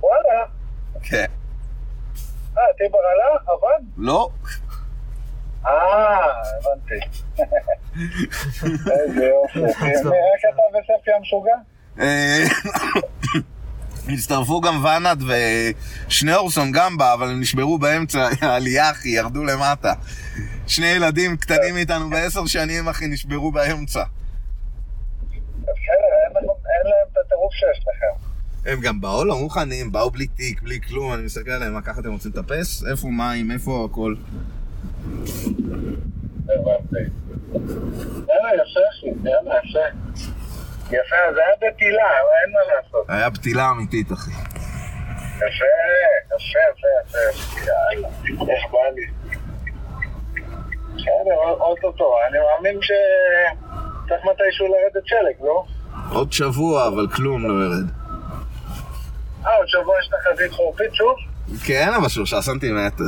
וואלה. 0.00 0.44
כן. 1.02 1.26
אה, 2.58 2.62
טיבר 2.78 2.98
עלה? 2.98 3.38
עבד? 3.46 3.84
לא? 3.96 4.30
אה, 5.66 5.72
הבנתי. 6.58 7.06
איזה 8.92 9.24
יופי. 9.24 9.60
רק 10.08 10.42
אתה 10.54 10.62
וספי 10.78 11.10
המשוגע? 11.18 11.56
הצטרפו 14.08 14.60
גם 14.60 14.84
ואנד 14.84 15.22
ושניאורסון 16.08 16.72
גם 16.72 16.96
בא, 16.96 17.14
אבל 17.14 17.30
הם 17.30 17.40
נשברו 17.40 17.78
באמצע 17.78 18.28
העלייה, 18.40 18.90
אחי, 18.90 19.08
ירדו 19.08 19.44
למטה. 19.44 19.92
שני 20.66 20.86
ילדים 20.86 21.36
קטנים 21.36 21.74
מאיתנו 21.74 22.10
בעשר 22.10 22.46
שנים, 22.46 22.88
אחי, 22.88 23.06
נשברו 23.06 23.52
באמצע. 23.52 24.02
בסדר, 25.62 25.72
אין 26.24 26.32
לכם- 26.32 26.48
אין 26.48 26.90
להם 26.90 27.06
את 27.12 27.26
הטירוף 27.26 27.52
שיש 27.54 27.84
לכם. 27.88 28.28
הם 28.70 28.80
גם 28.80 29.00
באו 29.00 29.24
לא 29.24 29.38
מוכנים, 29.38 29.92
באו 29.92 30.10
בלי 30.10 30.26
תיק, 30.26 30.62
בלי 30.62 30.80
כלום, 30.80 31.12
אני 31.14 31.22
מסתכל 31.22 31.50
עליהם, 31.50 31.72
מה 31.74 31.82
ככה 31.82 32.00
אתם 32.00 32.12
רוצים 32.12 32.32
לטפס? 32.36 32.84
איפה 32.90 33.08
מים, 33.08 33.50
איפה 33.50 33.88
הכל? 33.90 34.14
הבנתי. 36.44 37.10
יאללה, 38.28 38.50
יפה 38.54 38.80
יאללה, 39.24 39.54
יפה. 39.64 40.37
יפה, 40.90 41.16
זה 41.34 41.40
היה 41.40 41.72
בטילה, 41.72 42.10
אין 42.10 42.52
מה 42.52 42.74
לעשות. 42.74 43.04
היה 43.08 43.30
פתילה 43.30 43.70
אמיתית, 43.70 44.12
אחי. 44.12 44.30
יפה, 44.30 45.44
יפה, 46.36 46.88
יפה, 47.06 47.18
יפה. 47.30 48.52
איך 48.52 48.72
בא 48.72 48.78
לי. 48.94 49.06
בסדר, 50.94 51.36
אוטוטו. 51.60 52.14
אני 52.28 52.38
מאמין 52.38 52.82
ש... 52.82 52.90
צריך 54.08 54.24
מתישהו 54.24 54.66
לרדת 54.66 55.06
שלג, 55.06 55.46
לא? 55.46 55.64
עוד 56.12 56.32
שבוע, 56.32 56.88
אבל 56.88 57.06
כלום 57.08 57.48
לא 57.48 57.64
ירד. 57.64 57.90
אה, 59.46 59.56
עוד 59.56 59.68
שבוע 59.68 59.98
יש 60.00 60.08
תחזית 60.08 60.52
חורפית 60.52 60.94
שוב? 60.94 61.16
כן, 61.66 61.88
אבל 61.96 62.08
שלושה 62.08 62.40
סנטימטר. 62.40 63.04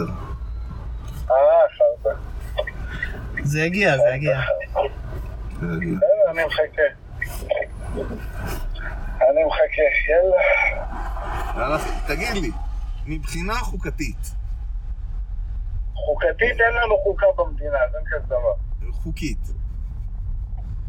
אה, 1.31 1.35
חרטא. 1.78 2.16
זה 3.43 3.61
יגיע, 3.61 3.97
זה 3.97 4.09
יגיע. 4.14 4.41
בסדר, 5.59 6.31
אני 6.31 6.45
מחכה. 6.45 6.99
אני 7.95 9.45
מחכה, 9.47 9.86
יאללה. 11.57 11.78
תגיד 12.07 12.43
לי, 12.43 12.51
מבחינה 13.07 13.55
חוקתית, 13.55 14.34
חוקתית 15.95 16.61
אין 16.61 16.74
לנו 16.82 16.99
חוקה 17.05 17.26
במדינה, 17.38 17.76
אז 17.88 17.95
אין 17.95 18.05
כזה 18.07 18.26
דבר. 18.26 18.55
חוקית, 18.93 19.53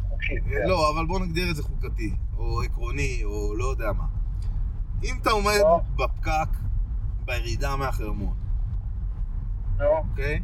חוקית, 0.10 0.44
כן. 0.50 0.68
לא, 0.68 0.90
אבל 0.90 1.06
בוא 1.06 1.20
נגדיר 1.20 1.52
את 1.52 1.56
זה 1.56 1.64
חוקתי, 1.64 2.14
או 2.38 2.62
עקרוני, 2.62 3.22
או 3.24 3.56
לא 3.56 3.66
יודע 3.66 3.92
מה. 3.92 4.06
אם 5.04 5.16
אתה 5.22 5.30
עומד 5.30 5.60
לא. 5.62 5.80
בפקק 5.96 6.58
בירידה 7.26 7.76
מהחרמון, 7.76 8.36
נו, 9.78 9.98
אוקיי? 10.12 10.40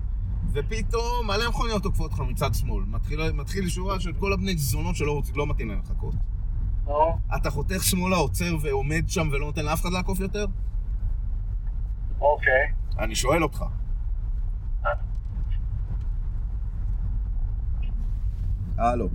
ופתאום 0.53 1.27
מלא 1.27 1.49
מכוניות 1.49 1.85
עוקפות 1.85 2.11
אותך 2.11 2.21
מצד 2.21 2.53
שמאל. 2.53 2.83
מתחיל, 2.87 3.31
מתחיל 3.31 3.69
שורה 3.69 3.99
של 3.99 4.13
כל 4.13 4.33
הבני 4.33 4.57
זונות 4.57 4.95
שלא 4.95 5.11
רוצים, 5.11 5.35
לא 5.35 5.47
מתאים 5.47 5.69
להם 5.69 5.79
לחכות. 5.79 6.15
נו, 6.87 7.19
אתה 7.35 7.49
חותך 7.49 7.83
שמאלה, 7.83 8.15
עוצר 8.15 8.55
ועומד 8.61 9.03
שם 9.07 9.29
ולא 9.31 9.45
נותן 9.45 9.65
לאף 9.65 9.81
אחד 9.81 9.89
לעקוף 9.93 10.19
יותר? 10.19 10.45
אוקיי. 12.21 12.71
אני 12.99 13.15
שואל 13.15 13.43
אותך. 13.43 13.63
הלו. 18.77 19.09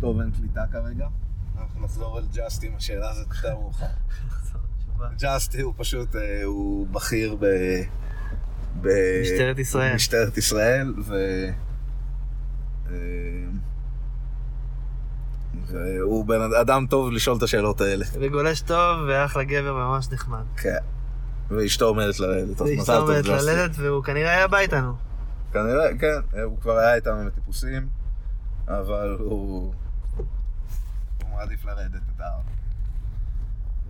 טוב, 0.00 0.20
אין 0.20 0.30
קליטה 0.30 0.64
כרגע. 0.72 1.08
אנחנו 1.58 1.84
נחזור 1.84 2.18
אל 2.18 2.24
ג'אסט 2.34 2.64
עם 2.64 2.76
השאלה 2.76 3.10
הזאת 3.10 3.26
יותר 3.34 3.54
מאוחר. 3.54 3.86
תשובה. 4.78 5.08
ג'אסט 5.18 5.54
הוא 5.62 5.74
פשוט, 5.76 6.16
אה, 6.16 6.44
הוא 6.44 6.86
בכיר 6.86 7.36
ב... 7.40 7.44
ב... 8.80 8.88
משטרת 9.22 9.58
ישראל. 9.58 9.94
משטרת 9.94 10.36
ישראל, 10.36 10.94
ו... 10.98 11.14
והוא 15.70 16.24
בן 16.24 16.40
אדם 16.60 16.86
טוב 16.86 17.10
לשאול 17.12 17.36
את 17.36 17.42
השאלות 17.42 17.80
האלה. 17.80 18.04
וגולש 18.20 18.60
טוב 18.60 18.98
ואחלה 19.08 19.44
גבר 19.44 19.74
ממש 19.74 20.08
נחמד. 20.12 20.42
כן. 20.56 20.78
ואשתו 21.50 21.84
עומדת 21.84 22.08
מזל 22.08 22.44
ואשתו 22.58 22.96
עומדת. 22.96 23.26
ללדת 23.26 23.76
והוא 23.78 24.04
כנראה 24.04 24.30
היה 24.30 24.48
בא 24.48 24.58
איתנו. 24.58 24.92
כנראה, 25.52 25.98
כן, 26.00 26.40
הוא 26.42 26.58
כבר 26.60 26.78
היה 26.78 26.94
איתנו 26.94 27.26
בטיפוסים, 27.26 27.88
אבל 28.68 29.16
הוא... 29.18 29.72
הוא 30.16 31.36
מעדיף 31.36 31.64
לרדת 31.64 32.02
את 32.16 32.20
ההר. 32.20 32.40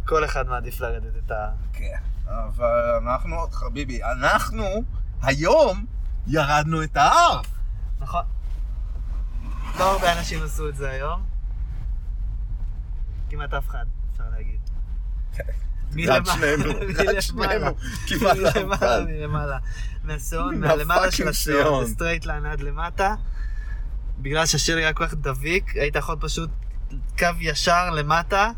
כל 0.06 0.24
אחד 0.24 0.48
מעדיף 0.48 0.80
לרדת 0.80 1.12
את 1.26 1.30
ה... 1.30 1.48
כן. 1.72 1.96
אבל 2.26 2.98
אנחנו, 3.02 3.36
חביבי, 3.52 4.02
אנחנו 4.02 4.64
היום 5.22 5.86
ירדנו 6.26 6.82
את 6.82 6.96
ההר. 6.96 7.40
נכון. 8.00 8.22
לא 9.78 9.92
הרבה 9.92 10.18
אנשים 10.18 10.44
עשו 10.44 10.68
את 10.68 10.76
זה 10.76 10.90
היום. 10.90 11.37
כמעט 13.30 13.54
אף 13.54 13.68
אחד, 13.68 13.84
אפשר 14.12 14.24
להגיד. 14.36 14.58
מלמעלה, 15.92 16.22
מלמעלה. 19.06 19.58
מהסיון, 20.04 20.60
מה 20.60 20.66
מהלמעלה 20.68 21.10
של 21.10 21.28
הסיון, 21.28 21.62
סיון. 21.62 21.84
ב 21.84 21.89
straight 21.89 22.26
line 22.26 22.46
עד 22.46 22.60
למטה. 22.60 23.14
בגלל 24.18 24.46
שהשלג 24.46 24.82
היה 24.82 24.92
כל 24.92 25.06
כך 25.06 25.14
דביק, 25.14 25.76
היית 25.76 25.96
יכול 25.96 26.16
פשוט 26.20 26.50
קו 27.18 27.26
ישר 27.40 27.90
למטה, 27.90 28.50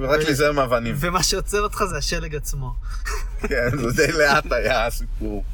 ורק 0.00 0.20
להיזהר 0.20 0.52
מאבנים. 0.52 0.94
ומה 0.98 1.22
שעוצר 1.22 1.60
אותך 1.60 1.84
זה 1.84 1.98
השלג 1.98 2.36
עצמו. 2.36 2.74
כן, 3.48 3.78
זה 3.78 4.06
די 4.06 4.12
לאט 4.12 4.52
היה 4.52 4.86
הסיפור. 4.86 5.44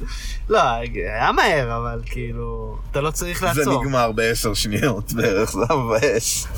לא, 0.48 0.62
היה 0.70 1.32
מהר, 1.32 1.76
אבל 1.76 2.02
כאילו, 2.06 2.78
אתה 2.90 3.00
לא 3.00 3.10
צריך 3.10 3.40
זה 3.40 3.46
לעצור. 3.46 3.84
נגמר 3.84 4.12
בעשר 4.12 4.54
שניות 4.54 5.12
בערך, 5.12 5.52
זה 5.52 5.74
מבאס. 5.74 6.46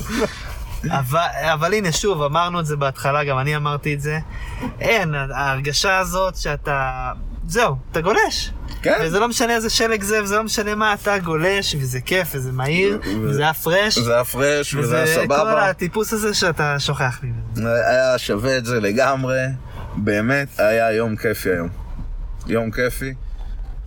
אבל, 0.89 1.19
אבל 1.53 1.73
הנה, 1.73 1.91
שוב, 1.91 2.21
אמרנו 2.21 2.59
את 2.59 2.65
זה 2.65 2.75
בהתחלה, 2.75 3.23
גם 3.23 3.39
אני 3.39 3.55
אמרתי 3.55 3.93
את 3.93 4.01
זה. 4.01 4.19
אין, 4.79 5.15
ההרגשה 5.15 5.97
הזאת 5.97 6.35
שאתה... 6.35 7.11
זהו, 7.47 7.75
אתה 7.91 8.01
גולש. 8.01 8.51
כן, 8.81 8.99
וזה 9.03 9.19
לא 9.19 9.27
משנה 9.27 9.55
איזה 9.55 9.69
שלג 9.69 10.03
זה, 10.03 10.23
וזה 10.23 10.35
לא 10.35 10.43
משנה 10.43 10.75
מה, 10.75 10.93
אתה 10.93 11.17
גולש, 11.17 11.75
וזה 11.79 12.01
כיף, 12.01 12.27
וזה 12.35 12.51
מהיר, 12.51 12.99
ו- 13.05 13.21
וזה 13.29 13.41
היה 13.41 13.53
פרש, 13.53 13.97
זה 13.99 14.13
היה 14.13 14.23
פרש 14.23 14.75
וזה 14.75 14.95
היה 14.95 15.03
וזה 15.03 15.15
כל 15.15 15.35
סבבה. 15.35 15.69
הטיפוס 15.69 16.13
הזה 16.13 16.33
שאתה 16.33 16.79
שוכח 16.79 17.19
ממנו. 17.23 17.69
היה 17.69 18.17
שווה 18.17 18.57
את 18.57 18.65
זה 18.65 18.79
לגמרי, 18.79 19.39
באמת 19.95 20.47
היה 20.57 20.91
יום 20.91 21.15
כיפי 21.15 21.49
היום. 21.49 21.69
יום 22.47 22.71
כיפי. 22.71 23.13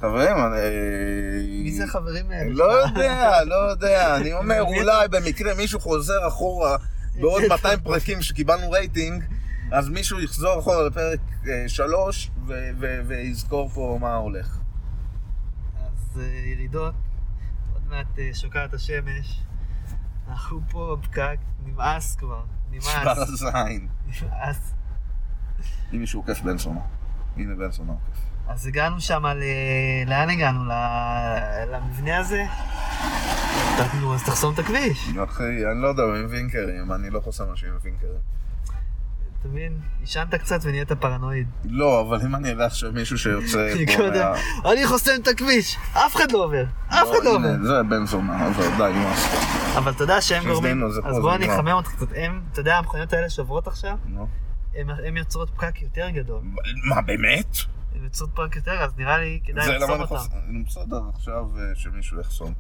חברים, 0.01 0.37
אני... 0.37 1.63
מי 1.63 1.73
זה 1.73 1.85
החברים 1.85 2.31
האלה? 2.31 2.51
לא 2.53 2.65
יודע, 2.65 3.45
לא 3.45 3.55
יודע, 3.55 4.17
אני 4.17 4.33
אומר, 4.33 4.63
אולי 4.77 5.09
במקרה 5.09 5.55
מישהו 5.55 5.81
חוזר 5.81 6.29
אחורה 6.29 6.77
בעוד 7.21 7.43
200 7.51 7.81
פרקים 7.81 8.23
שקיבלנו 8.23 8.71
רייטינג, 8.71 9.25
אז 9.73 9.89
מישהו 9.89 10.21
יחזור 10.21 10.61
אחורה 10.61 10.87
לפרק 10.87 11.21
3 11.67 12.31
ויזכור 13.07 13.69
פה 13.69 13.99
מה 14.01 14.15
הולך. 14.15 14.59
אז 15.77 16.21
אה, 16.21 16.25
ירידות, 16.25 16.95
עוד 17.73 17.83
מעט 17.89 18.19
אה, 18.19 18.31
שוקעת 18.35 18.75
השמש. 18.75 19.41
אנחנו 20.29 20.61
פה 20.71 20.97
בפקק, 21.01 21.37
נמאס 21.65 22.17
כבר, 22.17 22.43
שבר 22.81 22.93
נמאס, 23.15 23.19
הזין. 23.33 23.89
נמאס. 24.07 24.73
אם 25.95 25.99
מישהו 26.01 26.21
עוקף 26.21 26.41
בן 26.41 26.59
סונה. 26.59 26.81
הנה 27.37 27.55
בן 27.55 27.73
סונה 27.73 27.93
עוקף. 27.93 28.36
אז 28.49 28.67
הגענו 28.67 29.01
שם 29.01 29.27
ל... 29.27 29.43
לאן 30.07 30.31
הגענו? 30.31 30.65
ל- 30.65 30.73
למבנה 31.75 32.19
הזה? 32.19 32.45
נו, 34.01 34.15
אז 34.15 34.23
תחסום 34.25 34.55
את 34.55 34.59
הכביש. 34.59 35.09
אחי, 35.25 35.43
אני 35.73 35.83
לא 35.83 35.89
יודע, 35.89 36.03
עם 36.03 36.27
וינקרים, 36.31 36.93
אני 36.93 37.11
לא 37.11 37.21
חוסם 37.21 37.45
אנשים 37.51 37.69
עם 37.69 37.79
וינקרים. 37.83 38.13
אתה 39.41 39.49
מבין? 39.49 39.73
עישנת 40.01 40.35
קצת 40.35 40.59
ונהיית 40.63 40.93
פרנואיד. 40.93 41.47
לא, 41.65 42.01
אבל 42.01 42.21
אם 42.27 42.35
אני 42.35 42.51
אראה 42.51 42.67
עכשיו 42.67 42.93
מישהו 42.93 43.19
שיוצא. 43.19 43.73
אני 44.73 44.87
חוסם 44.87 45.11
את 45.23 45.29
הכביש, 45.29 45.77
אף 45.93 46.17
אחד 46.17 46.33
לא 46.33 46.45
עובר, 46.45 46.65
אף 46.89 47.03
אחד 47.11 47.25
לא 47.25 47.37
עובר. 47.37 47.49
זה 47.67 47.83
בן 47.83 48.07
זונה, 48.07 48.47
עזוב, 48.47 48.75
די, 48.79 48.93
נמאס. 48.95 49.35
אבל 49.79 49.93
אתה 49.93 50.03
יודע 50.05 50.21
שהם 50.21 50.45
גורמים, 50.53 50.85
אז 50.85 51.19
בוא 51.21 51.35
אני 51.35 51.45
נגמר. 51.45 51.57
אחמם 51.57 51.69
אותך 51.73 51.91
קצת, 51.95 52.07
הם, 52.17 52.41
אתה 52.53 52.61
יודע, 52.61 52.77
המכוניות 52.79 53.13
האלה 53.13 53.31
שעוברות 53.31 53.67
עכשיו. 53.67 53.97
הם- 54.77 54.91
הם 55.07 55.17
יוצרות 55.17 55.51
פקק 55.51 55.83
יותר 55.83 56.11
גדול. 56.11 56.41
מה, 56.89 57.01
באמת? 57.03 57.57
יוצרות 58.05 58.31
פקק 58.35 58.57
יותר, 58.57 58.73
אז 58.85 58.91
נראה 58.97 59.19
לי 59.19 59.41
כדאי 59.45 59.79
לחסום. 59.79 60.01
אותם. 60.01 60.15
נו, 60.49 60.65
בסדר, 60.65 61.01
עכשיו 61.15 61.45
אה, 61.59 61.75
שמישהו 61.75 62.21
יחסום. 62.21 62.53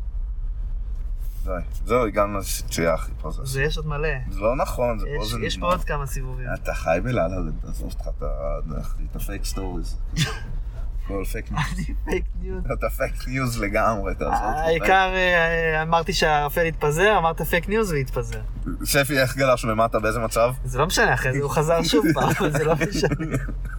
די. 1.44 1.50
זהו, 1.84 2.06
הגענו 2.06 2.38
לסיטואציה 2.38 2.94
הכי 2.94 3.12
פה 3.20 3.30
זה. 3.30 3.62
יש 3.62 3.76
עוד 3.76 3.86
מלא. 3.86 4.08
זה 4.30 4.40
לא 4.40 4.56
נכון, 4.56 4.98
זה 4.98 5.06
פה 5.18 5.36
יש- 5.46 5.56
פה. 5.58 5.66
עוד 5.66 5.84
כמה 5.84 6.06
סיבובים. 6.06 6.46
אתה 6.54 6.74
חי 6.74 6.98
ב 7.04 7.09
la 7.09 7.20
la, 7.20 7.36
עזוב 7.68 7.92
אותך 7.92 8.08
את 8.20 9.16
ה 9.16 9.22
fake 9.22 9.44
stories. 9.44 9.96
כל 11.06 11.24
fake 11.32 11.50
news. 11.52 11.62
אני 11.76 11.94
fake 12.04 12.24
news. 12.42 12.64
אתה 12.72 12.90
fake 12.96 13.28
news 13.28 13.58
לגמרי, 13.60 14.14
תעזוב 14.14 14.32
אותך. 14.34 14.42
העיקר 14.42 15.10
אה, 15.14 15.82
אמרתי 15.82 16.12
שהערפל 16.12 16.66
יתפזר, 16.66 17.18
אמרת 17.18 17.42
fake 17.42 17.68
news 17.68 17.92
והתפזר. 17.92 18.40
ספי, 18.84 19.18
איך 19.18 19.36
גלש 19.36 19.64
למטה, 19.64 19.98
באיזה 20.00 20.18
מצב? 20.20 20.54
זה 20.64 20.78
לא 20.78 20.86
משנה, 20.86 21.14
אחרי 21.14 21.32
זה 21.32 21.38
הוא 21.42 21.50
חזר 21.50 21.82
שוב 21.82 22.04
פעם, 22.14 22.50
זה 22.50 22.64
לא 22.64 22.74
משנה. 22.74 23.36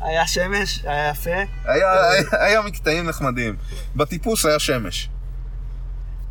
היה 0.00 0.26
שמש, 0.26 0.84
היה 0.84 1.08
יפה. 1.10 1.30
היה- 1.30 1.46
היה- 2.10 2.44
היה 2.44 2.62
מקטעים 2.62 3.06
נחמדים. 3.08 3.56
בטיפוס 3.96 4.44
היה 4.46 4.58
שמש. 4.58 5.08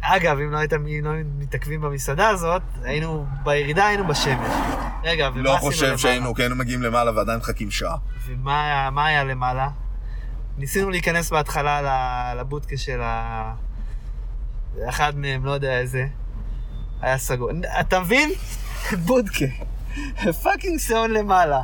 אגב, 0.02 0.38
אם 0.40 0.52
לא 0.52 0.58
הייתם 0.58 0.84
לא 1.04 1.12
מתעכבים 1.38 1.82
במסעדה 1.82 2.28
הזאת, 2.30 2.62
היינו, 2.84 3.26
בירידה 3.44 3.86
היינו 3.88 4.08
בשמש. 4.08 4.48
רגע, 5.04 5.30
ומה 5.34 5.42
לא 5.42 5.56
עשינו 5.56 5.72
חושך 5.72 5.84
למעלה? 5.86 5.98
שהיינו, 5.98 6.36
כי 6.36 6.42
היינו 6.42 6.56
מגיעים 6.56 6.84
למעלה 6.84 7.12
ועדיין 7.16 7.38
מחכים 7.40 7.72
שעה. 7.72 7.96
ומה 8.28 8.80
היה- 9.08 9.24
למעלה? 9.24 9.70
ניסינו 10.58 10.90
להיכנס 10.90 11.30
בהתחלה 11.30 11.82
לבודקה 12.40 12.78
של 12.78 13.00
ה... 13.02 13.54
אחד 14.90 15.18
מהם, 15.18 15.46
לא 15.46 15.52
יודע 15.52 15.78
איזה, 15.80 16.06
היה 17.02 17.18
סגור. 17.18 17.50
אתה 17.80 18.00
מבין? 18.00 18.30
בודקה. 19.06 19.46
פאקינג 20.44 20.80
שעון 20.80 21.12
למעלה. 21.12 21.62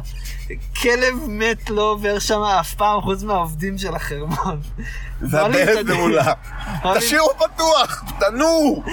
כלב 0.81 1.15
מת 1.27 1.69
לא 1.69 1.81
עובר 1.81 2.19
שם 2.19 2.39
אף 2.41 2.73
פעם 2.73 3.01
חוץ 3.01 3.23
מהעובדים 3.23 3.77
של 3.77 3.95
החרמון. 3.95 4.59
והדלת 5.21 5.55
להתקדם. 5.55 5.87
נעולה. 5.87 6.33
תשאירו 6.95 7.29
פתוח, 7.37 8.03
תנור! 8.19 8.83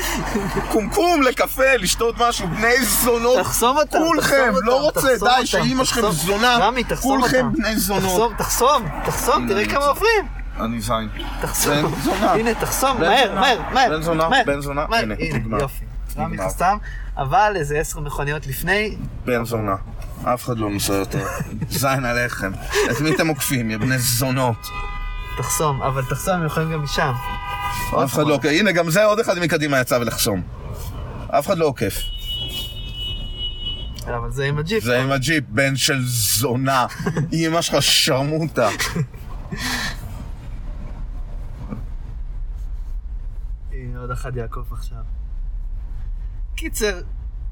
קומקום 0.73 1.23
לקפה, 1.23 1.77
לשתות 1.79 2.15
משהו, 2.19 2.49
בני 2.49 2.85
זונות. 2.85 3.39
תחסום 3.39 3.77
אותם, 3.77 3.99
כולכם, 3.99 4.53
לא 4.65 4.81
רוצה, 4.81 5.09
די, 5.21 5.47
שאימא 5.47 5.85
שלכם. 5.85 6.11
זונה. 6.11 6.57
רמי, 6.61 6.85
תחסום 6.85 7.21
כולכם. 7.21 7.53
בני 7.53 7.77
זונות. 7.77 8.03
תחסום, 8.03 8.35
תחסום, 8.39 8.89
תחסום, 9.05 9.49
תראה 9.49 9.67
כמה 9.67 9.85
עוברים. 9.85 10.27
אני 10.61 10.81
זין. 10.81 11.09
תחסום. 11.41 11.95
הנה, 12.21 12.55
תחסום, 12.55 13.01
מהר. 13.01 13.35
מהר, 13.35 13.61
מהר. 13.73 13.89
בן 13.91 14.03
זונה, 14.03 14.29
בן 14.47 14.61
זונה. 14.61 14.87
הנה, 14.91 15.15
נגמר. 15.33 15.59
יופי. 15.61 15.92
רמי. 16.17 16.39
חסם, 16.39 16.77
אבל 17.17 17.53
איזה 17.57 17.79
עשר 17.79 18.01
מכוניות 18.01 18.47
לפני, 18.47 18.97
בן 19.25 19.45
זונה. 19.45 19.75
אף 20.25 20.45
אחד 20.45 20.59
לא 20.59 20.71
נוסע 20.71 20.93
יותר. 20.93 21.27
זין 21.69 22.05
עליכם. 22.05 22.53
את 22.91 23.01
מי 23.01 23.15
אתם 23.15 23.29
עוקפים, 23.29 23.71
יא 23.71 23.79
בני 23.79 23.99
זונות? 23.99 24.67
תחסום, 25.39 25.83
אבל 25.83 26.03
תחסום 26.05 26.35
הם 26.35 26.47
יכולים 26.47 26.73
גם 26.73 26.83
משם. 26.83 27.13
אף 28.05 28.15
אחד 28.15 28.27
לא 28.27 28.35
עוקף. 28.35 28.49
הנה, 28.53 28.73
גם 28.73 28.91
זה 28.91 29.05
עוד 29.05 29.21
אחד 29.21 29.39
מקדימה 29.39 29.81
יצא 29.81 29.95
ולחסום. 29.95 30.43
אף 31.29 31.47
אחד 31.47 31.59
לא 31.59 31.67
עוקף. 31.67 31.95
אבל 34.07 34.31
זה 34.31 34.45
עם 34.45 34.59
הג'יפ. 34.59 34.85
זה 34.85 35.01
עם 35.01 35.11
הג'יפ, 35.11 35.45
בן 35.49 35.77
של 35.77 36.03
זונה. 36.05 36.87
אמא 37.33 37.63
שלך 37.63 37.83
שרמוטה. 37.83 38.69
עוד 44.03 44.11
אחד 44.11 44.37
יעקוף 44.37 44.73
עכשיו. 44.73 45.22
קיצר, 46.57 47.01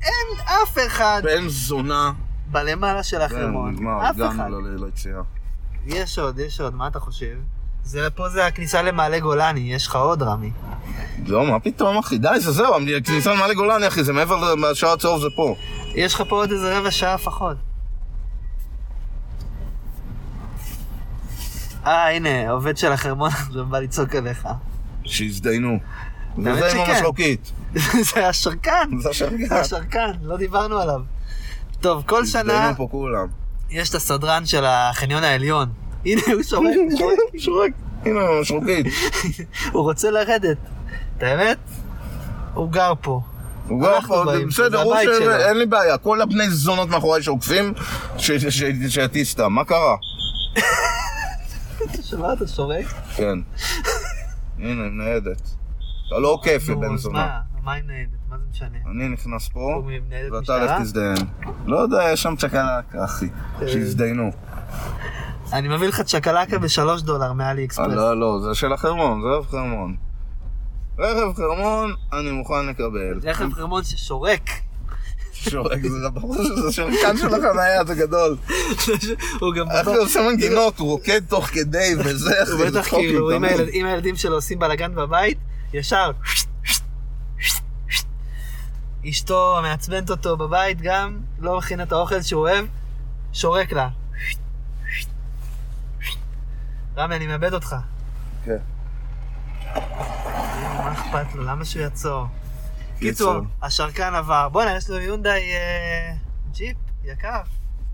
אין 0.03 0.41
אף 0.45 0.79
אחד 0.87 1.21
בן 1.25 1.49
זונה. 1.49 2.13
בלמעלה 2.51 3.03
של 3.03 3.17
זהו, 3.17 3.27
החרמון. 3.27 3.73
נגמר, 3.73 4.11
אף 4.11 4.17
אחד. 4.17 4.25
הגענו 4.25 4.85
ליציאה. 4.85 5.21
יש 5.87 6.19
עוד, 6.19 6.39
יש 6.39 6.61
עוד, 6.61 6.75
מה 6.75 6.89
אתה 6.89 7.01
חושב? 7.01 7.37
זה 7.85 8.11
פה 8.11 8.29
זה 8.29 8.47
הכניסה 8.47 8.83
למעלה 8.83 9.19
גולני, 9.19 9.75
יש 9.75 9.87
לך 9.87 9.97
עוד 9.97 10.23
רמי. 10.23 10.51
לא, 11.27 11.47
מה 11.47 11.61
פתאום, 11.61 11.99
אחי? 11.99 12.19
די, 12.19 12.29
זה 12.41 12.53
זהו, 12.53 12.75
הכניסה 12.97 13.35
למעלה 13.35 13.55
גולני, 13.55 13.89
אחי, 13.89 14.05
זה 14.05 14.13
מעבר 14.13 14.55
לשעה 14.55 14.93
הצהוב, 14.93 15.21
זה 15.21 15.27
פה. 15.37 15.55
יש 15.95 16.15
לך 16.15 16.23
פה 16.29 16.37
עוד 16.37 16.51
איזה 16.51 16.79
רבע 16.79 16.91
שעה 16.91 17.15
לפחות. 17.15 17.57
אה, 21.87 22.11
הנה, 22.17 22.51
עובד 22.51 22.77
של 22.77 22.93
החרמון 22.93 23.31
עכשיו 23.33 23.67
בא 23.67 23.79
לצעוק 23.79 24.15
עליך. 24.15 24.49
שהזדיינו. 25.05 25.79
וזה 26.39 26.73
עם. 26.73 26.91
המשרוקית. 26.91 27.53
זה 28.15 28.29
השרקן. 28.29 28.91
זה 29.03 29.11
השרקן. 29.11 29.47
זה 29.47 29.61
השרקן, 29.61 30.11
לא 30.23 30.37
דיברנו 30.37 30.79
עליו. 30.79 31.01
טוב, 31.81 32.03
כל 32.07 32.27
שנה 32.27 32.73
פה 32.77 32.89
כולם. 32.91 33.27
יש 33.71 33.91
את 33.91 33.95
הסדרן 33.95 34.47
של 34.47 34.65
החניון 34.65 35.25
העליון. 35.25 35.69
הנה, 36.07 36.23
הוא 36.33 36.43
שורק, 36.43 36.75
שורק. 37.39 37.73
הנה, 38.05 38.21
המשרוקית. 38.21 38.87
הוא 39.73 39.83
רוצה 39.83 40.11
לרדת. 40.11 40.57
את 41.19 41.23
האמת? 41.23 41.59
הוא 42.55 42.71
גר 42.71 42.93
פה. 43.01 43.21
הוא 43.69 43.83
גר 43.83 44.01
פה, 44.01 44.25
בסדר, 44.49 44.83
הוא 44.83 44.95
ש... 44.97 45.23
אין 45.47 45.57
לי 45.59 45.67
בעיה. 45.67 45.99
כל 45.99 46.21
הבני 46.21 46.51
זונות 46.51 46.89
מאחוריי 46.89 47.23
שעוקפים, 47.23 47.75
שיטיס 48.89 49.31
סתם. 49.31 49.53
מה 49.53 49.65
קרה? 49.65 49.97
אתה 51.85 52.03
שומע 52.03 52.31
אותו 52.31 52.49
שורק? 52.49 52.87
כן. 53.17 53.39
הנה, 54.59 54.89
ניידת. 55.05 55.60
אתה 56.11 56.19
לא 56.19 56.29
עוקף, 56.29 56.65
יא 56.69 56.75
נו, 56.75 56.81
בן 56.81 56.95
אז 56.95 57.01
זונה. 57.01 57.39
מה? 57.65 57.75
עם 57.75 57.87
ניידת? 57.87 58.11
מה 58.29 58.37
זה 58.39 58.45
משנה? 58.51 58.79
אני 58.91 59.09
נכנס 59.09 59.49
פה, 59.49 59.75
הוא 59.75 59.85
ואתה 60.33 60.57
לך 60.57 60.63
משטרה? 60.71 60.81
תזדיין. 60.83 61.17
לא 61.67 61.77
יודע, 61.77 62.13
יש 62.13 62.23
שם 62.23 62.35
צ'קלקה, 62.37 63.05
אחי. 63.05 63.29
אה. 63.63 63.69
שיזדיינו. 63.69 64.31
אני 65.53 65.69
מביא 65.69 65.89
לך 65.89 66.01
צ'קלקה 66.01 66.59
בשלוש 66.59 67.03
דולר 67.03 67.33
מאלי 67.33 67.61
אה, 67.61 67.67
אקספרס. 67.67 67.93
לא, 67.93 68.21
לא, 68.21 68.41
זה 68.43 68.55
של 68.55 68.73
החרמון, 68.73 69.23
זה 69.23 69.29
רכב 69.29 69.51
חרמון. 69.51 69.97
רכב 70.99 71.37
חרמון, 71.37 71.95
אני 72.13 72.31
מוכן 72.31 72.67
לקבל. 72.67 73.21
רכב 73.23 73.53
חרמון 73.53 73.85
ששורק. 73.85 74.51
שורק, 75.33 75.83
זה 75.83 76.09
ברור 76.09 76.35
שזה 76.35 76.73
שרקן 76.73 77.17
של 77.17 77.27
החניה, 77.27 77.85
זה 77.85 77.95
גדול. 77.95 78.37
הוא 79.41 79.55
גם 79.55 79.67
אחי 79.71 79.97
עושה 79.97 80.21
מנגינות, 80.23 80.79
הוא 80.79 80.89
רוקד 80.89 81.21
תוך 81.29 81.47
כדי, 81.47 81.95
וזה, 81.99 82.35
הוא 82.53 82.65
בטח 82.65 82.89
כאילו, 82.89 83.31
אם 83.73 83.87
הילדים 83.87 84.17
שלו 84.17 84.35
עושים 84.35 84.59
בלאגן 84.59 84.95
בבית, 84.95 85.39
ישר. 85.73 86.11
אשתו 89.09 89.59
מעצבנת 89.63 90.11
אותו 90.11 90.37
בבית 90.37 90.81
גם, 90.81 91.21
לא 91.39 91.59
מכינה 91.59 91.83
את 91.83 91.93
האוכל 91.93 92.23
שהוא 92.23 92.41
אוהב, 92.41 92.67
שורק 93.33 93.73
לה. 93.73 93.89
רמי, 96.97 97.17
אני 97.17 97.27
מאבד 97.27 97.55
אותך. 97.55 97.77
כן. 98.45 98.57
מה 99.75 100.93
אכפת 100.93 101.35
לו? 101.35 101.45
למה 101.45 101.65
שהוא 101.65 101.83
יעצור? 101.83 102.27
קיצור. 102.99 103.41
השרקן 103.63 104.15
עבר. 104.15 104.49
בואנה, 104.49 104.77
יש 104.77 104.91
לו 104.91 105.01
יונדאי 105.01 105.53
אה, 105.53 106.13
ג'יפ 106.53 106.77
יקר. 107.05 107.41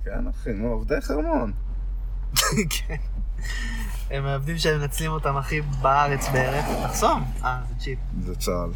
כן, 0.04 0.26
אחי, 0.30 0.50
נו, 0.52 0.68
עובדי 0.68 0.94
חרמון. 1.00 1.52
כן. 2.70 2.96
הם 4.10 4.26
העובדים 4.26 4.58
שמנצלים 4.58 5.10
אותם 5.10 5.36
הכי 5.36 5.60
בארץ 5.60 6.28
בערך. 6.28 6.64
תחסום. 6.86 7.24
אה, 7.44 7.58
זה 7.68 7.74
צ'יפ. 7.78 7.98
זה 8.24 8.36
צה"ל. 8.36 8.70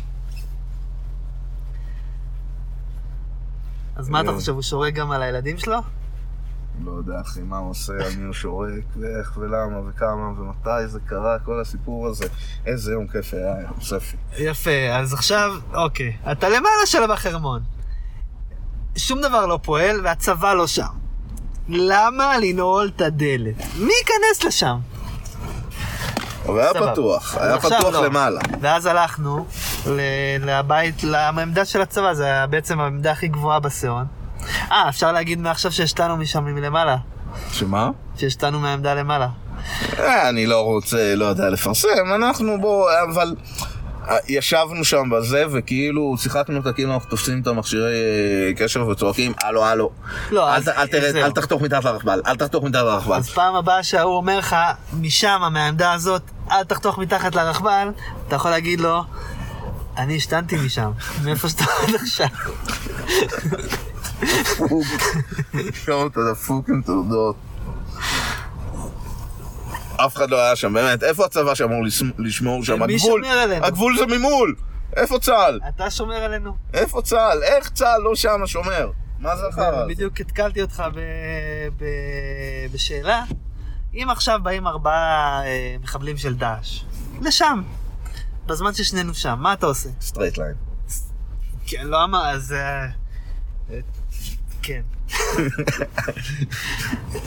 אז 3.97 4.09
מה 4.09 4.21
אתה 4.21 4.31
אה. 4.31 4.35
חושב, 4.35 4.53
הוא 4.53 4.63
שורק 4.63 4.95
גם 4.95 5.11
על 5.11 5.23
הילדים 5.23 5.59
שלו? 5.59 5.79
לא 6.85 6.91
יודע, 6.91 7.21
אחי, 7.21 7.41
מה 7.43 7.59
הוא 7.59 7.71
עושה, 7.71 7.93
על 7.93 8.17
מי 8.19 8.25
הוא 8.25 8.33
שורק, 8.33 8.85
ואיך 8.97 9.37
ולמה 9.37 9.89
וכמה 9.89 10.41
ומתי 10.41 10.87
זה 10.87 11.01
קרה, 11.07 11.39
כל 11.39 11.61
הסיפור 11.61 12.07
הזה. 12.07 12.25
איזה 12.67 12.93
יום 12.93 13.09
כיף 13.09 13.35
היה 13.35 13.55
ספי. 13.81 14.17
יפה, 14.39 14.89
אז 14.93 15.15
עכשיו, 15.15 15.53
אוקיי. 15.75 16.17
אתה 16.33 16.49
למעלה 16.49 16.87
של 16.87 17.13
בחרמון. 17.13 17.63
שום 18.97 19.21
דבר 19.21 19.47
לא 19.47 19.59
פועל 19.63 20.01
והצבא 20.05 20.55
לא 20.55 20.67
שם. 20.67 20.85
למה 21.69 22.39
לנעול 22.39 22.91
את 22.97 23.01
הדלת? 23.01 23.55
מי 23.79 23.93
ייכנס 23.99 24.45
לשם? 24.47 24.79
אבל 26.51 26.61
היה. 26.61 26.93
פתוח, 26.93 27.37
היה 27.41 27.59
פתוח 27.59 27.95
לא. 27.95 28.07
למעלה. 28.07 28.41
ואז 28.61 28.87
הלכנו 28.87 29.47
לבית, 30.41 31.05
לעמדה 31.05 31.65
של 31.65 31.81
הצבא, 31.81 32.15
זה 32.15 32.25
היה 32.25 32.47
בעצם 32.47 32.81
העמדה 32.81 33.13
הכי 33.13 33.29
גבוהה 33.29 33.61
בסיאון. 33.61 34.05
אה, 34.73 34.89
אפשר 34.89 35.13
להגיד 35.13 35.39
מעכשיו 35.39 35.73
שהשתנו 35.73 36.17
משם 36.17 36.45
מלמעלה. 36.45 36.97
שמה? 37.53 37.91
שהשתנו 38.17 38.61
מהעמדה 38.61 38.95
למעלה. 38.95 39.29
אה, 39.99 40.29
אני 40.29 40.47
לא 40.47 40.61
רוצה, 40.61 41.15
לא 41.15 41.25
יודע, 41.25 41.51
לפרסם, 41.51 42.15
אנחנו 42.15 42.61
בוא, 42.61 42.91
אבל... 43.13 43.35
אה, 44.09 44.17
ישבנו 44.29 44.85
שם 44.85 45.11
בזה, 45.11 45.45
וכאילו 45.53 46.15
שיחקנו 46.19 46.57
אותה 46.57 46.73
כאילו 46.73 46.95
אנחנו 46.95 47.11
תופסים 47.11 47.41
את 47.43 47.47
המכשירי 47.47 47.93
אה, 47.93 48.53
קשר 48.57 48.89
וצועקים, 48.89 49.33
הלו, 49.43 49.65
הלו. 49.65 49.91
לא, 50.31 50.49
אל 50.49 50.55
אז 50.55 50.69
אל 50.69 50.87
תרד. 50.87 51.17
אל 51.17 51.31
תחתוך 51.31 51.63
מתחת 51.63 51.85
לרכבל, 51.85 52.23
אל 52.27 52.37
תחתוך 52.37 52.65
מתחת 52.65 52.83
לרכבל. 52.83 53.17
אז 53.17 53.29
פעם 53.29 53.55
הבאה 53.55 53.83
שההוא 53.83 54.17
אומר 54.17 54.39
לך, 54.39 54.57
משם, 55.01 55.43
מהעמדה 55.53 55.93
הזאת, 55.93 56.23
אל 56.51 56.65
תחתוך 56.65 56.99
מתחת 56.99 57.35
לרכבל, 57.35 57.89
אתה 58.29 58.37
יכול 58.37 58.51
להגיד 58.51 58.81
לו, 58.81 59.03
אני 59.97 60.17
השתנתי 60.17 60.57
משם, 60.67 60.91
מאיפה 61.25 61.49
שאתה 61.49 61.65
עד 61.89 61.95
עכשיו. 61.95 62.27
כמה 65.87 66.07
אתה 66.07 66.21
דפוק 66.33 66.69
עם 66.69 66.83
תעודות. 66.83 67.37
אף 69.97 70.17
אחד 70.17 70.31
לא 70.31 70.37
היה 70.41 70.57
שם, 70.57 70.73
באמת. 70.73 71.03
איפה 71.03 71.25
הצבא 71.25 71.55
שאמור 71.55 71.85
לש- 71.85 72.03
לשמור 72.19 72.65
שם? 72.65 72.83
מי 72.87 72.99
שומר 72.99 73.29
עלינו? 73.29 73.67
הגבול 73.67 73.97
זה 73.99 74.19
ממול! 74.19 74.55
איפה 74.97 75.19
צה"ל? 75.19 75.61
אתה 75.69 75.91
שומר 75.91 76.15
עלינו. 76.15 76.57
איפה 76.75 77.03
צה"ל? 77.03 77.43
איך 77.43 77.71
צה"ל 77.71 78.01
לא 78.03 78.15
שם 78.15 78.41
שומר? 78.47 78.91
מה 79.19 79.37
זה 79.37 79.43
החרא 79.49 79.67
הזה? 79.67 79.95
בדיוק 79.95 80.21
התקלתי 80.21 80.63
אותך. 80.63 80.83
בשאלה. 82.73 83.23
אם 83.95 84.09
עכשיו 84.11 84.41
באים 84.43 84.67
ארבעה 84.67 85.43
אה, 85.45 85.77
מחבלים 85.83 86.17
של 86.17 86.35
דאעש, 86.35 86.83
לשם, 87.21 87.63
בזמן 88.47 88.75
ששנינו 88.75 89.15
שם, 89.15 89.39
מה 89.39 89.53
אתה 89.53 89.67
עושה? 89.67 89.89
straight 90.01 90.39
line. 90.39 90.55
כן, 91.67 91.87
לא 91.87 92.05
אמר, 92.05 92.27
אז... 92.27 92.53
אה, 92.53 92.87
אה, 93.71 93.79
כן. 94.63 94.81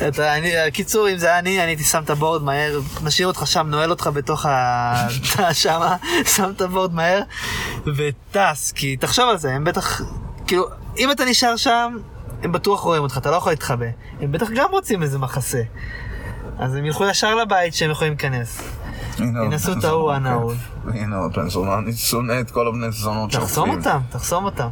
אתה, 0.08 0.38
אני, 0.38 0.52
קיצור, 0.74 1.10
אם 1.10 1.18
זה 1.18 1.28
היה 1.28 1.40
אני, 1.40 1.60
אני 1.60 1.68
הייתי 1.68 1.84
שם 1.84 2.04
את 2.04 2.10
הבורד 2.10 2.44
מהר, 2.44 2.80
משאיר 3.04 3.28
אותך 3.28 3.44
שם, 3.46 3.68
נועל 3.68 3.90
אותך 3.90 4.10
בתוך 4.14 4.46
התא 4.50 5.54
שמה, 5.64 5.96
שם 6.26 6.52
את 6.56 6.62
הבורד 6.62 6.94
מהר, 6.94 7.22
וטס, 7.86 8.72
כי 8.72 8.98
תחשוב 8.98 9.30
על 9.30 9.38
זה, 9.38 9.54
הם 9.54 9.64
בטח, 9.64 10.02
כאילו, 10.48 10.68
אם 10.98 11.12
אתה 11.12 11.26
נשאר 11.26 11.56
שם, 11.56 11.98
הם 12.44 12.52
בטוח 12.52 12.82
רואים 12.82 13.04
אותך, 13.04 13.18
אתה 13.18 13.32
לא 13.32 13.36
יכול 13.36 13.52
להתחבא. 13.52 13.86
הם 14.20 14.32
בטח 14.32 14.48
גם 14.56 14.72
רוצים 14.72 15.04
איזה 15.04 15.20
מחסה. 15.20 15.62
אז 16.60 16.76
הם 16.76 16.86
ילכו 16.86 17.06
ישר 17.06 17.36
לבית 17.36 17.74
שהם 17.74 17.92
יכולים 17.92 18.14
להיכנס. 18.14 18.62
ינסו 19.20 19.74
את 19.74 19.84
ההוא 19.84 20.12
הנעול. 20.12 20.56
הנה 20.88 21.18
עוד 21.18 21.34
בן 21.34 21.50
זונה, 21.50 21.78
אני 21.78 21.94
שונא 21.94 22.40
את 22.40 22.52
כל 22.52 22.68
הבני 22.68 22.92
זונות 22.92 23.32
תחסום 23.32 23.70
אותם, 23.70 24.00
תחסום 24.10 24.46
אותם. 24.46 24.70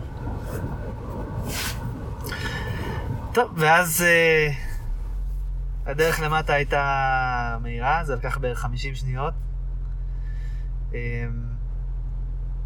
טוב, 3.34 3.51
ואז 3.55 4.01
אה, 4.01 4.53
הדרך 5.86 6.19
למטה 6.19 6.53
הייתה 6.53 7.57
מהירה, 7.61 8.01
זה 8.03 8.15
לקח 8.15 8.38
בערך 8.38 8.59
50 8.59 8.95
שניות. 8.95 9.34
אה, 10.93 10.99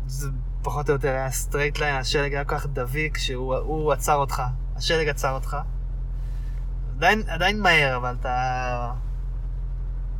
זה 0.07 0.30
פחות 0.61 0.89
או 0.89 0.93
יותר 0.93 1.09
היה 1.09 1.32
straight 1.32 1.80
line, 1.80 1.95
השלג 1.95 2.34
היה 2.34 2.45
כל 2.45 2.57
כך 2.57 2.68
דביק 2.68 3.18
שהוא 3.18 3.55
הוא 3.55 3.93
עצר 3.93 4.16
אותך, 4.16 4.43
השלג 4.76 5.07
עצר 5.09 5.32
אותך. 5.32 5.57
עדיין, 6.97 7.24
עדיין 7.28 7.61
מהר, 7.61 7.97
אבל 7.97 8.16
אתה... 8.22 8.91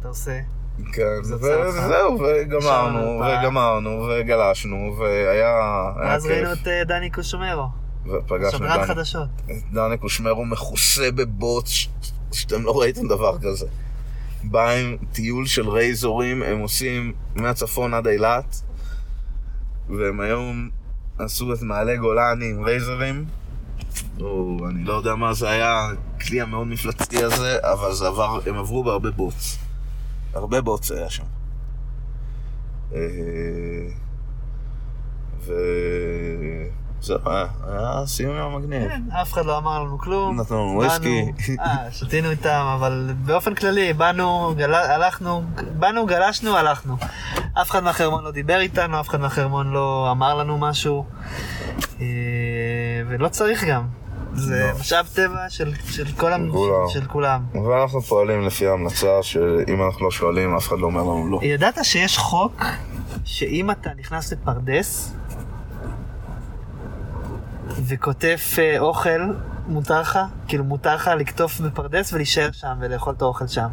אתה 0.06 0.12
עושה. 0.12 0.40
כן. 0.94 1.20
וזהו, 1.24 2.20
וגמרנו, 2.20 3.00
עכשיו 3.24 3.34
אתה- 3.40 3.40
וגמרנו, 3.48 4.08
וגלשנו, 4.10 4.96
והיה 5.00 5.32
היה 5.32 5.92
ואז 5.98 6.26
ראינו. 6.26 6.54
את 6.54 6.68
אה, 6.68 6.84
דני 6.84 7.10
קושומרו, 7.10 7.68
ופגשנו 8.06 8.60
דני. 8.68 8.86
חדשות. 8.88 9.30
דני 9.72 9.98
קושמרו 9.98 10.46
מכוסה 10.46 11.12
בבוץ, 11.12 11.88
שאתם 12.32 12.64
לא 12.64 12.80
ראיתם 12.82 13.08
דבר 13.08 13.38
כזה. 13.38 13.66
בא 14.44 14.70
עם 14.72 14.98
טיול 15.12 15.46
של 15.46 15.70
רייזורים, 15.70 16.44
הם 16.44 16.60
עושים 16.60 17.14
מהצפון 17.36 17.94
עד 17.94 18.08
אילת, 18.08 18.62
והם 19.90 20.20
היום 20.20 20.70
עשו 21.20 21.54
את 21.54 21.62
מעלה 21.62 21.96
גולני 21.96 22.50
עם 22.50 22.64
רייזרים. 22.64 23.26
או, 24.22 24.58
אני 24.70 24.84
לא 24.84 24.94
יודע 24.94 25.16
מה 25.16 25.34
זה 25.34 25.50
היה, 25.50 25.88
הכלי 26.18 26.42
המאוד 26.42 26.68
מפלצתי 26.68 27.24
הזה, 27.24 27.58
אבל 27.62 27.94
זה 27.94 28.08
עבר, 28.08 28.40
הם 28.46 28.58
עברו 28.58 28.84
בהרבה 28.84 29.12
בוץ. 29.12 29.58
הרבה 30.36 30.62
בוץ 30.62 30.92
היה 30.92 31.10
שם. 31.10 31.24
אה, 32.94 33.00
וזהו, 35.40 37.18
היה, 37.26 37.46
היה 37.68 38.04
סיום 38.06 38.36
יום 38.36 38.56
מגניב. 38.56 38.90
כן, 38.90 39.02
אף 39.22 39.34
אחד 39.34 39.46
לא 39.46 39.58
אמר 39.58 39.84
לנו 39.84 40.00
כלום. 40.00 40.40
נתנו 40.40 40.58
לנו 40.58 40.78
וויסקי. 40.78 41.32
אה, 41.60 41.92
שתינו 41.92 42.32
איתם, 42.32 42.66
אבל 42.80 43.14
באופן 43.26 43.56
כללי, 43.56 43.94
באנו, 43.94 44.54
גל... 44.58 44.74
הלכנו, 44.74 45.44
באנו, 45.80 46.06
גלשנו, 46.06 46.58
הלכנו. 46.58 46.98
אף 47.54 47.72
אחד 47.72 47.84
מהחרמון 47.84 48.24
לא 48.24 48.32
דיבר 48.32 48.60
איתנו, 48.60 49.00
אף 49.00 49.10
אחד 49.10 49.20
מהחרמון 49.20 49.72
לא 49.72 50.08
אמר 50.12 50.36
לנו 50.36 50.58
משהו, 50.58 51.06
אה, 52.02 52.06
ולא 53.08 53.28
צריך 53.28 53.64
גם. 53.64 53.88
זה 54.36 54.70
לא. 54.74 54.80
משאב 54.80 55.10
טבע 55.14 55.50
של, 55.50 55.72
של 55.92 56.06
כל 56.18 56.34
המ... 56.34 56.52
כולם. 56.52 56.88
של 56.90 57.06
כולם. 57.06 57.42
ואנחנו 57.70 58.02
פועלים 58.02 58.42
לפי 58.42 58.68
ההמלצה 58.68 59.08
שאם 59.22 59.84
אנחנו 59.86 60.06
לא 60.06 60.12
שואלים, 60.12 60.56
אף 60.56 60.68
אחד 60.68 60.80
לא 60.80 60.86
אומר 60.86 61.02
לנו 61.02 61.28
לא. 61.32 61.40
ידעת 61.44 61.78
שיש 61.84 62.18
חוק 62.18 62.64
שאם 63.26 63.72
אתה 63.72 63.90
נכנס 64.00 64.32
לפרדס 64.34 65.14
וכותב 67.68 68.38
אה, 68.60 68.80
אוכל, 68.80 69.22
מותר 69.68 70.02
לך? 70.02 70.20
כאילו 70.48 70.64
מותר 70.64 70.96
לך 70.96 71.12
לקטוף 71.18 71.60
בפרדס 71.60 72.14
ולהישאר 72.14 72.50
שם 72.52 72.74
ולאכול 72.80 73.14
את 73.18 73.22
האוכל 73.22 73.48
שם. 73.48 73.68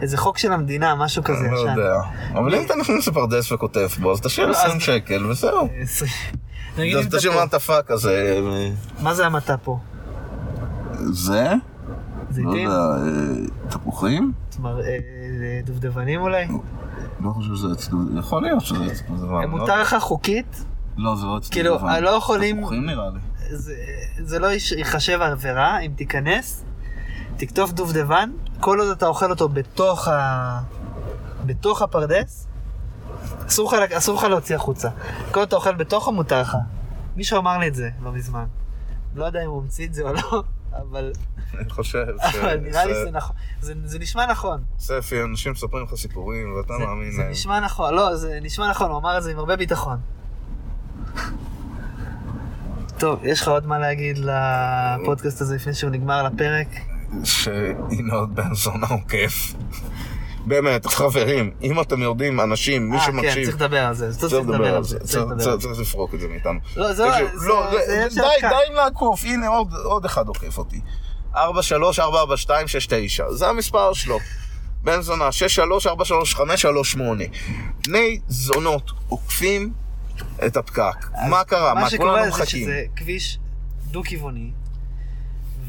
איזה 0.00 0.16
חוק 0.16 0.38
של 0.38 0.52
המדינה, 0.52 0.94
משהו 0.94 1.24
כזה. 1.24 1.38
אני 1.44 1.50
לא. 1.54 1.58
יודע. 1.58 2.00
אבל 2.32 2.54
אם 2.54 2.62
אתה 2.66 2.74
נכנס 2.76 3.08
לפרדס 3.08 3.52
וכותב 3.52 3.88
בו, 4.00 4.12
אז 4.12 4.20
תשאיר 4.20 4.46
לא, 4.46 4.52
20 4.56 4.76
אז- 4.76 4.82
שקל 4.82 5.26
וזהו. 5.26 5.68
אה, 6.78 7.00
אתה 7.00 7.16
תשאיר 7.18 7.32
פה. 7.32 7.38
מעטפה 7.40 7.82
כזה. 7.82 8.40
ו- 8.44 9.02
מה 9.02 9.14
זה 9.14 9.26
המטה 9.26 9.56
פה? 9.56 9.78
זה? 11.12 11.48
לא 11.50 12.30
זיתים? 12.30 12.54
יודע, 12.56 12.76
אה, 12.76 13.68
תפוחים? 13.68 14.32
אה, 14.64 14.70
אה, 14.70 14.90
דובדבנים 15.64 16.20
אולי? 16.20 16.46
לא 17.20 17.30
חושב 17.30 17.54
שזה 17.54 17.72
אצלו, 17.72 17.98
יכול 18.18 18.42
להיות 18.42 18.60
שזה 18.60 18.86
אצלו 18.86 19.16
דבן. 19.16 19.28
לא? 19.42 19.46
מותר 19.46 19.80
לך 19.80 19.96
חוקית? 20.00 20.64
לא, 20.96 21.16
זה 21.16 21.26
לא 21.26 21.38
אצלו 21.38 21.50
כאילו. 21.52 21.78
לא 22.00 22.10
יכולים- 22.10 22.58
תפוחים 22.60 22.86
נראה 22.86 23.10
לי. 23.10 23.18
זה, 23.56 23.74
זה 24.24 24.38
לא 24.38 24.46
ייחשב 24.76 25.18
עבירה 25.22 25.78
אם 25.80 25.92
תיכנס, 25.96 26.64
תקטוף 27.36 27.72
דובדבן, 27.72 28.30
כל 28.60 28.80
עוד 28.80 28.88
אתה 28.88 29.06
אוכל 29.06 29.30
אותו 29.30 29.48
בתוך, 29.48 30.08
ה... 30.08 30.60
בתוך 31.46 31.82
הפרדס, 31.82 32.46
אסור 33.46 33.72
לך, 34.16 34.22
להוציא 34.22 34.56
החוצה. 34.56 34.88
כל 35.30 35.42
אתה 35.42 35.56
אוכל 35.56 35.74
בתוכו 35.74 36.12
מותר 36.12 36.40
לך. 36.40 36.56
מישהו 37.16 37.38
אמר 37.38 37.58
לי 37.58 37.68
את 37.68 37.74
זה 37.74 37.90
לא 38.02 38.12
מזמן. 38.12 38.44
לא 39.14 39.24
יודע 39.24 39.44
אם 39.44 39.48
הוא 39.48 39.62
המציא 39.62 39.86
את 39.86 39.94
זה 39.94 40.02
או 40.02 40.12
לא, 40.12 40.42
אבל, 40.72 41.12
אני 41.58 41.70
חושב 41.70 42.06
אבל 42.40 42.56
נראה 42.56 42.84
לי 42.84 42.92
ש... 42.94 42.96
שזה 42.96 43.10
נכון. 43.10 43.36
זה, 43.60 43.74
זה 43.84 43.98
נשמע 43.98 44.26
נכון. 44.26 44.62
ספי, 44.78 45.22
אנשים 45.22 45.52
מספרים 45.52 45.84
לך 45.84 45.94
סיפורים 45.94 46.54
ואתה 46.56 46.74
זה, 46.78 46.84
מאמין 46.86 47.12
זה 47.12 47.22
להם. 47.22 47.30
נשמע 47.30 47.60
נכון. 47.60 47.94
לא, 47.94 48.16
זה 48.16 48.38
נשמע 48.42 48.70
נכון, 48.70 48.90
הוא 48.90 48.98
אמר 48.98 49.18
את 49.18 49.22
זה 49.22 49.30
עם 49.30 49.38
הרבה 49.38 49.56
ביטחון. 49.56 49.98
טוב, 52.98 53.20
יש 53.24 53.40
לך 53.40 53.48
עוד 53.48 53.66
מה 53.66 53.78
להגיד 53.78 54.18
לפודקאסט 54.18 55.40
הזה 55.40 55.54
לפני 55.54 55.74
שהוא 55.74 55.90
נגמר 55.90 56.22
לפרק? 56.22 56.68
שהנה 57.24 58.14
עוד 58.14 58.34
בן 58.34 58.54
זונה 58.54 58.86
הוא 58.86 59.00
כיף. 59.08 59.54
באמת, 60.46 60.86
חברים, 60.86 61.50
אם 61.62 61.80
אתם 61.80 62.02
יורדים, 62.02 62.40
אנשים, 62.40 62.90
מי 62.90 62.96
אה, 62.96 63.00
כן, 63.06 63.12
שמקשיב, 63.12 63.44
צריך 63.44 63.56
לדבר 63.56 63.84
על 63.86 63.94
זה. 63.94 64.14
צריך 64.16 64.32
לדבר 64.32 64.76
על 64.76 64.84
זה, 64.84 64.98
צריך- 64.98 65.78
לפרוק 65.80 66.14
את 66.14 66.20
זה 66.20 66.28
מאיתנו. 66.28 66.58
לא, 66.76 66.92
זה 66.92 67.04
לא, 67.46 67.70
די. 67.70 68.16
די 68.40 68.54
עם 68.68 68.74
לעקוף, 68.74 69.24
הנה 69.24 69.48
עוד- 69.48 70.04
אחד 70.04 70.28
עוקף 70.28 70.58
אותי. 70.58 70.80
43 71.36 71.98
442 71.98 72.68
69, 72.68 73.30
זה 73.30 73.48
המספר 73.48 73.92
שלו. 73.92 74.18
בן 74.82 75.00
זונה, 75.00 75.32
63 75.32 75.86
435 75.86 76.62
38. 76.62 77.24
בני 77.88 78.20
זונות 78.28 78.90
עוקפים 79.08 79.72
את 80.46 80.56
הפקק. 80.56 81.06
מה 81.28 81.44
קרה? 81.44 81.74
מה, 81.74 81.80
מה 81.80 81.86
כולנו 81.90 81.90
שקורה 81.90 82.22
זה 82.22 82.28
מחכים? 82.28 82.62
שזה 82.64 82.82
כביש 82.96 83.38
דו-כיווני, 83.90 84.50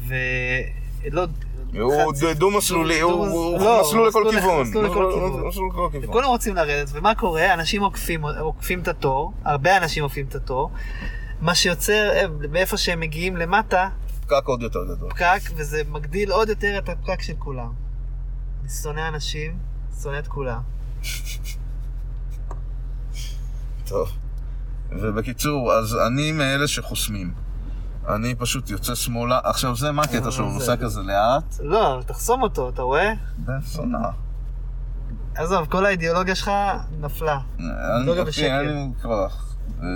ולא... 0.06 1.26
הוא 1.72 2.12
דו-מסלולי, 2.34 3.00
הוא 3.00 3.80
מסלול 3.80 4.08
לכל 4.08 4.24
כיוון. 4.30 4.66
וכולם 6.02 6.28
רוצים 6.28 6.54
לרדת, 6.54 6.88
ומה 6.92 7.14
קורה? 7.14 7.54
אנשים 7.54 7.82
עוקפים, 7.82 8.24
עוקפים 8.24 8.80
את 8.80 8.88
התור, 8.88 9.32
הרבה 9.44 9.76
אנשים 9.76 10.02
עוקפים 10.02 10.26
את 10.26 10.34
התור, 10.34 10.70
מה 11.40 11.54
שיוצר, 11.54 12.10
אה, 12.12 12.24
מאיפה 12.50 12.76
שהם 12.76 13.00
מגיעים 13.00 13.36
למטה, 13.36 13.88
פקק 14.20 14.42
עוד 14.44 14.62
יותר 14.62 14.84
גדול. 14.84 15.10
פקק, 15.10 15.40
וזה 15.56 15.82
מגדיל 15.88 16.32
עוד 16.32 16.48
יותר 16.48 16.78
את 16.78 16.88
הפקק 16.88 17.22
של 17.22 17.32
כולם. 17.38 17.72
אני 18.60 18.68
שונא 18.68 19.08
אנשים, 19.08 19.58
שונא 20.02 20.18
את 20.18 20.28
כולם. 20.28 20.60
טוב. 23.86 24.08
ובקיצור, 24.90 25.72
אז 25.72 25.96
אני 26.06 26.32
מאלה 26.32 26.68
שחוסמים. 26.68 27.47
אני 28.14 28.34
פשוט 28.34 28.70
יוצא 28.70 28.94
שמאלה. 28.94 29.40
עכשיו, 29.44 29.76
זה 29.76 29.92
מה 29.92 30.02
הקטע 30.02 30.30
שלו? 30.30 30.44
הוא 30.44 30.52
זה- 30.52 30.58
נוסע 30.58 30.76
כזה 30.76 31.02
לאט. 31.02 31.54
לא, 31.60 32.00
תחסום 32.06 32.42
אותו, 32.42 32.68
אתה 32.68 32.82
רואה? 32.82 33.12
בן 33.38 33.60
זונה. 33.60 34.08
עזוב, 35.34 35.66
כל 35.66 35.86
האידיאולוגיה 35.86 36.34
שלך 36.34 36.50
נפלה. 37.00 37.38
אני 37.58 38.06
לא 38.06 38.24
בשקל. 38.24 38.42
אין 38.44 38.66
לי 38.68 39.02
כוח. 39.02 39.44
אה, 39.82 39.86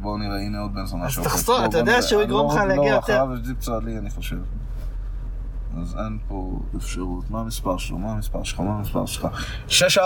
בואו 0.00 0.18
נראה, 0.18 0.36
הנה 0.40 0.58
עוד 0.58 0.74
בן 0.74 0.86
זונה 0.86 1.06
אז 1.06 1.12
שעוקף. 1.12 1.30
תחסום, 1.30 1.56
בואו, 1.56 1.68
אתה 1.70 1.78
יודע. 1.78 2.02
שהוא 2.02 2.22
יגרום 2.22 2.46
לא- 2.50 2.54
לך 2.56 2.68
להגיע 2.68 2.76
לא, 2.92 2.96
יותר. 2.96 3.22
אחריו 3.22 3.34
יש 3.34 3.46
ג'יפ 3.46 3.58
צה"לי, 3.58 3.98
אני 3.98 4.10
חושב. 4.10 4.36
אז 5.82 5.96
אין 5.98 6.18
פה 6.28 6.58
אפשרות. 6.76 7.30
מה 7.30 7.40
המספר 7.40 7.78
שלו? 7.78 7.98
מה 7.98 8.12
המספר 8.12 8.44
שלך? 8.44 8.60
מה 8.60 8.74
המספר 8.78 9.06
שלך? 9.06 9.26
6444171. 9.68 10.02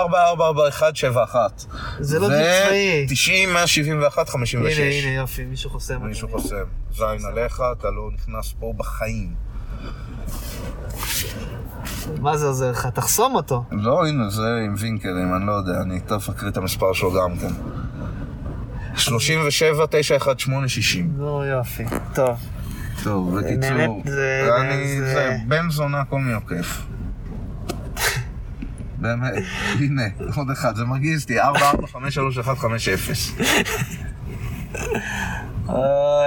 זה 2.00 2.18
לא 2.18 2.28
ג'יפ 2.28 2.66
צבאי. 2.66 3.06
90, 3.08 3.52
171, 3.52 4.28
56. 4.28 4.78
הנה, 4.78 4.94
הנה, 4.94 5.14
יופי, 5.14 5.44
מישהו 5.44 5.70
חוסם. 5.70 6.06
מישהו 6.06 6.28
חוסם. 6.28 6.64
זין 6.96 7.24
עליך, 7.32 7.62
אתה 7.78 7.90
לא 7.90 8.10
נכנס 8.14 8.54
פה 8.60 8.72
בחיים. 8.76 9.34
מה 12.20 12.36
זה 12.36 12.46
עוזר 12.46 12.70
לך? 12.70 12.86
תחסום 12.86 13.34
אותו. 13.34 13.64
לא, 13.70 14.06
הנה, 14.06 14.30
זה 14.30 14.62
עם 14.66 14.74
וינקרים, 14.78 15.34
אני 15.34 15.46
לא 15.46 15.52
יודע, 15.52 15.80
אני 15.82 16.00
תכף 16.00 16.28
אקריא 16.28 16.50
את 16.50 16.56
המספר 16.56 16.92
שלו 16.92 17.12
גם 17.12 17.38
כן. 17.38 17.52
37, 18.96 19.86
91, 19.90 20.40
8, 20.40 20.68
60. 20.68 21.12
נו 21.16 21.44
יופי. 21.44 21.84
טוב. 22.14 22.36
טוב, 23.02 23.38
בקיצור, 23.40 23.70
נהנית, 23.70 24.06
זה- 24.06 24.48
אני, 24.60 24.98
זה- 25.00 25.06
זה 25.14 25.36
בן 25.46 25.70
זונה, 25.70 26.04
כל 26.04 26.18
מי 26.18 26.32
עוקף. 26.32 26.82
באמת, 29.00 29.32
הנה, 29.80 30.02
עוד 30.36 30.50
אחד, 30.50 30.76
זה 30.76 30.84
מרגיז 30.84 31.22
אותי, 31.22 31.40
4, 31.40 31.60
4, 31.70 31.86
5, 31.86 32.14
3, 32.14 32.38
1, 32.38 32.58
5, 32.58 32.88
0. 32.88 33.34
אוי, 35.68 35.84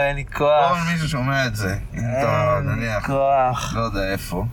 אין 0.07 0.15
לי 0.15 0.23
כל 0.26 0.34
כוח. 0.38 0.88
מי 0.91 1.07
ששומע 1.07 1.45
את 1.45 1.55
זה, 1.55 1.76
אם 1.93 1.99
אתה 2.19 2.57
אין 2.57 2.69
לי 2.69 2.76
נניח, 2.76 3.05
כוח. 3.05 3.73
לא 3.76 3.82
יודע 3.82 4.11
איפה, 4.11 4.45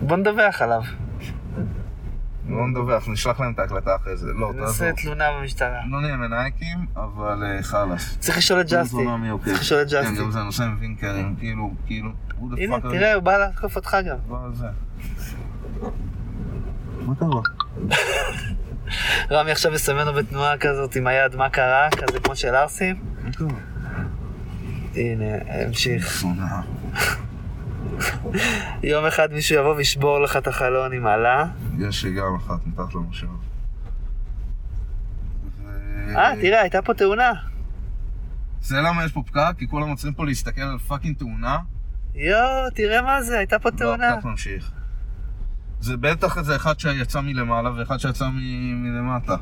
בוא 0.00 0.16
נדווח 0.16 0.62
עליו. 0.62 0.82
לא 2.56 2.68
נדווח, 2.68 3.08
נשלח 3.08 3.40
להם 3.40 3.52
את 3.52 3.58
ההקלטה 3.58 3.96
אחרי 3.96 4.16
זה. 4.16 4.26
לא, 4.32 4.46
תעזוב. 4.46 4.60
נעשה 4.66 4.92
תלונה 4.92 5.24
במשטרה. 5.32 5.80
לא 5.90 6.00
נהיה 6.00 6.16
מנאייקים, 6.16 6.86
אבל 6.96 7.44
אה, 7.44 7.62
חלאס. 7.62 8.16
צריך 8.18 8.38
לשאול 8.38 8.60
את 8.60 8.66
ג'סטי. 8.72 8.96
עוקף. 9.30 9.44
צריך 9.44 9.60
לשאול 9.60 9.82
את 9.82 9.90
כן, 9.90 10.02
ג'סטי. 10.02 10.16
גם 10.16 10.30
זה 10.30 10.38
נושא 10.42 10.62
עם 10.62 10.76
וינקרים, 10.80 11.34
כאילו, 11.38 11.70
כאילו, 11.86 12.10
who 12.30 12.54
the 12.54 12.60
הנה, 12.60 12.80
תראה, 12.80 13.14
הוא 13.14 13.22
בא 13.22 13.38
להתקוף 13.38 13.76
אותך 13.76 13.96
גם. 14.08 14.16
זה? 14.52 14.66
מה 17.00 17.14
קרה? 17.14 17.40
רמי 19.30 19.50
עכשיו 19.50 19.72
מסמן 19.72 20.06
לו 20.06 20.14
בתנועה 20.14 20.58
כזאת 20.58 20.96
עם 20.96 21.06
היד 21.06 21.36
מה 21.36 21.48
קרה, 21.50 21.88
כזה 21.90 22.20
כמו 22.20 22.36
של 22.36 22.54
ארסים. 22.54 22.96
מה 23.24 23.32
קרה? 23.32 23.48
הנה, 24.94 25.24
המשיך. 25.48 26.24
יום 28.82 29.04
אחד 29.06 29.32
מישהו 29.32 29.56
יבוא 29.58 29.74
וישבור 29.74 30.20
לך 30.20 30.36
את 30.36 30.46
החלון 30.46 30.92
עם 30.92 31.06
עלה. 31.06 31.44
יש 31.78 32.04
לי 32.04 32.14
גם 32.14 32.34
אחת 32.36 32.66
מתחת 32.66 32.94
למושב. 32.94 33.26
אה, 36.16 36.32
תראה, 36.40 36.60
הייתה 36.60 36.82
פה 36.82 36.94
תאונה. 36.94 37.32
זה 38.62 38.76
למה 38.76 39.04
יש 39.04 39.12
פה 39.12 39.22
פקק? 39.26 39.52
כי 39.58 39.68
כולם 39.68 39.90
רוצים 39.90 40.12
פה 40.14 40.26
להסתכל 40.26 40.60
על 40.62 40.78
פאקינג 40.78 41.16
תאונה. 41.18 41.58
יואו, 42.14 42.70
תראה 42.74 43.02
מה 43.02 43.22
זה, 43.22 43.38
הייתה 43.38 43.58
פה 43.58 43.70
תאונה. 43.70 44.06
והפקק 44.10 44.24
ממשיך. 44.24 44.70
זה 45.80 45.96
בטח 45.96 46.38
איזה 46.38 46.56
אחד 46.56 46.80
שיצא 46.80 47.20
מלמעלה 47.20 47.70
ואחד 47.78 47.96
שיצא 47.98 48.24
מ- 48.28 48.82
מלמטה. 48.82 49.36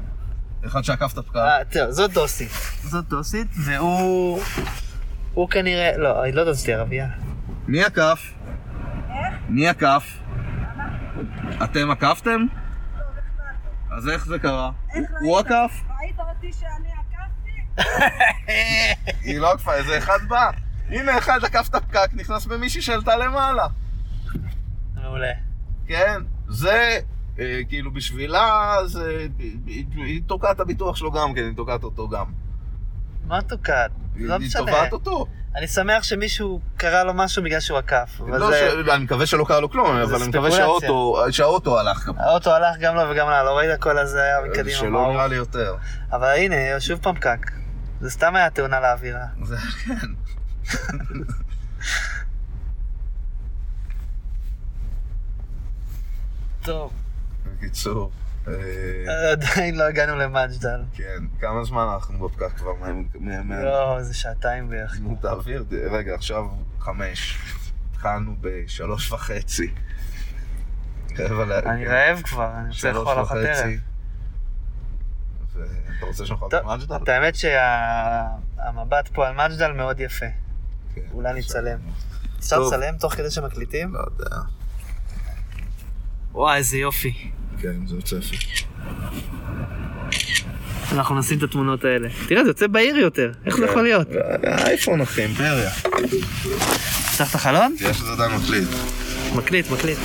אחד 0.67 0.83
שעקף 0.83 1.13
את 1.13 1.19
הפקק. 1.19 1.37
אה, 1.37 1.65
תראה, 1.69 1.93
זאת 1.93 2.13
דוסית. 2.13 2.51
זאת 2.83 3.09
דוסית, 3.09 3.47
והוא... 3.65 4.41
הוא 5.35 5.49
כנראה... 5.49 5.97
לא, 5.97 6.23
היא 6.23 6.35
לא 6.35 6.45
דוסית, 6.45 6.67
היא 6.69 6.75
ערבייה. 6.77 7.09
מי 7.71 7.85
עקף? 7.85 8.35
מי 9.49 9.69
עקף? 9.69 10.19
אתם 11.65 11.91
עקפתם? 11.91 12.41
אז 13.91 14.09
איך 14.09 14.27
זה 14.27 14.39
קרה? 14.39 14.71
הוא 15.21 15.39
עקף? 15.39 15.83
ראית 16.01 16.17
אותי 16.19 16.51
שאני 16.53 16.89
עקפתי? 16.93 17.83
היא 19.29 19.39
לא 19.39 19.53
עקפה, 19.53 19.75
איזה 19.75 19.99
אחד 19.99 20.19
בא. 20.29 20.51
הנה 20.89 21.19
אחד 21.19 21.45
עקף 21.45 21.69
את 21.71 21.75
הפקק, 21.75 22.09
נכנס 22.15 22.47
במישהי 22.47 22.83
שעלתה 22.83 23.17
למעלה. 23.17 23.67
מעולה. 24.95 25.33
כן, 25.87 26.23
זה 26.49 26.99
אה, 27.39 27.61
כאילו 27.69 27.91
בשבילה, 27.91 28.75
זה... 28.87 29.27
היא- 29.67 29.87
היא 29.97 30.23
תוקעת 30.27 30.61
הביטוח 30.61 30.97
שלו 30.97 31.13
גם 31.13 31.35
כן, 31.35 31.45
היא 31.45 31.57
תוקעת 31.57 31.83
אותו 31.85 32.09
גם. 32.09 32.27
מה 33.27 33.43
תוקעת? 33.43 33.91
לא 34.17 34.35
היא 34.35 34.47
משנה. 34.47 34.61
תובעת 34.67 34.93
אותו. 34.93 35.27
אני 35.57 35.67
שמח 35.69 36.03
שמישהו 36.03 36.61
קרה 36.77 37.05
לו 37.05 37.15
משהו 37.15 37.43
בגלל 37.43 37.61
שהוא 37.61 37.79
עקף. 37.79 38.21
לא, 38.27 38.51
זה... 38.51 38.71
ש... 38.85 38.89
אני 38.89 39.05
מקווה 39.05 39.27
שלא 39.27 39.45
קרה 39.45 39.61
לו 39.61 39.71
כלום, 39.71 39.97
אבל 39.97 40.15
אני 40.15 40.29
מקווה. 40.29 40.51
שהאוטו, 40.51 41.25
שהאוטו 41.31 41.79
הלך 41.81 42.07
גם. 42.07 42.15
האוטו 42.19 42.51
הלך 42.55 42.77
גם 42.81 42.95
לו 42.95 43.03
וגם 43.11 43.31
לה, 43.31 43.43
לא 43.43 43.59
ראית 43.59 43.71
הכל 43.71 43.99
הזה 43.99 44.23
היה 44.23 44.37
מקדימה. 44.51 44.71
שלא 44.79 44.91
מאור. 44.91 45.13
נראה 45.13 45.27
לי 45.27 45.37
יותר. 45.37 45.77
אבל 46.13 46.29
הנה, 46.29 46.81
שוב 46.81 47.01
פעם 47.03 47.15
פקק. 47.15 47.51
זה 48.01 48.11
סתם 48.11 48.37
היה 48.37 48.51
תאונה 48.51 48.81
לאווירה. 48.81 49.25
זה 49.43 49.57
כן. 49.57 49.95
טוב. 56.63 56.93
בקיצור, 57.45 58.11
אה, 58.15 58.20
עדיין 59.33 59.79
לא 59.79 59.85
הגענו 59.85 60.17
למג'דל. 60.17 60.81
כן, 60.93 61.25
כמה 61.41 61.65
זמן 61.65 61.87
אנחנו 61.95 62.29
בפקק 62.29 62.57
כבר? 62.57 62.73
יואו, 63.63 64.03
זה 64.03 64.15
שעתיים 64.15 64.71
בערך. 64.71 64.97
נו, 65.01 65.19
תעביר, 65.21 65.65
רגע, 65.91 66.15
עכשיו 66.15 66.45
חמש. 66.81 67.39
התחלנו 67.91 68.37
בשלוש 68.41 69.13
וחצי. 69.13 69.75
אני 71.67 71.87
רעב 71.87 72.23
כבר, 72.23 72.51
אני 72.59 72.69
רוצה 72.69 72.93
לאכול 72.93 73.19
ארוחת 73.19 73.37
ערב. 73.37 73.71
ואתה 75.55 76.07
רוצה 76.07 76.27
שנאכל 76.27 76.47
במג'דל? 76.63 76.97
את 76.97 77.09
האמת 77.09 77.35
שהמבט 77.35 79.09
פה 79.09 79.29
על 79.29 79.35
מג'דל 79.35 79.73
מאוד 79.73 80.01
יפה. 80.01 80.27
כן, 80.95 81.01
אולי. 81.13 81.39
נצלם. 81.39 81.79
אפשר. 82.39 82.59
לצלם 82.59 82.97
תוך 82.97 83.15
כדי 83.15 83.31
שמקליטים? 83.31 83.95
לא 83.95 83.99
יודע. 83.99 84.37
וואי, 86.33 86.57
איזה 86.57 86.79
יופי. 86.79 87.13
כן, 87.61 87.87
זה 87.87 87.95
יוצא 87.97 88.17
יפה. 88.17 88.37
אנחנו 90.93 91.19
נשים 91.19 91.39
את 91.39 91.43
התמונות 91.43 91.85
האלה. 91.85 92.09
תראה, 92.29 92.45
זה 92.45 92.51
יוצא 92.51 92.67
בהיר 92.67 92.97
יותר. 92.97 93.33
איך 93.47 93.57
זה 93.57 93.65
יכול 93.65 93.83
להיות? 93.83 94.09
האייפון 94.43 95.01
אחי, 95.01 95.23
אימפריה. 95.23 95.71
פתח 97.15 97.31
את 97.31 97.35
החלון? 97.35 97.75
תראה 97.79 97.95
שזה 97.95 98.13
עדיין 98.13 98.33
מקליט. 98.37 98.69
מקליט, 99.37 99.71
מקליט. 99.71 99.99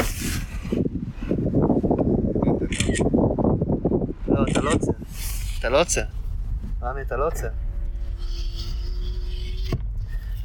לא, 4.27 4.45
אתה 4.51 4.61
לא 4.61 4.71
עוצר. 4.71 4.91
אתה 5.59 5.69
לא 5.69 5.81
עוצר. 5.81 6.01
רמי, 6.83 7.01
אתה 7.01 7.17
לא 7.17 7.27
עוצר. 7.27 7.47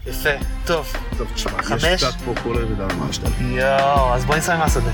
יפה, 0.06 0.30
טוב. 0.66 0.92
טוב, 1.18 1.28
תשמע. 1.34 1.52
יש 1.76 2.04
קצת 2.04 2.20
פה 2.24 2.34
כל 2.42 2.58
הירידה 2.58 2.86
במג'דל. 2.86 3.30
יואו, 3.42 4.14
אז 4.14 4.24
בוא 4.24 4.36
נסיים 4.36 4.58
מהשדה. 4.58 4.90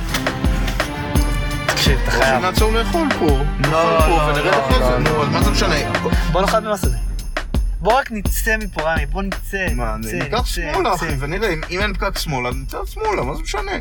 תקשיב, 1.86 2.00
אתה 2.02 2.10
חייב. 2.10 2.38
שנעצור 2.40 2.72
לאכול 2.72 3.08
פה. 3.18 3.26
לא, 3.26 3.44
נאכל 3.60 4.06
פה 4.06 4.32
לא, 4.32 4.44
לא, 4.44 4.66
אחרי 4.66 4.78
זה. 4.84 4.90
לא, 4.90 4.98
נו, 4.98 5.22
אז 5.22 5.28
מה 5.28 5.42
זה 5.42 5.50
משנה? 5.50 5.74
בוא 6.32 6.40
נאכל 6.42 6.60
מהשדה. 6.60 6.96
בוא 7.80 7.92
רק 7.92 8.10
נצא 8.12 8.56
מפה, 8.56 8.82
רמי, 8.82 9.06
בוא 9.06 9.22
נצא. 9.22 9.66
מה, 9.74 9.96
נצא, 9.96 10.16
ניקח 10.16 10.46
שמאלה. 10.46 10.94
אחי, 10.94 11.06
ונראה, 11.20 11.48
אם- 11.52 11.80
אין 11.80 11.94
פקק 11.94 12.18
שמאלה, 12.18 12.50
נצא 12.50 12.78
שמאלה, 12.86 13.22
מה 13.22 13.34
זה 13.34 13.42
משנה? 13.42 13.72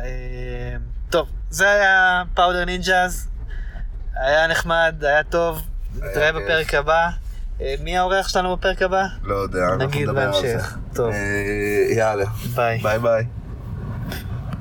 אה, 0.00 0.76
טוב, 1.10 1.28
זה 1.50 1.70
היה 1.70 2.22
פאודר 2.34 2.64
נינג'אז. 2.64 3.28
היה 4.16 4.46
נחמד, 4.46 4.94
היה 5.04 5.22
טוב. 5.22 5.62
נתראה. 5.96 6.32
בפרק 6.32 6.74
הבא. 6.74 7.08
אה, 7.60 7.74
מי 7.82 7.98
האורח 7.98 8.28
שלנו 8.28 8.56
בפרק 8.56 8.82
הבא? 8.82 9.02
לא 9.22 9.34
יודע, 9.34 9.58
אנחנו 9.64 9.86
נגיד 9.86 10.08
נדבר 10.08 10.20
על 10.20 10.32
זה. 10.42 10.52
בהמשך. 10.54 10.76
טוב. 10.94 11.10
אה, 11.12 11.94
יאללה, 11.96 12.24
ביי. 12.54 12.78
ביי 12.82 12.98
ביי. 12.98 13.24